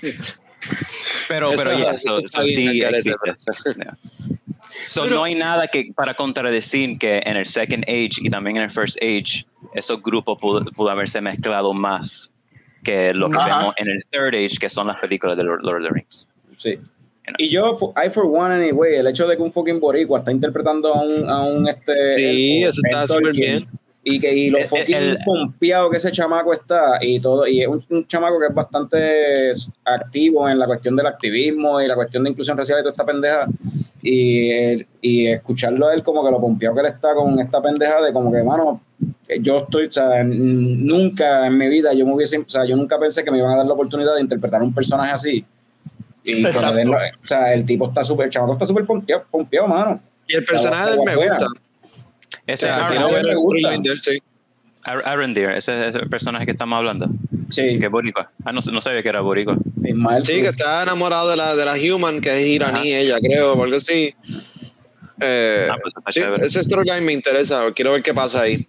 [1.28, 3.16] pero pero ya, eso so- so sí existe.
[3.78, 3.98] Yeah.
[4.86, 8.58] So, Pero- no hay nada que para contradecir que en el Second Age y también
[8.58, 12.34] en el First Age esos grupos pudo, pudo haberse mezclado más
[12.84, 13.60] que lo que Ajá.
[13.60, 16.28] vemos en el Third Age, que son las películas de Lord, Lord of the Rings.
[16.58, 16.78] Sí.
[17.38, 20.94] Y yo, I for one anyway, el hecho de que un fucking boricua está interpretando
[20.94, 22.14] a un, a un este...
[22.16, 23.66] Sí, el- eso está súper bien.
[24.04, 27.62] Y que y lo El- fucking el- pompeado que ese chamaco está y todo, y
[27.62, 29.54] es un, un chamaco que es bastante
[29.86, 33.06] activo en la cuestión del activismo y la cuestión de inclusión racial y toda esta
[33.06, 33.48] pendeja.
[34.06, 37.62] Y, el- y escucharlo a él como que lo pompeado que él está con esta
[37.62, 38.82] pendeja de como que, mano,
[39.40, 43.00] yo estoy, o sea, nunca en mi vida yo me hubiese, o sea, yo nunca
[43.00, 45.46] pensé que me iban a dar la oportunidad de interpretar a un personaje así.
[46.26, 50.02] Y den o sea, el tipo está súper, el chamaco está súper pompeado, pompeado, mano.
[50.28, 51.46] Y el personaje de él me gusta.
[51.48, 51.50] O
[52.48, 53.70] Ese sea, es si Aaron- no me gusta.
[54.02, 54.20] sí.
[54.86, 57.08] Ar- Arendir, ese es el personaje que estamos hablando,
[57.50, 58.32] Sí, que es boricua.
[58.44, 59.56] Ah, no, no sabía que era boricua.
[60.22, 63.64] Sí, que está enamorado de la, de la Human, que es iraní, ella, creo, o
[63.64, 64.14] algo así.
[65.22, 68.66] Eh, Ah, pues sí, ese storyline me interesa, quiero ver qué pasa ahí.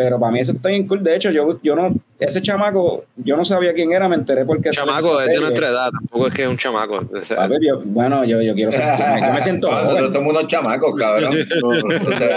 [0.00, 1.02] Pero para mí eso está bien cool.
[1.02, 4.70] De hecho, yo, yo no, ese chamaco, yo no sabía quién era, me enteré porque.
[4.70, 7.00] Chamaco, es de nuestra edad, tampoco es que es un chamaco.
[7.36, 8.82] A ver, yo- bueno, yo, yo quiero ser.
[9.26, 9.68] Yo me siento.
[9.68, 10.12] Nosotros joven.
[10.12, 11.30] somos unos chamacos, cabrón.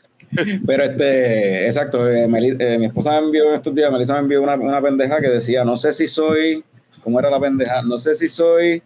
[0.66, 4.20] Pero este, exacto, eh, Meli- eh, mi esposa me envió en estos días, Melissa me
[4.20, 6.64] envió una, una pendeja que decía, no sé si soy,
[7.04, 7.82] ¿cómo era la pendeja?
[7.82, 8.82] No sé si soy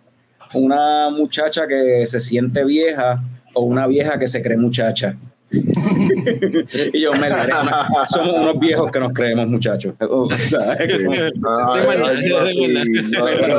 [0.53, 3.23] una muchacha que se siente vieja
[3.55, 5.17] o una vieja que se cree muchacha.
[6.93, 9.95] y yo, eres una- somos unos viejos que nos creemos muchachos.
[10.01, 11.11] O sea, Pero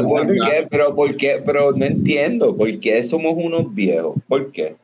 [0.01, 0.67] no, ¿por qué?
[0.69, 1.41] Pero ¿por qué?
[1.45, 2.55] Pero no entiendo.
[2.55, 4.15] ¿Por qué somos unos viejos?
[4.27, 4.75] ¿Por qué?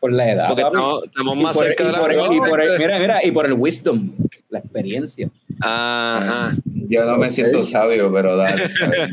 [0.00, 0.48] por la edad.
[0.48, 2.76] porque estamos, más por- cerca de la por y por el- verdad.
[2.80, 4.10] mira, mira, y por el wisdom,
[4.50, 5.28] la experiencia.
[5.62, 6.52] Ajá.
[6.64, 8.64] Yo no me siento sabio, pero dale.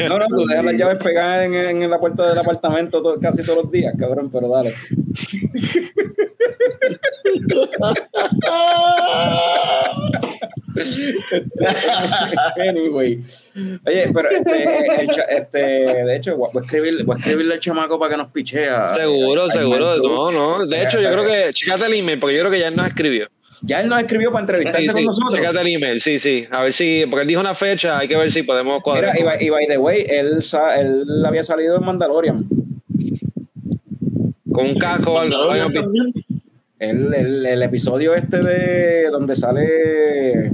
[0.10, 3.44] No, no, tú dejas las llaves pegadas en, en la puerta del apartamento to- casi
[3.44, 4.74] todos los días, cabrón, pero dale.
[12.58, 13.24] anyway.
[13.86, 17.60] Oye, pero este, el cha- este, de hecho, voy a, escribir, voy a escribirle al
[17.60, 18.90] chamaco para que nos pichea.
[18.90, 19.98] Seguro, seguro.
[19.98, 20.66] No, no.
[20.66, 21.54] De hecho, yo creo que.
[21.54, 23.28] Checate el email, porque yo creo que ya él nos escribió.
[23.62, 25.06] Ya él nos escribió para entrevistarse Sí, con sí.
[25.06, 25.36] nosotros.
[25.36, 26.46] Checate el email, sí, sí.
[26.50, 27.06] A ver si.
[27.10, 29.14] Porque él dijo una fecha, hay que ver si podemos cuadrar.
[29.14, 30.40] Mira, y, by- y by the way, él,
[30.78, 32.46] él había salido en Mandalorian.
[34.52, 35.52] Con un casco o algo.
[36.80, 40.52] El, el, el episodio este de donde sale.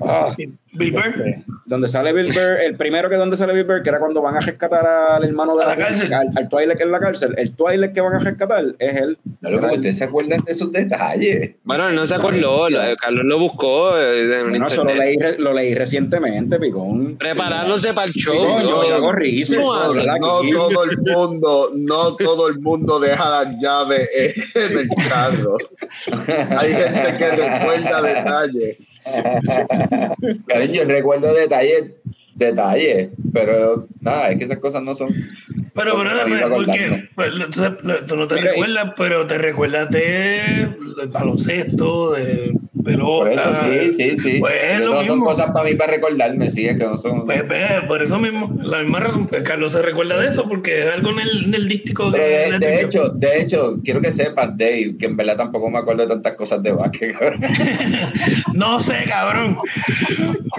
[0.00, 0.34] Ah,
[0.72, 1.06] Bill Burr.
[1.06, 1.44] este,
[1.74, 4.36] donde sale Bill Burr, el primero que donde sale Bill Burr, que era cuando van
[4.36, 6.12] a rescatar al hermano de la, la cárcel.
[6.14, 7.34] al, al Twilight en la cárcel.
[7.36, 9.18] El Twilight que van a rescatar es él.
[9.40, 11.50] No, loco, ¿Ustedes se acuerdan de esos detalles?
[11.64, 12.70] Bueno, él no se acordó.
[12.70, 17.16] lo- Carlos lo buscó eh, en Bueno, eso lo leí, lo leí recientemente, Picón.
[17.18, 18.34] Preparándose para el show.
[18.34, 18.88] Picón, yo, ¿no?
[18.88, 20.06] yo hago research, ¿Cómo hace?
[20.06, 24.08] No todo el mundo, no todo el mundo deja las llaves
[24.54, 25.56] en el carro.
[26.58, 28.76] Hay gente que recuerda detalles.
[30.48, 31.92] Karen, yo recuerdo detalles,
[32.34, 35.14] detalles, pero nada, es que esas cosas no son.
[35.74, 37.30] Pero, pero, a porque pues,
[38.06, 42.54] tú, no te Mira, y- recuerdas, pero te recuerdas de del baloncesto, de
[42.84, 44.38] Por eso, sí, sí, sí.
[44.38, 47.24] Pues es no lo son cosas para mí para recordarme, sí, es que no son.
[47.24, 49.26] Pues, pues, por eso mismo, la misma razón.
[49.26, 52.58] Pues Carlos se recuerda de eso porque es algo en el, en el dístico Pero
[52.58, 55.78] que de, de hecho, de hecho, quiero que sepas, Dave, que en verdad tampoco me
[55.78, 57.40] acuerdo de tantas cosas de básquet, cabrón.
[58.54, 59.58] No sé, cabrón.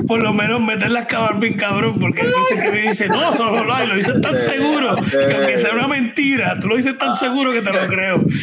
[0.07, 3.63] Por lo menos meterlas acabar bien, cabrón, porque hay veces que me dice, no, solo
[3.63, 7.15] lo hay, lo dices tan seguro que aunque sea una mentira, tú lo dices tan
[7.17, 8.23] seguro que te lo creo.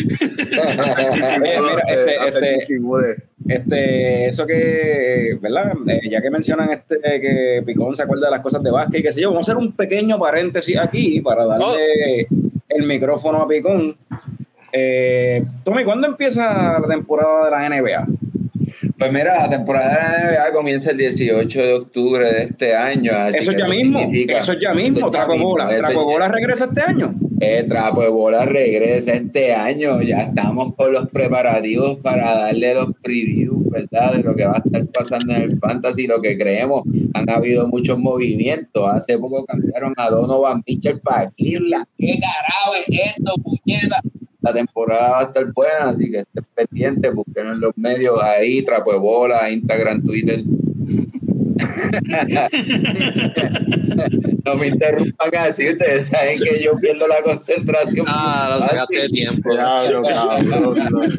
[0.52, 3.22] Eh, mira, este, este.
[3.48, 5.72] Este, eso que, ¿verdad?
[5.88, 9.02] Eh, ya que mencionan este que Picón se acuerda de las cosas de básquet y
[9.02, 12.28] qué sé yo, vamos a hacer un pequeño paréntesis aquí para darle
[12.68, 13.96] el micrófono a Picón.
[14.72, 18.06] Eh, Tommy, ¿cuándo empieza la temporada de la NBA?
[18.98, 23.12] Pues mira, la temporada de la NBA comienza el 18 de octubre de este año.
[23.14, 24.08] así Eso que ya mismo, eso
[24.54, 25.70] ya mismo, eso ya mismo, Bola.
[25.72, 27.14] eso Trapo ya- Bola regresa este año.
[27.44, 30.00] Eh, Trapo de Bola regresa este año.
[30.00, 34.14] Ya estamos con los preparativos para darle los previews, ¿verdad?
[34.14, 36.84] De lo que va a estar pasando en el Fantasy, lo que creemos.
[37.14, 38.88] Han habido muchos movimientos.
[38.88, 41.84] Hace poco cambiaron a Donovan Mitchell para Cleveland.
[41.98, 44.00] ¿Qué carajo es esto, puñeta?
[44.40, 48.62] La temporada va a estar buena, así que estén pendientes, busquen en los medios ahí,
[48.62, 50.44] Trapo de Bola, Instagram, Twitter.
[54.44, 58.04] no me interrumpan así, ustedes saben que yo pierdo la concentración.
[58.08, 59.52] Ah, lo sacaste de tiempo.
[59.52, 60.02] Diablo,
[60.48, 61.18] cabrón.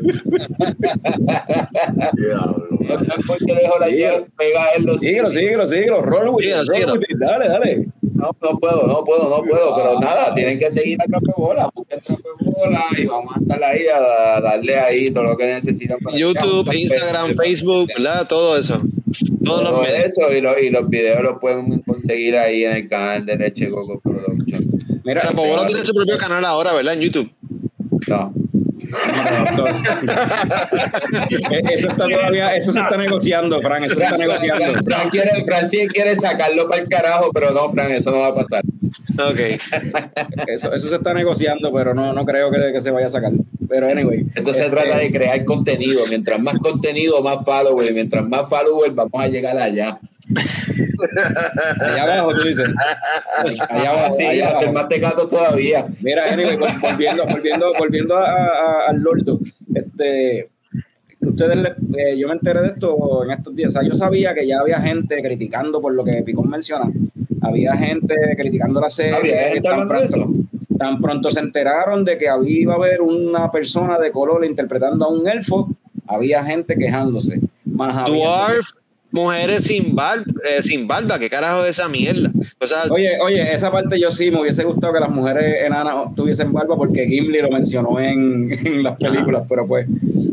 [2.14, 2.68] Diablo.
[2.80, 3.98] No sé por qué dejo la Sí.
[3.98, 6.02] llave pegada en los Síguelo, síguelo, síguelo.
[6.02, 6.94] Roll with it, Síguelo, roll síguelo.
[6.96, 7.18] with it.
[7.18, 7.88] Dale, dale.
[8.14, 11.70] No, no puedo, no puedo, no puedo, pero nada, tienen que seguir a Trape Bola,
[11.74, 12.00] busquen
[12.98, 16.00] y vamos a estar ahí a darle ahí todo lo que necesitan.
[16.00, 18.26] para YouTube, que- Instagram, Facebook, ¿verdad?
[18.28, 18.82] Todo eso.
[19.44, 22.88] Todos los Todo eso y, lo- y los videos los pueden conseguir ahí en el
[22.90, 24.66] canal de Leche Coco Production.
[25.04, 26.94] Mira, Trapo Bola tiene su propio canal ahora, ¿verdad?
[26.94, 27.32] En YouTube.
[28.08, 28.34] No,
[31.52, 34.66] Eh, eso está todavía, eso se está negociando, Fran, eso se está negociando.
[34.74, 38.20] Fran, Fran quiere, Fran sí quiere sacarlo para el carajo, pero no, Fran, eso no
[38.20, 38.64] va a pasar.
[39.30, 39.40] Ok.
[40.48, 43.32] Eso, eso se está negociando, pero no, no creo que, que se vaya a sacar.
[43.74, 44.24] Pero anyway.
[44.36, 46.02] Esto se este, trata de crear contenido.
[46.08, 47.92] Mientras más contenido, más followers.
[47.92, 49.98] Mientras más followers, vamos a llegar allá.
[51.80, 52.68] Allá abajo, tú dices.
[53.70, 55.88] Allá abajo, Sí, allá hacer más tecatos todavía.
[56.02, 59.40] Mira, anyway, vol- volviendo, volviendo, volviendo a- a- al Lordo,
[59.74, 60.50] este,
[61.22, 63.70] ustedes, le- eh, yo me enteré de esto en estos días.
[63.70, 66.92] O sea, yo sabía que ya había gente criticando por lo que Picón menciona.
[67.42, 69.16] Había gente criticando la serie.
[69.16, 70.44] Había gente hablando de pronto-
[70.78, 75.06] Tan pronto se enteraron de que había, iba a haber una persona de color interpretando
[75.06, 75.70] a un elfo,
[76.08, 77.40] había gente quejándose.
[77.66, 78.72] Más Dwarf,
[79.12, 81.20] mujeres sin, bar, eh, sin barba.
[81.20, 82.32] ¿Qué carajo es esa mierda?
[82.60, 86.14] O sea, Oye, oye, esa parte yo sí me hubiese gustado que las mujeres enanas
[86.16, 89.88] tuviesen barba porque Gimli lo mencionó en, en las películas, pero pues,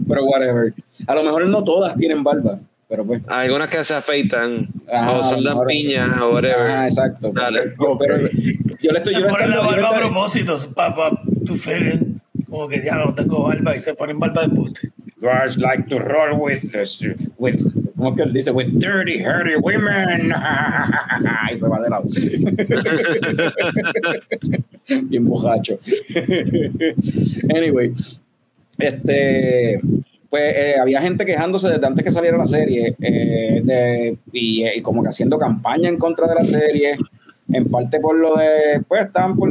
[0.08, 0.72] pero whatever.
[1.06, 2.58] A lo mejor no todas tienen barba,
[2.90, 3.22] pero pues.
[3.28, 6.70] algunas que se afeitan Ajá, o son mejor- piñas o whatever.
[6.72, 7.30] Ah, exacto.
[7.32, 7.72] Dale.
[7.78, 8.28] Yo, pero
[8.82, 11.10] yo le estoy Se ponen la barba a propósito, para
[11.46, 12.20] tu feren.
[12.48, 14.90] Como que ya no tengo barba y se ponen barba de embuste.
[15.20, 16.64] Dwarves like to roll with,
[17.38, 17.60] with
[17.96, 18.50] ¿cómo es que él dice?
[18.50, 20.32] With dirty, hairy women.
[21.52, 22.04] y se va de lado.
[25.02, 25.78] Bien bojacho.
[27.54, 27.92] anyway,
[28.78, 29.80] este,
[30.30, 35.02] pues eh, había gente quejándose desde antes que saliera la serie eh, eh, y como
[35.02, 36.96] que haciendo campaña en contra de la serie.
[37.52, 39.50] en parte por lo de, pues estaban por,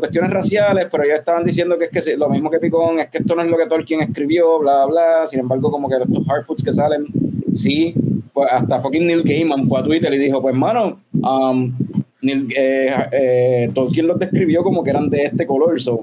[0.00, 3.18] cuestiones raciales, pero ellos estaban diciendo que es que lo mismo que Picón, es que
[3.18, 5.28] esto no es lo que Tolkien escribió, bla, bla.
[5.28, 7.06] Sin embargo, como que estos hard foods que salen,
[7.54, 7.94] sí,
[8.32, 11.72] pues hasta fucking Neil Gaiman fue a Twitter y dijo, pues mano, um,
[12.20, 16.02] Neil, eh, Tolkien los describió como que eran de este color, so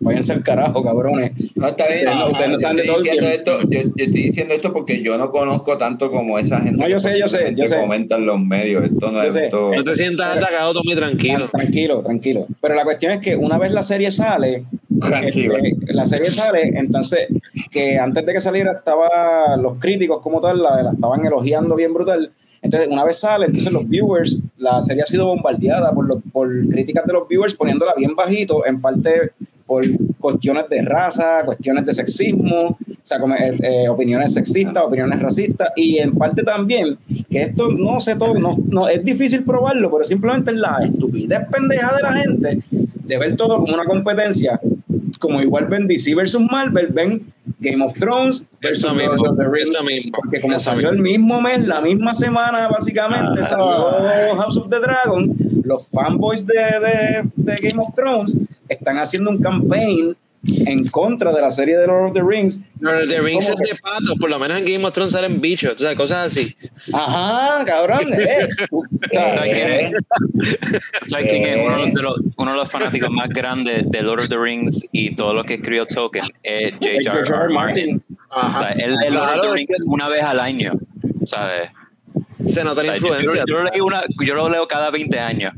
[0.00, 1.32] váyanse al carajo, cabrones.
[1.54, 1.98] No, está bien.
[1.98, 3.38] Ustedes no- ajá, ustedes no yo saben de estoy diciendo Tolkien.
[3.40, 6.80] esto, yo, yo estoy diciendo esto porque yo no conozco tanto como esa gente.
[6.80, 7.76] No, yo sé, yo sé, que yo sé.
[7.80, 8.84] comentan los medios.
[8.84, 9.44] Esto no Yo es sé.
[9.44, 9.70] esto.
[9.74, 11.44] No te sientas atacado, Tommy, tranquilo.
[11.46, 12.46] Ah, Tranquilo, tranquilo.
[12.60, 14.64] Pero la cuestión es que una vez la serie sale,
[15.00, 15.56] Tranquilo.
[15.58, 17.28] este, la serie sale, entonces
[17.70, 21.92] que antes de que saliera estaba los críticos como tal la, la estaban elogiando bien
[21.94, 22.30] brutal.
[22.62, 26.48] Entonces una vez sale, entonces los viewers, la serie ha sido bombardeada por, los, por
[26.68, 29.30] críticas de los viewers poniéndola bien bajito, en parte
[29.70, 29.84] por
[30.18, 35.98] cuestiones de raza, cuestiones de sexismo, o sea, eh, eh, opiniones sexistas, opiniones racistas, y
[35.98, 36.98] en parte también,
[37.30, 42.02] que esto no sé todo, no, es difícil probarlo, pero simplemente la estupidez pendeja de
[42.02, 44.60] la gente de ver todo como una competencia,
[45.20, 49.46] como igual ven DC versus Marvel, ven Game of Thrones versus Lord mismo, of the
[49.48, 50.12] Rings, mismo.
[50.16, 50.96] porque como salió mismo.
[50.96, 53.44] el mismo mes, la misma semana, básicamente, Ah.
[53.44, 55.34] salió House of the Dragon,
[55.64, 58.38] los fanboys de, de, de Game of Thrones
[58.68, 62.62] están haciendo un campaign en contra de la serie de Lord of the Rings.
[62.80, 65.12] Lord of the Rings ¿Cómo es de patos, por lo menos en Game of Thrones
[65.12, 66.56] salen bichos, o sea, cosas así.
[66.92, 68.12] Ajá, cabrón.
[68.14, 68.48] Eh.
[68.72, 71.10] O sea, ¿Sabes quién eh, es?
[71.10, 74.28] ¿Sabes quién es uno de, los, uno de los fanáticos más grandes de Lord of
[74.28, 76.24] the Rings y todo lo que escribió Tolkien?
[76.42, 76.74] Es.
[76.80, 77.48] R.
[77.52, 77.52] Martin.
[77.54, 78.02] Martin.
[78.30, 80.72] O sea, él lee Lord of Claro, the es Rings que- una vez al año,
[81.24, 81.70] ¿sabes?
[82.46, 83.44] Se nota O la sea, yo, yo- influencia.
[83.48, 85.52] yo lo leí una, yo lo leo cada 20 años.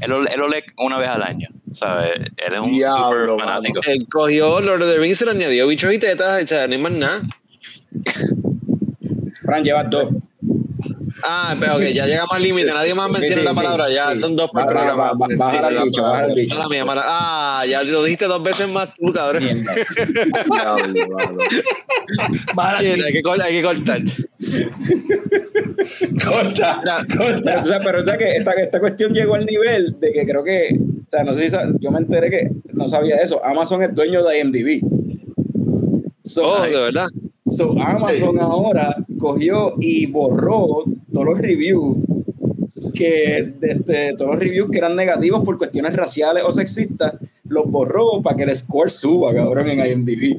[0.00, 2.12] Él lo, él lo lee una vez al año, ¿sabes?
[2.36, 3.80] Él es un Diablo, super fanático.
[3.86, 6.72] Él cogió Lord of the Rings y le añadió bichos y tetas, o sea, no
[6.74, 7.22] hay más nada.
[9.44, 10.08] Fran, llevas dos.
[11.26, 13.94] Ah, pero que ya llegamos al límite, nadie más menciona Sí, sí, la palabra, sí,
[13.94, 14.18] ya, sí.
[14.18, 15.12] son dos por programa.
[15.14, 16.56] ba- ba- Bájale al bicho, bájale al bicho.
[17.02, 19.42] Ah, ya lo dijiste dos veces más tú, cabrón.
[19.44, 19.64] Aquí.
[22.56, 24.00] hay, que, hay que cortar.
[26.24, 29.96] Corta, Ya, Pero, o sea, pero o sea que esta, esta cuestión llegó al nivel
[30.00, 33.16] de que creo que, o sea, no sé si yo me enteré que no sabía
[33.16, 33.44] eso.
[33.44, 34.80] Amazon es dueño de IMDb.
[36.24, 37.06] So, Oh, de verdad.
[37.46, 41.98] so Amazon ahora cogió y borró todos los reviews
[42.94, 47.14] que este, todos los reviews que eran negativos por cuestiones raciales o sexistas,
[47.46, 50.36] los borró para que el score suba, cabrón, en IMDb.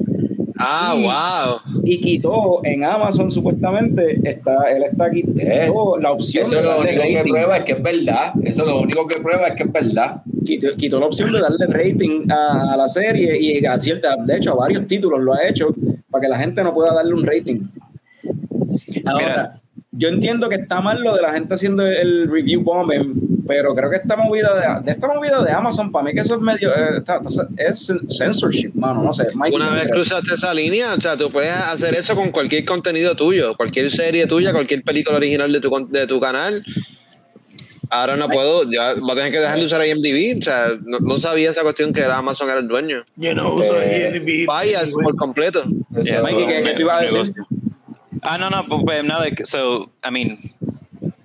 [0.58, 1.82] Ah, Y- wow.
[1.84, 6.62] Y quitó en Amazon supuestamente está él está aquí Eh, quitó la opción Eso de
[6.62, 8.32] lo darle único que prueba es que es verdad.
[8.42, 10.22] Eso lo único que prueba es que es verdad.
[10.44, 14.36] quitó, quitó la opción de darle rating a, a la serie y a cierta, de
[14.36, 15.74] hecho a varios títulos lo ha hecho
[16.10, 17.60] para que la gente no pueda darle un rating.
[19.04, 19.60] Ahora, Mira.
[19.96, 23.88] Yo entiendo que está mal lo de la gente haciendo el review bombing, pero creo
[23.90, 26.70] que esta movida de, de esta movida de Amazon, para mí que eso es medio,
[26.74, 29.26] eh, está- está- es censorship, mano, no sé.
[29.34, 32.64] Mikey, Una ¿qué vez cruzaste esa línea, o sea, tú puedes hacer eso con cualquier
[32.64, 36.64] contenido tuyo, cualquier serie tuya, cualquier película original de tu, con- de tu canal.
[37.88, 40.98] Ahora no puedo, ya voy a tener que dejar de usar IMDb, o sea, no,
[40.98, 43.04] no sabía esa cuestión que era Amazon era el dueño.
[43.14, 44.44] Yo no uso Eh, IMDb.
[44.46, 45.62] Vayas por completo.
[46.02, 47.32] Yeah, Mikey, ¿qué- qué te iba a decir?
[48.28, 50.36] Ah, no, no, pues, pues, nada, so, I mean,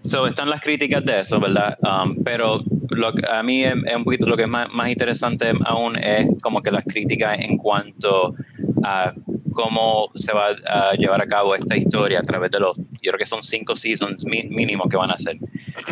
[0.04, 1.76] so están las críticas de eso, ¿verdad?
[1.82, 6.28] Um, pero lo a mí es, un poquito lo que es más, interesante aún es
[6.42, 8.36] como que las críticas en cuanto
[8.84, 9.14] a
[9.52, 13.18] cómo se va a llevar a cabo esta historia a través de los, yo creo
[13.18, 15.38] que son cinco seasons mínimo que van a hacer.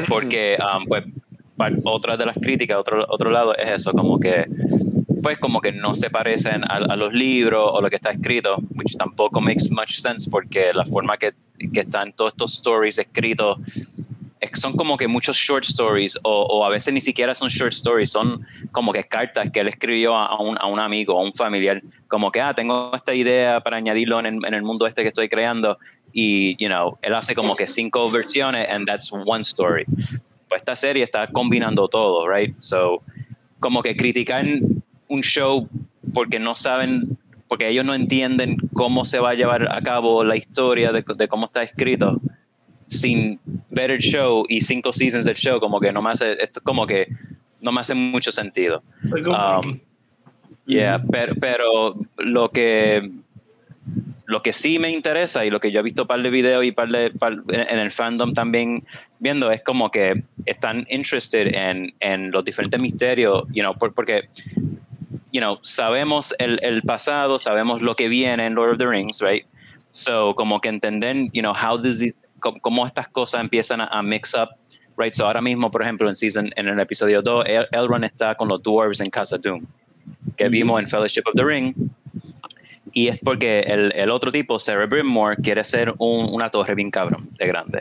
[0.08, 1.06] Porque, um, pues,
[1.58, 4.46] pa- otra de las críticas, otro, otro lado es eso, como que
[5.22, 8.58] pues como que no se parecen a, a los libros o lo que está escrito,
[8.76, 11.34] which tampoco makes much sense porque la forma que,
[11.74, 13.58] que están todos estos stories escritos
[14.40, 17.74] es- son como que muchos short stories o, o a veces ni siquiera son short
[17.74, 21.24] stories, son como que cartas que él escribió a, a un, a un amigo o
[21.24, 24.88] un familiar, como que, ah, tengo esta idea para añadirlo en el, en el mundo
[24.88, 25.78] este que estoy creando
[26.14, 29.84] y, you know, él hace como que cinco versiones and that's one story.
[30.48, 32.56] Pues esta serie está combinando todo, right?
[32.60, 33.04] So,
[33.60, 34.46] como que criticar
[35.10, 35.68] un show
[36.14, 37.18] porque no saben,
[37.48, 41.28] porque ellos no entienden cómo se va a llevar a cabo la historia de, de
[41.28, 42.22] cómo está escrito
[42.88, 46.62] sin ver el show y cinco seasons del show, como que no me hace, esto
[46.64, 47.08] como que
[47.62, 48.82] no me hace mucho sentido.
[49.64, 49.80] Um.
[50.66, 53.12] Yeah, pero, pero lo que
[54.26, 56.72] lo que sí me interesa y lo que yo he visto par de videos y
[56.72, 58.84] par de par- en, en el fandom también
[59.18, 64.28] viendo es como que están interested en, en los diferentes misterios, you know, por- porque
[65.32, 69.22] you know, sabemos el, el pasado, sabemos lo que viene en Lord of the Rings,
[69.22, 69.46] right?
[69.92, 74.02] So, como que entender, you know, how does it- cómo, estas cosas empiezan a, a
[74.02, 74.50] mix up
[74.98, 78.36] Right, so ahora mismo, por ejemplo, en season, en el episodio 2, El- Elrond está
[78.36, 79.66] con los dwarves en Casa Doom,
[80.36, 81.74] que vimos en Fellowship of the Ring.
[82.92, 86.92] Y es porque el, el otro tipo, Sarah Brimmore, quiere hacer un- una torre bien
[86.92, 87.80] cabrón, de grande.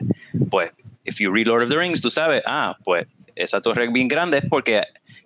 [0.49, 0.71] Pues,
[1.07, 4.39] if you read Lord of the Rings, tú sabes, ah, pues esa torre bien grande
[4.39, 4.83] es porque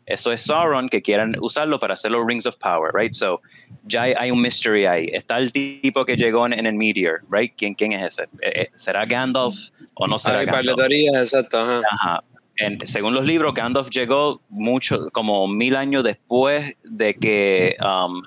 [0.07, 3.12] eso es Sauron que quieren usarlo para hacer los Rings of Power, right?
[3.12, 3.41] So,
[3.85, 5.09] ya hay, hay un mystery ahí.
[5.12, 7.53] Está el tipo que llegó en, en el Meteor, right?
[7.57, 8.24] ¿Quién, quién es ese?
[8.41, 9.55] Eh, eh, ¿Será Gandalf
[9.95, 10.79] o no será de Gandalf?
[10.91, 11.59] exacto.
[11.59, 11.81] Ajá.
[11.91, 12.20] Ajá.
[12.57, 18.23] En- según los libros, Gandalf llegó mucho, como mil años después de que, um,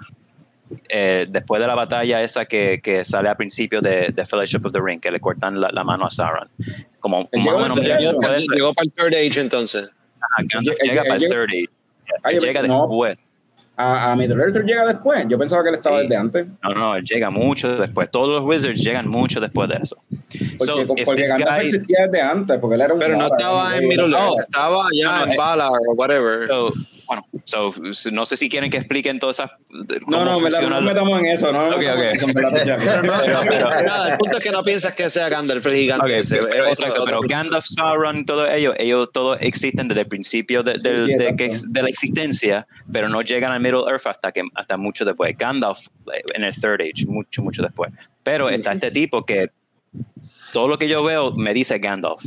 [0.90, 4.72] eh, después de la batalla esa que, que sale al principio de, de Fellowship of
[4.72, 6.50] the Ring, que le cortan la, la mano a Sauron.
[7.00, 8.52] Como Él más llegó o menos eso.
[8.54, 9.90] Llegó para el Third Age entonces.
[10.52, 11.66] Gandalf llega para el él- Third Age.
[12.24, 13.18] Ah, yo llega pensé- no, después.
[13.78, 15.26] a, a Middle Earth llega después.
[15.28, 16.02] Yo pensaba que él estaba Sí.
[16.04, 16.48] desde antes.
[16.64, 18.10] No, no, él llega mucho después.
[18.12, 19.98] Todos los Wizards llegan mucho después de eso.
[20.58, 23.00] Porque, So, porque Gandalf guy- existía desde antes, porque él era un.
[23.00, 24.18] Pero no Valar, estaba en Middle No.
[24.18, 25.36] Earth, estaba allá No, no, en eh.
[25.38, 26.48] Valar o whatever.
[26.48, 26.74] So,
[27.08, 27.74] bueno, so,
[28.12, 29.52] no sé si quieren que expliquen todas esas.
[30.08, 31.52] No, no, me la, no lo- metamos en eso.
[31.52, 32.04] No, Ok, metamos ok.
[32.04, 32.28] en eso.
[32.34, 34.10] Pero nada.
[34.12, 36.06] El punto es que no piensas que sea Gandalf el gigante.
[36.06, 40.02] Ok, ese, pero, es otro- exacto, pero Gandalf, Sauron, todos ellos, ellos todos existen desde
[40.02, 41.38] el principio de, Sí, del- sí, de, exacto.
[41.38, 45.36] que- de la existencia, pero no llegan al Middle Earth hasta que hasta mucho después.
[45.38, 47.92] Gandalf eh, en el Third Age, mucho, mucho después.
[48.24, 49.50] Pero está este tipo que
[50.54, 52.24] todo lo que yo veo me dice Gandalf,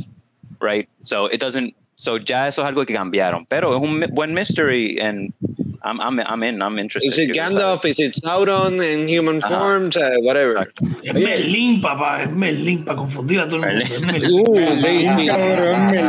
[0.61, 0.87] right?
[1.01, 4.97] So it doesn't, so ya eso es algo que cambiaron, pero es un buen mystery
[5.01, 5.33] and
[5.81, 7.09] I'm, I'm, I'm in, I'm interested.
[7.09, 7.85] Is it Gandalf?
[7.85, 9.47] Is it Sauron in human Ajá.
[9.49, 9.91] form?
[9.91, 10.67] Sea, whatever.
[11.03, 12.23] Es Merlin, papá.
[12.23, 13.85] Es Merlin para confundir a todo el mundo.
[14.29, 15.05] Uh, sí.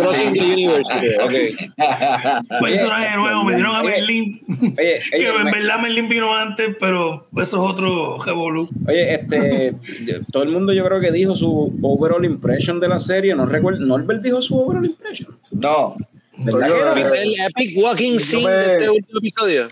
[0.01, 0.91] Crossing the Universe.
[1.23, 1.35] Ok.
[2.51, 3.45] Un personaje nuevo.
[3.45, 4.41] Me dieron a Merlin.
[4.79, 8.69] Oye, Que en verdad Merlin vino antes, pero eso es otro revolú.
[8.89, 9.75] Oye, este,
[10.33, 13.35] todo el mundo yo creo que dijo su overall impression de la serie.
[13.35, 15.39] No recuerdo, Norbert dijo su overall impression.
[15.53, 15.95] No,
[16.39, 16.95] ¿Verdad Oye, que no?
[16.95, 19.69] ¿Viste el epic walking Yo scene me- de este último episodio?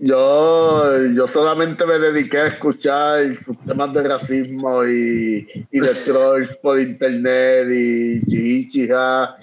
[0.00, 6.54] Yo, yo solamente me dediqué a escuchar sus temas de racismo y, y de trolls
[6.62, 9.36] por internet y chichija.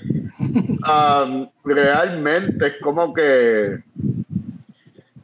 [0.87, 3.79] Um, realmente es como que,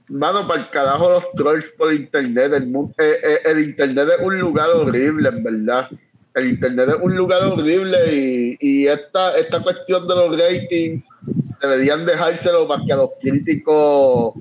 [0.08, 2.54] mano, para el carajo los trolls por internet.
[2.54, 5.90] El, mu- eh, eh, el internet es un lugar horrible, en verdad.
[6.38, 11.08] El internet es un lugar horrible y, y esta, esta cuestión de los ratings
[11.60, 14.34] deberían dejárselo para que los críticos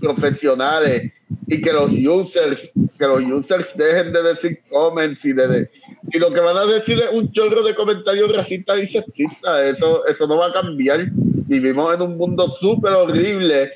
[0.00, 1.12] profesionales
[1.48, 5.70] y que los users, que los users dejen de decir comments y de, de-
[6.12, 10.06] y lo que van a decir es un chorro de comentarios racistas y sexistas, eso,
[10.06, 11.06] eso no va a cambiar.
[11.10, 13.72] Vivimos en un mundo súper horrible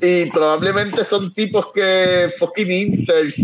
[0.00, 3.34] y probablemente son tipos que fucking incels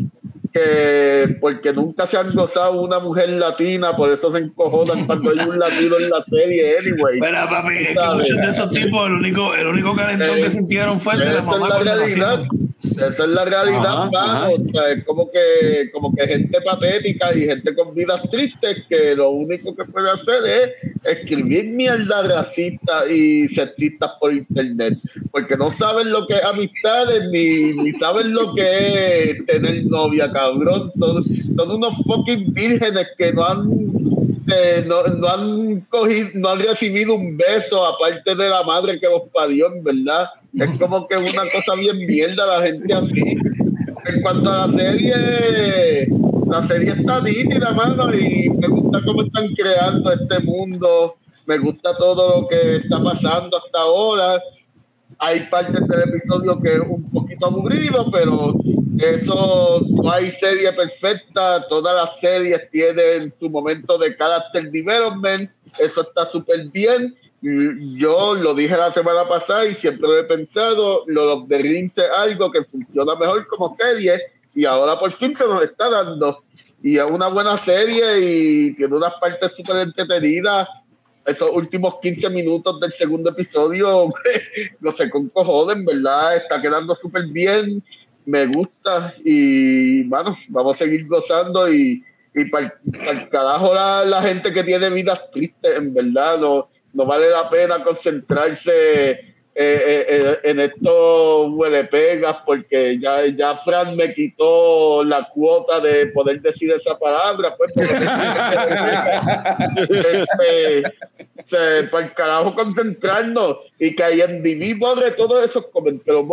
[0.54, 5.48] que porque nunca se han gozado una mujer latina, por eso se encojonan cuando hay
[5.48, 7.18] un latino en la serie anyway.
[7.20, 8.14] Pero papi, es que ¿Sabes?
[8.30, 11.24] muchos de esos tipos, el único, el único calentón Eh, que sintieron fue el de
[11.26, 12.38] la es mamá la realidad.
[12.38, 12.73] nacieron.
[12.92, 14.48] Esa es la realidad, Ajá.
[14.50, 19.14] O sea, es como que, como que gente patética y gente con vidas tristes que
[19.14, 24.98] lo único que puede hacer es escribir mierda racista y sexistas por internet.
[25.30, 30.30] Porque no saben lo que es amistades ni, ni saben lo que es tener novia,
[30.30, 30.90] cabrón.
[30.98, 33.84] Son, son unos fucking vírgenes que no han
[34.52, 39.06] eh, no, no han cogido, no han recibido un beso aparte de la madre que
[39.06, 40.28] los parió, en verdad.
[40.56, 43.36] Es como que una cosa bien mierda la gente así.
[44.06, 46.08] En cuanto a la serie,
[46.46, 51.16] la serie está nítida, mano, y me gusta cómo están creando este mundo.
[51.46, 54.40] Me gusta todo lo que está pasando hasta ahora.
[55.18, 58.54] Hay partes del episodio que es un poquito aburrido, pero
[58.98, 61.66] eso no hay serie perfecta.
[61.68, 65.50] Todas las series tienen su momento de character development.
[65.78, 67.14] Eso está súper bien.
[67.44, 71.04] Mm, Yo lo dije la semana pasada y siempre lo he pensado.
[71.06, 74.18] Lo de Rings es algo que funciona mejor como serie
[74.54, 76.42] y ahora por fin se nos está dando.
[76.82, 80.66] Y es una buena serie y tiene unas partes súper entretenidas.
[81.26, 84.10] Esos últimos 15 minutos del segundo episodio,
[84.80, 87.82] no sé, con cojones, verdad, está quedando súper bien.
[88.24, 92.02] Me gusta y, bueno, vamos a seguir gozando y,
[92.34, 92.74] y para
[93.10, 97.50] el carajo la, la gente que tiene vidas tristes, en verdad, no, no vale la
[97.50, 105.28] pena concentrarse eh, eh, eh, en estos huelepegas porque ya, ya Fran me quitó la
[105.28, 107.72] cuota de poder decir esa palabra, pues
[109.88, 110.82] este,
[111.44, 116.24] se, para el carajo concentrarnos y que IMDb borre todos esos comentarios,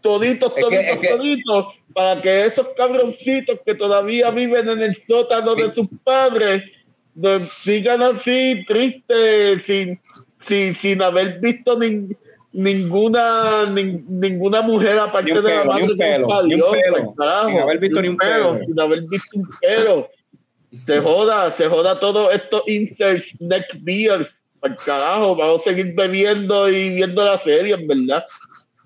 [0.00, 4.82] toditos, Es que- toditos, es que- toditos, para que esos cabroncitos que todavía viven en
[4.82, 6.62] el sótano de sus padres
[7.16, 9.98] no, sigan así, tristes, sin,
[10.40, 12.16] sin, sin haber visto nin-
[12.52, 17.48] ninguna nin- ninguna mujer aparte de la madre un que pelo, un pelo, pues, carajo,
[17.48, 18.58] sin haber visto ni un pelo.
[18.66, 20.08] sin haber visto un pelo.
[20.84, 26.68] Se joda, se joda todo estos inserts, neck beers, al carajo, vamos a seguir bebiendo
[26.68, 28.24] y viendo la serie, en verdad.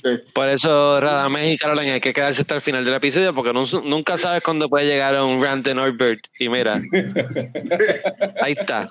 [0.03, 0.11] Sí.
[0.33, 3.67] Por eso, Radamés y Caroline, hay que quedarse hasta el final del episodio porque no-
[3.85, 6.25] nunca sabes cuándo puede llegar a un rant de Norbert.
[6.39, 6.81] Y mira,
[8.41, 8.89] ahí está.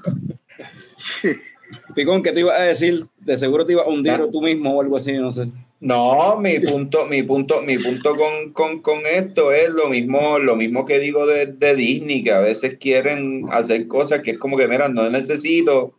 [1.95, 3.05] Picón, ¿qué te iba a decir?
[3.19, 4.31] De seguro te iba a hundir Ya.
[4.31, 5.47] tú mismo o algo así, no sé.
[5.81, 10.55] No, mi punto, mi punto, mi punto con, con, con esto es lo mismo, lo
[10.57, 14.57] mismo que digo de, de Disney, que a veces quieren hacer cosas que es como
[14.57, 15.93] que, mira, no necesito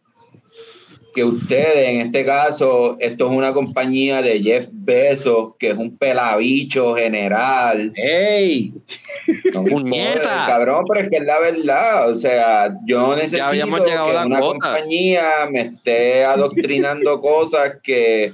[1.15, 5.97] que ustedes, en este caso, esto es una compañía de Jeff Bezos, que es un
[5.97, 7.93] pelabicho general.
[7.97, 8.73] ¡Ey!
[9.55, 9.65] No
[10.47, 12.11] cabrón, pero es que es la verdad.
[12.11, 13.51] O sea, yo no necesito
[13.85, 13.93] que
[14.27, 14.41] una cuota.
[14.41, 18.33] compañía me esté adoctrinando cosas que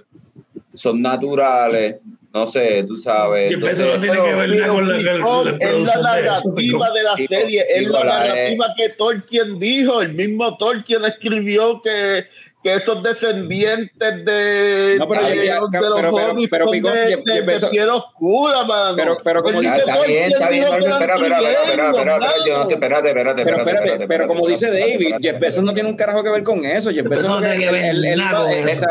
[0.74, 1.96] son naturales.
[2.32, 3.50] No sé, tú sabes.
[3.50, 6.02] Entonces, empezó a tiene que ver Pero con la- la es la producción de eso,
[6.02, 10.02] narrativa de la serie, es la la- narrativa que Tolkien dijo.
[10.02, 12.24] El mismo Tolkien escribió que,
[12.66, 16.72] que esos descendientes de, No, pero de, ya- de los pero- pero- hobbits pero, son
[16.72, 18.96] Picón, de, de- de piel oscura, mano.
[18.96, 24.26] Pero- pero como dice- está bien, está bien, espera, espera, espérate, espérate, Pero espérate, pero
[24.26, 26.90] como dice David, Jeff Bezos no tiene un carajo que ver con eso.
[26.90, 27.94] Jeff Bezos no tiene que ver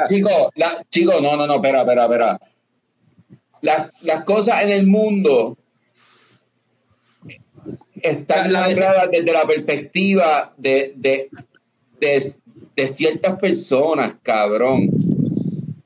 [0.08, 0.52] Chico,
[0.90, 2.40] chico, no, no, no, espera, espera, espera.
[3.62, 5.58] Las, las cosas en el mundo
[8.02, 10.94] están La- la- narradas desde la perspectiva de,
[12.76, 14.90] de, ciertas personas, cabrón.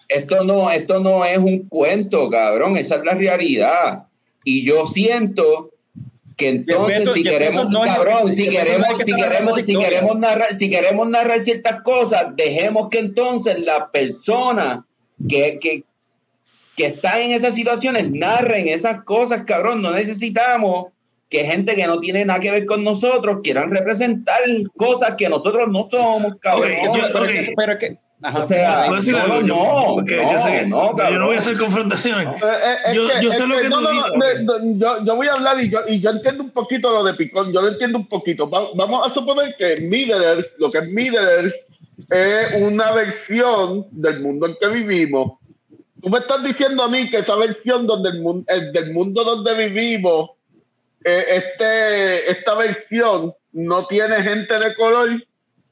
[0.08, 2.78] Esto no, esto no es un cuento, cabrón.
[2.78, 4.08] Esa es la realidad.
[4.44, 5.72] Y yo siento
[6.36, 9.90] que entonces si queremos, es- cabrón, si no queremos, que si queremos, si historia.
[9.90, 14.86] queremos narrar, si queremos narrar ciertas cosas, dejemos que entonces las personas
[15.28, 15.84] que, que,
[16.76, 19.82] que están en esas situaciones narren esas cosas, cabrón.
[19.82, 20.88] No necesitamos
[21.30, 24.40] que gente que no tiene nada que ver con nosotros quieran representar
[24.76, 26.72] cosas que nosotros no somos, cabrón.
[26.88, 27.30] Ok, yo- pero, ok.
[27.30, 27.98] es que- pero es que.
[28.24, 29.42] ajá, O sea, ¿Puedo decir no, algo?
[29.42, 32.28] No, porque no, yo sé que no, yo no voy a hacer confrontaciones.
[32.42, 32.48] Eh,
[32.88, 33.96] eh, Yo- que- yo es sé lo que no, tú no, no,
[34.26, 34.44] dices.
[34.44, 37.04] no, no, yo, yo voy a hablar y yo, y yo entiendo un poquito lo
[37.04, 38.50] de Picón, yo lo entiendo un poquito.
[38.50, 41.54] Va- vamos a suponer que Middle-earth, lo que es Middle-earth,
[42.10, 45.34] es una versión del mundo en que vivimos.
[46.02, 49.54] Tú me estás diciendo a mí que esa versión donde el mundo, del mundo donde
[49.68, 50.32] vivimos,
[51.04, 55.24] eh, este, esta versión no tiene gente de color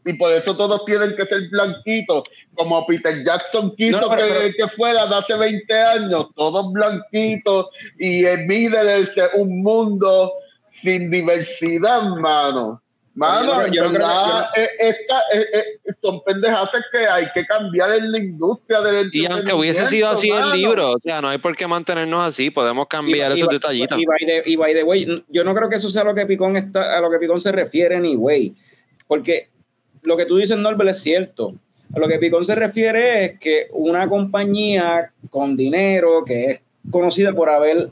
[0.06, 2.24] y por eso todos tienen que ser blanquitos,
[2.56, 6.72] como Peter Jackson quiso No, pero- que, pero- que fuera de hace 20 años, todos
[6.72, 7.68] blanquitos
[8.00, 8.48] y en
[9.36, 10.32] un mundo
[10.82, 12.82] sin diversidad, mano.
[13.18, 14.08] Mano, Yo creo
[14.54, 19.10] que- eh, esta- eh, eh, son pendejas que hay que cambiar en la industria del
[19.12, 22.52] Y aunque hubiese sido así el libro, o sea, no hay por qué mantenernos así,
[22.52, 23.98] podemos cambiar y- esos y- detallitos.
[24.00, 26.28] Y by, the, y by the way, yo no creo que eso sea lo que
[26.28, 28.54] Picón está, a lo que Picón se refiere ni güey.
[29.08, 29.50] Porque
[30.04, 31.54] lo que tú dices, Norbert, es cierto.
[31.96, 36.62] A lo que Picón se refiere es que una compañía con dinero que es
[36.92, 37.90] conocida por haber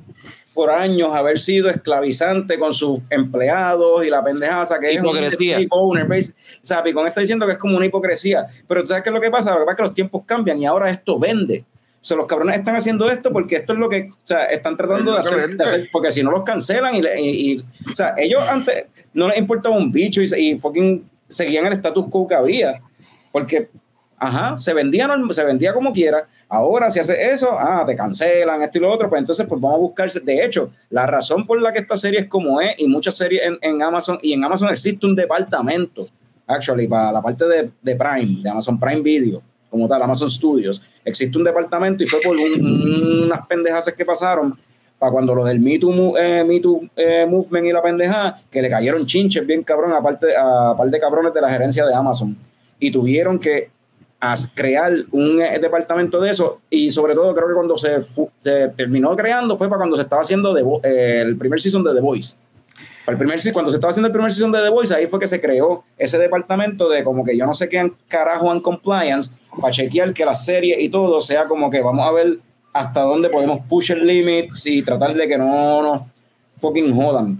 [0.55, 5.57] por años haber sido esclavizante con sus empleados y la pendejaza que Hipocresía.
[5.57, 6.31] es un owner base.
[6.31, 8.45] O sea, Picón está diciendo que es como una hipocresía.
[8.67, 9.51] Pero ¿tú sabes qué es lo que pasa?
[9.51, 11.65] Lo que pasa es que los tiempos cambian y ahora esto vende.
[12.01, 14.77] O sea, los cabrones están haciendo esto porque esto es lo que, o sea, están
[14.77, 17.59] tratando de hacer, de hacer- porque si no los cancelan y, y- y-
[17.91, 22.05] o sea, ellos antes no les importaba un bicho y, y fucking seguían el status
[22.09, 22.81] quo que había,
[23.31, 23.67] porque,
[24.17, 28.77] ajá, se vendía, se vendía como quiera, ahora si hace eso, ah, te cancelan esto
[28.77, 31.71] y lo otro, pues entonces pues vamos a buscarse, de hecho, la razón por la
[31.73, 34.69] que esta serie es como es y muchas series en, en Amazon, y en Amazon
[34.69, 36.07] existe un departamento,
[36.47, 40.81] actually, para la parte de, de Prime, de Amazon Prime Video, como tal, Amazon Studios,
[41.03, 44.55] existe un departamento y fue por un- unas pendejas que pasaron
[44.97, 48.61] para cuando los del Me Too, eh, Me Too, eh, Movement y la pendeja, que
[48.61, 51.93] le cayeron chinches bien cabrón a parte a par de cabrones de la gerencia de
[51.93, 52.37] Amazon
[52.79, 53.69] y tuvieron que
[54.31, 57.97] as- crear un eh, departamento de eso y sobre todo creo que cuando se,
[58.39, 61.93] se terminó creando fue para cuando se estaba haciendo The eh, el primer season de
[61.93, 62.35] The Voice.
[63.05, 65.19] Para el primer, cuando se estaba haciendo el primer season de The Voice, ahí fue
[65.19, 69.35] que se creó ese departamento de como que yo no sé qué carajo en compliance
[69.61, 72.39] para chequear que la serie y todo sea como que vamos a ver
[72.73, 76.01] hasta dónde podemos push el limits y tratar de que no nos
[76.59, 77.39] fucking jodan.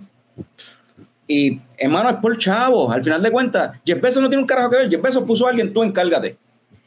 [1.27, 2.93] Y hermano, es por chavos.
[2.93, 4.89] Al final de cuentas, Jeff Bezos no tiene un carajo que ver.
[4.89, 6.37] Jeff Bezos puso a alguien, tú encárgate.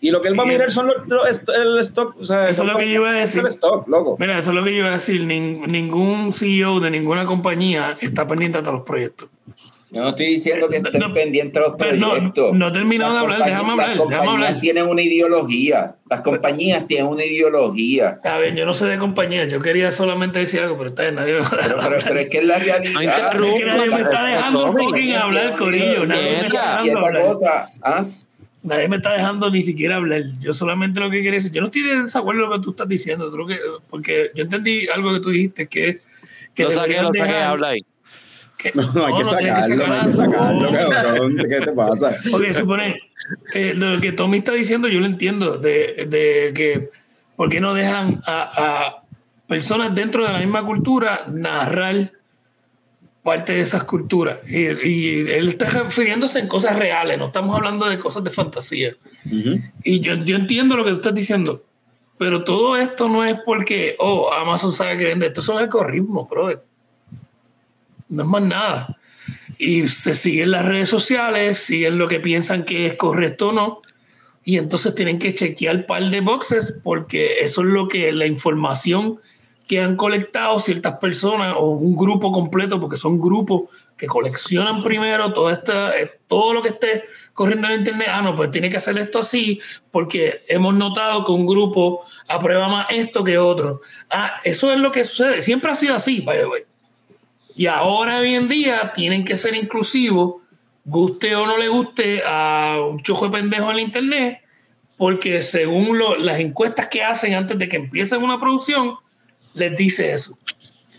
[0.00, 1.26] Y lo que él va a mirar son los,
[1.56, 2.14] el stock.
[2.20, 3.40] O sea, Eso es lo que yo iba a decir.
[3.40, 4.16] El stock, loco.
[4.20, 5.22] Mira, eso es lo que yo iba a decir.
[5.24, 9.28] Nin- ningún CEO de ninguna compañía está pendiente de todos los proyectos.
[9.90, 12.54] Yo no estoy diciendo que estén No, pendientes de los no- proyectos.
[12.54, 14.60] no he terminado de hablar, déjame compañías- hablar, Las compañías hablar.
[14.60, 15.94] tienen una ideología.
[16.10, 18.08] Las compañías tienen una ideología.
[18.10, 21.14] Está bien, yo no sé de compañía, yo quería solamente decir algo, pero está bien,
[21.14, 22.04] nadie me va a Pero, dejar pero, hablar.
[22.06, 23.02] pero es que es la No realidad.
[23.02, 23.48] interrumpa.
[23.48, 26.06] Es que nadie me está dejando fucking hablar, Corillo.
[26.06, 27.22] Nadie me está Y dejando esa hablar.
[27.22, 28.04] cosa, ¿ah?
[28.62, 30.22] Nadie me está dejando ni siquiera hablar.
[30.40, 32.70] Yo solamente lo que quería decir, yo no estoy de desacuerdo con lo que tú
[32.70, 33.58] estás diciendo, creo que,
[33.88, 36.00] porque yo entendí algo que tú dijiste, que,
[36.54, 37.80] que Lo saqué, lo saqué, habla ahí.
[38.58, 40.12] que- No, hay que no, no sacarlo, no hay que sacarlo.
[40.12, 41.36] sacarlo, cabrón.
[41.36, 42.16] ¿Qué te pasa?
[42.30, 43.00] Porque supone,
[43.54, 46.90] eh, lo que Tommy está diciendo, yo lo entiendo, de, de que,
[47.36, 48.42] ¿por qué no dejan a,
[48.96, 49.02] a
[49.46, 52.10] personas dentro de la misma cultura narrar
[53.28, 54.38] parte de esas culturas?
[54.48, 58.96] Y, y él está refiriéndose en cosas reales, no estamos hablando de cosas de fantasía.
[59.26, 59.60] Ujú.
[59.84, 61.62] Y yo, yo entiendo lo que tú estás diciendo,
[62.18, 66.62] pero todo esto no es porque, oh, Amazon sabe que vende, esto son algoritmos, brother.
[68.08, 68.98] No es más nada.
[69.58, 73.82] Y se siguen las redes sociales, siguen lo que piensan que es correcto o no,
[74.44, 79.20] y entonces tienen que chequear par de boxes porque eso es lo que la información
[79.68, 83.64] que han colectado ciertas personas o un grupo completo, porque son grupos
[83.96, 87.04] que coleccionan primero todo, esta, eh, todo lo que esté
[87.34, 88.08] corriendo en internet.
[88.10, 92.68] Ah, no, pues tiene que hacer esto así, porque hemos notado que un grupo aprueba
[92.68, 93.82] más esto que otro.
[94.08, 95.42] Ah, eso es lo que sucede.
[95.42, 96.62] Siempre ha sido así, by the way.
[97.54, 100.36] Y ahora, hoy en día, tienen que ser inclusivos,
[100.84, 104.38] guste o no le guste a un chojo de pendejo en la internet,
[104.96, 108.94] porque según lo- las encuestas que hacen antes de que empiecen una producción,
[109.58, 110.38] les dice eso.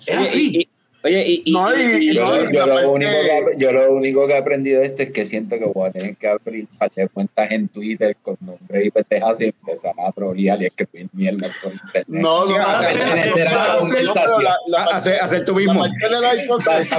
[0.06, 0.69] Es Oye, así.
[1.02, 4.28] Oye, y, y- No, y- y- Yo, no, yo lo único que, yo lo único
[4.28, 6.78] que he aprendido de esto es que siento que voy a tener que abrir un
[6.78, 11.08] par de cuentas en Twitter con nombre y pendejas y empezar a trolear y escribir
[11.14, 12.06] mierda por internet.
[12.08, 14.44] No, no, a no, pertenecer a la no, conversación.
[14.44, 15.84] la- la- a- hacer, tú la mismo.
[15.86, 15.90] A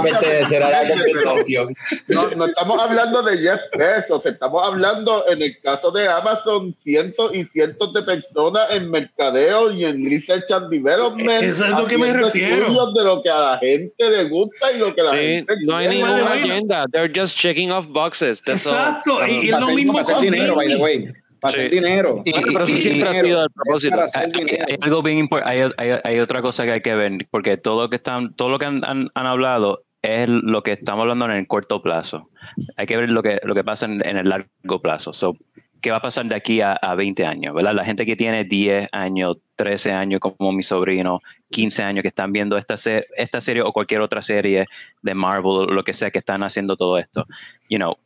[0.02, 1.76] pertenecer a la conversación.
[2.08, 7.34] No, no estamos hablando de Jeff Bezos, estamos hablando en el caso de Amazon, cientos
[7.34, 11.42] y cientos de personas en mercadeo y en research and development.
[11.42, 12.92] Eso es lo que me refiero.
[12.92, 15.76] de lo que a la gente le gusta y lo que la Sí, gente no
[15.76, 16.02] hay quiere.
[16.04, 16.44] ninguna bueno.
[16.52, 16.86] agenda.
[16.92, 18.40] They're just checking off boxes.
[18.42, 18.74] That's all.
[18.74, 19.26] Exacto.
[19.26, 21.12] Y, y es lo hacer, mismo para hacer con dinero, by the way.
[21.40, 21.74] Para hacer Sí.
[21.76, 22.16] dinero.
[22.24, 23.90] Y- Bueno, pero eso y- siempre ha sido el propósito.
[23.90, 26.94] para hacer Hay, hay algo bien importante, hay, hay- hay otra cosa que hay que
[26.94, 30.62] ver, porque todo lo que están, todo lo que han, han- han hablado es lo
[30.62, 32.30] que estamos hablando en el corto plazo.
[32.76, 35.12] Hay que ver lo que, lo que pasa en, en el largo plazo.
[35.12, 35.36] So,
[35.82, 37.54] ¿Qué va a pasar de aquí a, a 20 años?
[37.54, 37.72] ¿verdad?
[37.72, 41.20] La gente que tiene 10 años, 13 años, como mi sobrino,
[41.50, 44.66] 15 años, que están viendo esta, se- esta serie o cualquier otra serie
[45.02, 47.26] de Marvel, lo que sea, que están haciendo todo esto.
[47.68, 47.96] You know,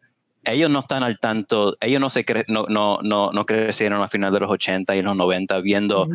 [0.45, 4.09] ellos no están al tanto, ellos no, se cre- no, no, no, no crecieron a
[4.09, 6.07] final de los 80 y los 90 viendo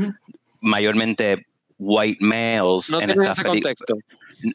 [0.62, 1.46] mayormente
[1.78, 3.96] white males No en estas ese contexto.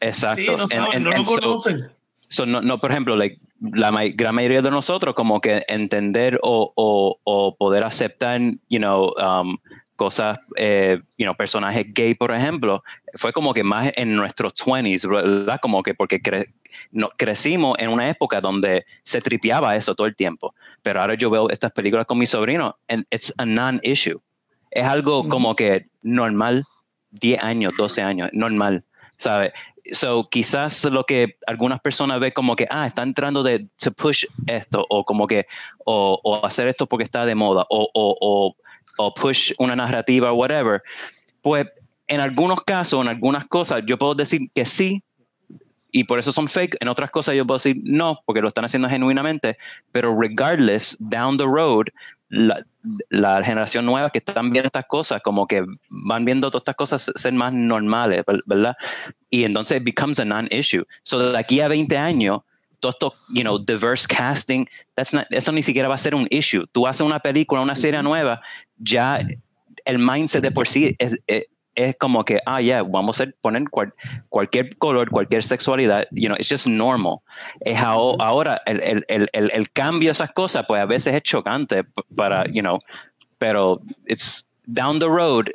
[0.01, 0.41] Exacto.
[0.41, 1.89] Sí, no, And- saben, and- no lo so- conocen.
[2.27, 6.39] so no, no, por ejemplo, like, la ma- gran mayoría de nosotros como que entender
[6.43, 8.39] o, o, o poder aceptar,
[8.69, 9.57] you know, um,
[9.95, 12.83] cosas, eh, you know, personajes gay, por ejemplo,
[13.15, 15.59] fue como que más en nuestros 20s, ¿verdad?
[15.61, 16.47] Como que porque cre-
[16.91, 20.53] no, crecimos en una época donde se tripeaba eso todo el tiempo.
[20.81, 24.19] Pero ahora yo veo estas películas con mi sobrino and it's a non-issue.
[24.71, 25.29] Es algo Ujú.
[25.29, 26.65] como que normal,
[27.11, 28.83] 10 años, 12 años, normal,
[29.17, 29.53] ¿sabes?
[29.91, 34.25] So, quizás lo que algunas personas ven como que, ah, está entrando de to push
[34.47, 35.45] esto, o como que,
[35.85, 38.55] o, o hacer esto porque está de moda, o, o, o,
[38.97, 40.81] o push una narrativa, whatever.
[41.41, 41.67] Pues
[42.07, 45.03] en algunos casos, en algunas cosas, yo puedo decir que sí,
[45.91, 46.75] y por eso son fake.
[46.81, 49.57] En otras cosas yo puedo decir no, porque lo están haciendo genuinamente.
[49.93, 51.85] Pero regardless, down the road,
[52.27, 52.65] la,
[53.09, 57.11] la generación nueva que están viendo estas cosas, como que van viendo todas estas cosas
[57.15, 58.75] ser más normales, ver- ¿verdad?
[59.29, 60.83] Y entonces it becomes a non-issue.
[61.03, 62.41] So de aquí a 20 años,
[62.79, 64.65] todo esto, you know, diverse casting,
[64.95, 66.65] that's not- eso ni siquiera va a ser un issue.
[66.71, 68.41] Tú haces una película, una serie nueva,
[68.77, 69.19] ya
[69.85, 71.45] el mindset de por sí es, es,
[71.75, 73.93] es como que, ah, ya, vamos a poner cual-
[74.29, 77.19] cualquier color, cualquier sexualidad, you know, it's just normal.
[77.61, 81.23] Es ahora el, el, el, el, el cambio de esas cosas, pues a veces es
[81.23, 81.83] chocante
[82.15, 82.79] para, you know,
[83.37, 85.49] pero it's down the road.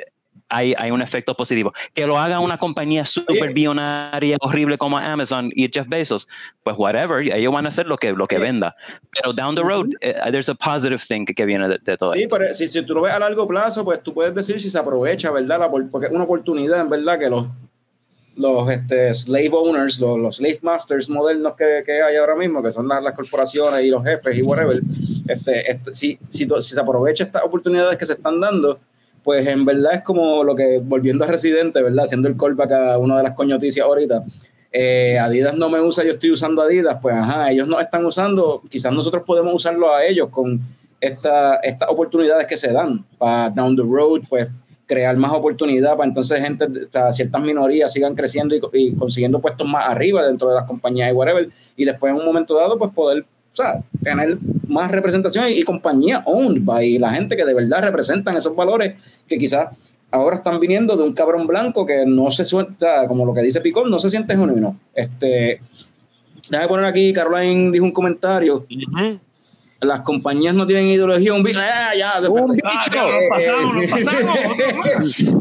[0.52, 1.72] Hay, hay un efecto positivo.
[1.94, 6.28] Que lo haga una compañía súper billonaria, horrible como Amazon y Jeff Bezos,
[6.64, 8.74] pues whatever, ellos van a hacer lo que, lo que venda.
[9.14, 12.12] Pero down the road, eh, there's a positive thing que, que viene de, de todo
[12.14, 12.36] Sí, esto.
[12.36, 14.78] pero si, si tú lo ves a largo plazo, pues tú puedes decir si se
[14.78, 15.60] aprovecha, ¿verdad?
[15.60, 17.46] La, por- porque es una oportunidad, en verdad, que los,
[18.36, 22.70] los este, slave owners, los, los slave masters modernos que, que hay ahora mismo, que
[22.72, 24.80] son las, las corporaciones y los jefes y whatever,
[25.28, 28.80] este, este, si, si, si se aprovecha estas oportunidades que se están dando,
[29.22, 32.04] pues en verdad es como lo que, volviendo a Residente, ¿verdad?
[32.04, 34.24] Haciendo el callback a una de las coñoticias ahorita,
[34.72, 38.62] eh, Adidas no me usa, yo estoy usando Adidas, pues ajá, ellos no están usando,
[38.68, 40.60] quizás nosotros podemos usarlo a ellos con
[41.00, 44.48] esta, estas oportunidades que se dan para down the road, pues
[44.86, 46.66] crear más oportunidad para entonces gente,
[47.12, 51.12] ciertas minorías sigan creciendo y, y consiguiendo puestos más arriba dentro de las compañías y
[51.12, 55.58] whatever, y después en un momento dado pues poder o sea, tener más representación y,
[55.58, 58.94] y compañía owned by la gente que de verdad representan esos valores
[59.26, 59.68] que quizás
[60.10, 63.60] ahora están viniendo de un cabrón blanco que no se suelta, como lo que dice
[63.60, 64.78] Picón, no se siente genuino.
[64.94, 65.60] Este,
[66.48, 68.66] déjame poner aquí, Caroline dijo un comentario.
[69.80, 71.58] Las compañías no tienen ideología, un bicho.
[71.58, 72.20] Ah, ya,
[72.62, 74.38] Ah, ya, nos pasamos, nos pasamos.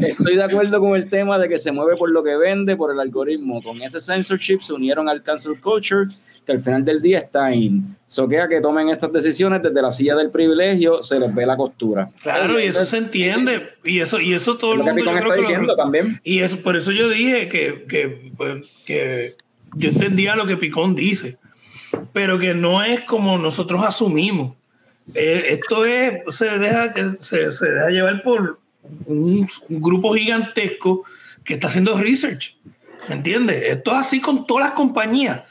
[0.00, 2.90] Estoy de acuerdo con el tema de que se mueve por lo que vende, por
[2.90, 3.62] el algoritmo.
[3.62, 6.06] Con ese censorship se unieron al cancel culture,
[6.44, 7.96] que al final del día está in.
[8.06, 12.08] Soquea que tomen estas decisiones desde la silla del privilegio, se les ve la costura.
[12.22, 13.68] Claro, y eso se entiende.
[13.84, 15.04] Y eso, y eso todo el lo que mundo.
[15.04, 16.20] Picón yo creo está que lo- diciendo también.
[16.24, 19.34] Y eso, por eso yo dije que, que, pues, que
[19.76, 21.38] yo entendía lo que Picón dice,
[22.12, 24.56] pero que no es como nosotros asumimos.
[25.14, 28.58] Eh, esto es, se deja, se, se deja llevar por
[29.06, 31.04] un, un grupo gigantesco
[31.44, 32.56] que está haciendo research.
[33.08, 33.62] ¿Me entiendes?
[33.66, 35.42] Esto es así con todas las compañías.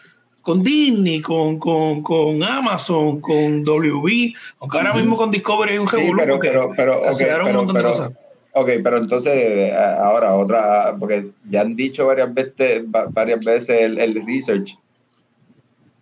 [0.41, 5.87] Con Disney, con, con, con Amazon, con WB, aunque ahora mismo con Discovery hay un
[5.87, 8.11] Sí, revolú pero, porque pero, pero, ok, cancelaron un pero, montón de pero- cosas.
[8.53, 13.81] ok, pero entonces, eh, ahora otra, porque ya han dicho varias veces, va- varias veces
[13.81, 14.77] el, el research.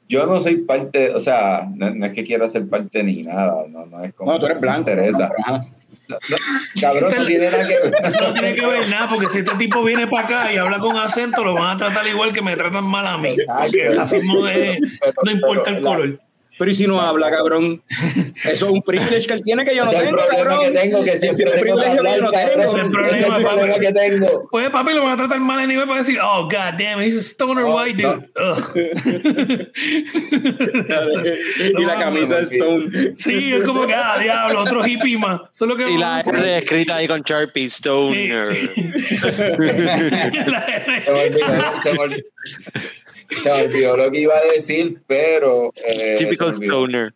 [0.10, 3.66] Yo no soy parte, o sea, no, no es que quiero ser parte ni nada,
[3.68, 4.90] no, no es como No, tú eres que me blanco.
[4.92, 5.30] interesa.
[5.36, 5.66] pero, ajá.
[6.10, 6.38] No, no,
[6.80, 7.94] cabrón, no tiene nada que ver.
[8.04, 10.80] Eso no tiene que ver nada, porque si este tipo viene para acá y habla
[10.80, 13.36] con acento, lo van a tratar igual que me tratan mal a mí.
[13.46, 14.80] Porque el racismo de-
[15.24, 16.20] no importa el color.
[16.58, 17.84] Pero y si no habla, cabrón.
[18.44, 20.50] Eso es un privilege que él tiene que yo no Ese es el tengo, problema
[20.50, 20.74] cabrón.
[20.74, 22.64] que tengo, que siempre El tengo privilegio que yo no hablar, tengo.
[22.64, 23.86] es el problema, Ese es el problema papi.
[23.86, 24.48] que tengo.
[24.50, 27.22] Pues papi lo van a tratar mal anyway para decir, oh, god damn, he's a
[27.22, 28.14] stoner No, white no.
[28.16, 28.28] dude.
[31.78, 33.14] Y la camisa es Stone.
[33.18, 35.42] Sí, es como que, ah, diablo, otro hippie más.
[35.90, 36.22] Y la.
[36.22, 38.48] R escrita ahí con Sharpie, Stoner.
[40.48, 41.02] La R.
[41.84, 41.92] Se
[43.30, 45.74] se me olvidó- lo que iba a decir, pero.
[45.86, 46.52] eh, olvidó.
[46.54, 47.14] Stoner.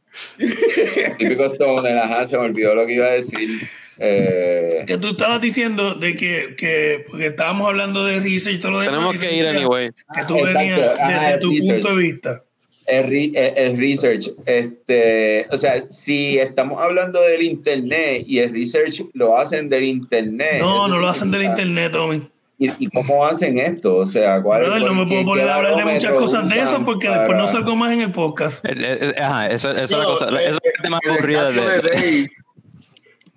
[1.18, 3.62] Típico Stoner, ajá, se me olvidó lo que iba a decir.
[4.04, 8.72] Eh, que tú estabas diciendo de que, que porque estábamos hablando de research y todo
[8.72, 8.96] lo demás.
[8.96, 9.90] Tenemos que ir anyway.
[9.92, 11.82] Que tú Exacto, venías ajá, desde tu research.
[11.84, 12.44] punto de vista.
[12.88, 19.04] el, el- el research, este, o sea, si estamos hablando del internet y el research
[19.14, 20.58] lo hacen del internet.
[20.60, 22.28] No, no lo hacen del internet, Tommy.
[22.64, 23.96] ¿Y, y cómo hacen esto?
[23.96, 26.86] O sea, ¿cuál Brother, no me puedo poner a hablar de muchas cosas de eso
[26.86, 28.64] porque después no salgo más en el podcast.
[28.64, 30.26] El- el- Ajá, esa, esa es la cosa.
[30.30, 32.30] eh, Esa es la parte más en el aburrida caso de.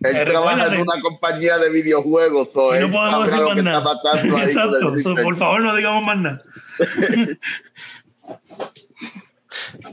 [0.05, 2.51] él Eh, trabaja en una compañía de videojuegos.
[2.53, 3.99] so Y no podemos decir más nada.
[4.43, 4.99] Exacto.
[5.03, 6.43] So, por favor, no digamos más nada.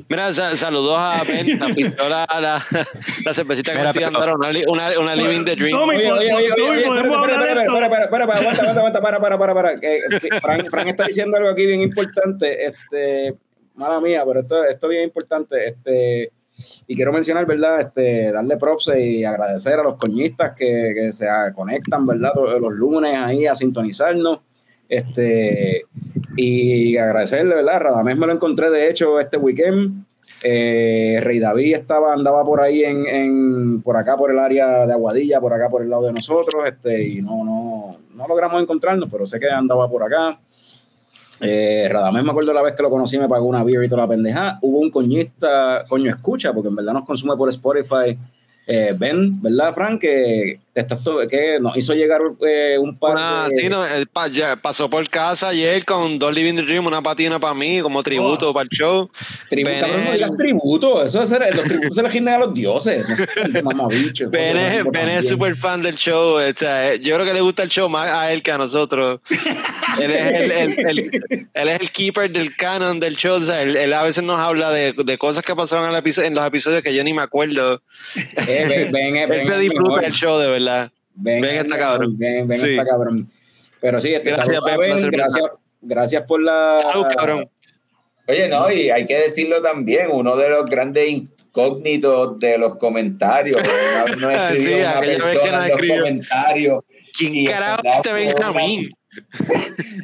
[0.10, 2.64] Mira, sa- saludos a Ben, la pistola, la,
[3.26, 5.72] la cervecita que Mira, estoy pero- dando, una, una, una Living the Dream.
[5.78, 9.54] Tommy, Oye, oye, oye, oye, espera, espera, espera, espera, espera, aguanta, aguanta, para, para, para,
[9.54, 9.76] para.
[9.76, 13.36] Que, que Frank, Frank está diciendo algo aquí bien importante, este,
[13.76, 16.32] mala mía, pero esto, esto es bien importante, este,
[16.88, 17.82] y quiero mencionar, ¿verdad?
[17.82, 22.32] Este, darle props y agradecer a los coñistas que, que se conectan, ¿verdad?
[22.36, 24.40] Los, los lunes ahí a sintonizarnos,
[24.92, 25.86] este,
[26.36, 27.80] y agradecerle, ¿verdad?
[27.80, 30.04] Radamés me lo encontré, de hecho, este weekend,
[30.44, 34.94] eh, Rey David estaba, andaba por ahí en, en- por acá por el área de
[34.94, 39.10] Aguadilla, por acá por el lado de nosotros, este, y no, no, no logramos encontrarnos,
[39.12, 40.40] pero sé que andaba por acá.
[41.40, 44.04] Eh, Radamés me acuerdo la vez que lo conocí, me pagó una beer y toda
[44.04, 44.60] la pendeja.
[44.62, 48.18] Hubo un coñista, coño escucha, porque en verdad nos consume por Spotify.
[48.68, 50.00] Eh, ben, ¿verdad, Frank?
[50.02, 50.60] Que,
[51.30, 53.58] que nos hizo llegar eh, un par Una, de...
[53.60, 57.40] sí, no, él pa- ya pasó por casa ayer con dos Living Dream, una patina
[57.40, 59.10] para mí, como tributo para el show.
[59.50, 63.06] Cabrón, no digas tributo, eso es los tributos se rinden a los dioses.
[63.64, 63.88] No.
[64.30, 66.38] Ben es, Ben es súper fan del show.
[66.38, 68.58] O sea, eh, yo creo que le gusta el show más a él que a
[68.58, 69.20] nosotros.
[70.00, 73.36] él, es el, el- el- él es el keeper del canon del show.
[73.42, 76.24] O sea, él, él a veces nos habla de, de cosas que pasaron en, el
[76.26, 77.82] en los episodios que yo ni me acuerdo.
[78.48, 80.61] Eh, Ben, Él se disfruta del show, de verdad.
[81.16, 82.18] Ben está cabrón.
[82.18, 82.72] Ben, Ben Sí.
[82.72, 83.30] está cabrón.
[83.80, 85.44] Pero sí, este, Gracias, a Ben, Ben, gracias,
[85.82, 86.78] gracias por la.
[86.80, 87.50] Salud, cabrón.
[88.28, 93.58] Oye, no, y hay que decirlo también, uno de los grandes incógnitos de los comentarios.
[93.62, 96.84] Escribió Sí, una aquella vez que persona nos en los comentarios.
[97.18, 98.92] ¿Quién carajo en verdad fue una- Benjamín?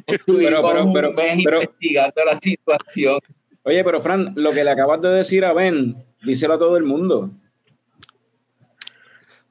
[0.08, 3.20] Estuvimos pero- pero- mes pero- investigando la situación.
[3.64, 6.84] Oye, pero Fran, lo que le acabas de decir a Ben, díselo a todo el
[6.84, 7.30] mundo.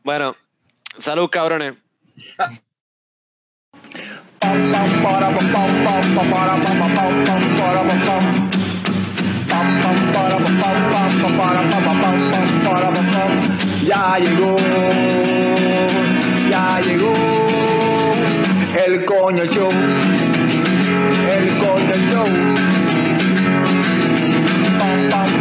[0.03, 0.37] Bueno,
[0.99, 1.75] Salud, cabrones.
[13.87, 14.57] Ya llegó,
[16.51, 17.15] ya llegó
[18.85, 19.71] el coño show,
[21.31, 22.27] el coño show.
[24.79, 25.41] Pam, pam,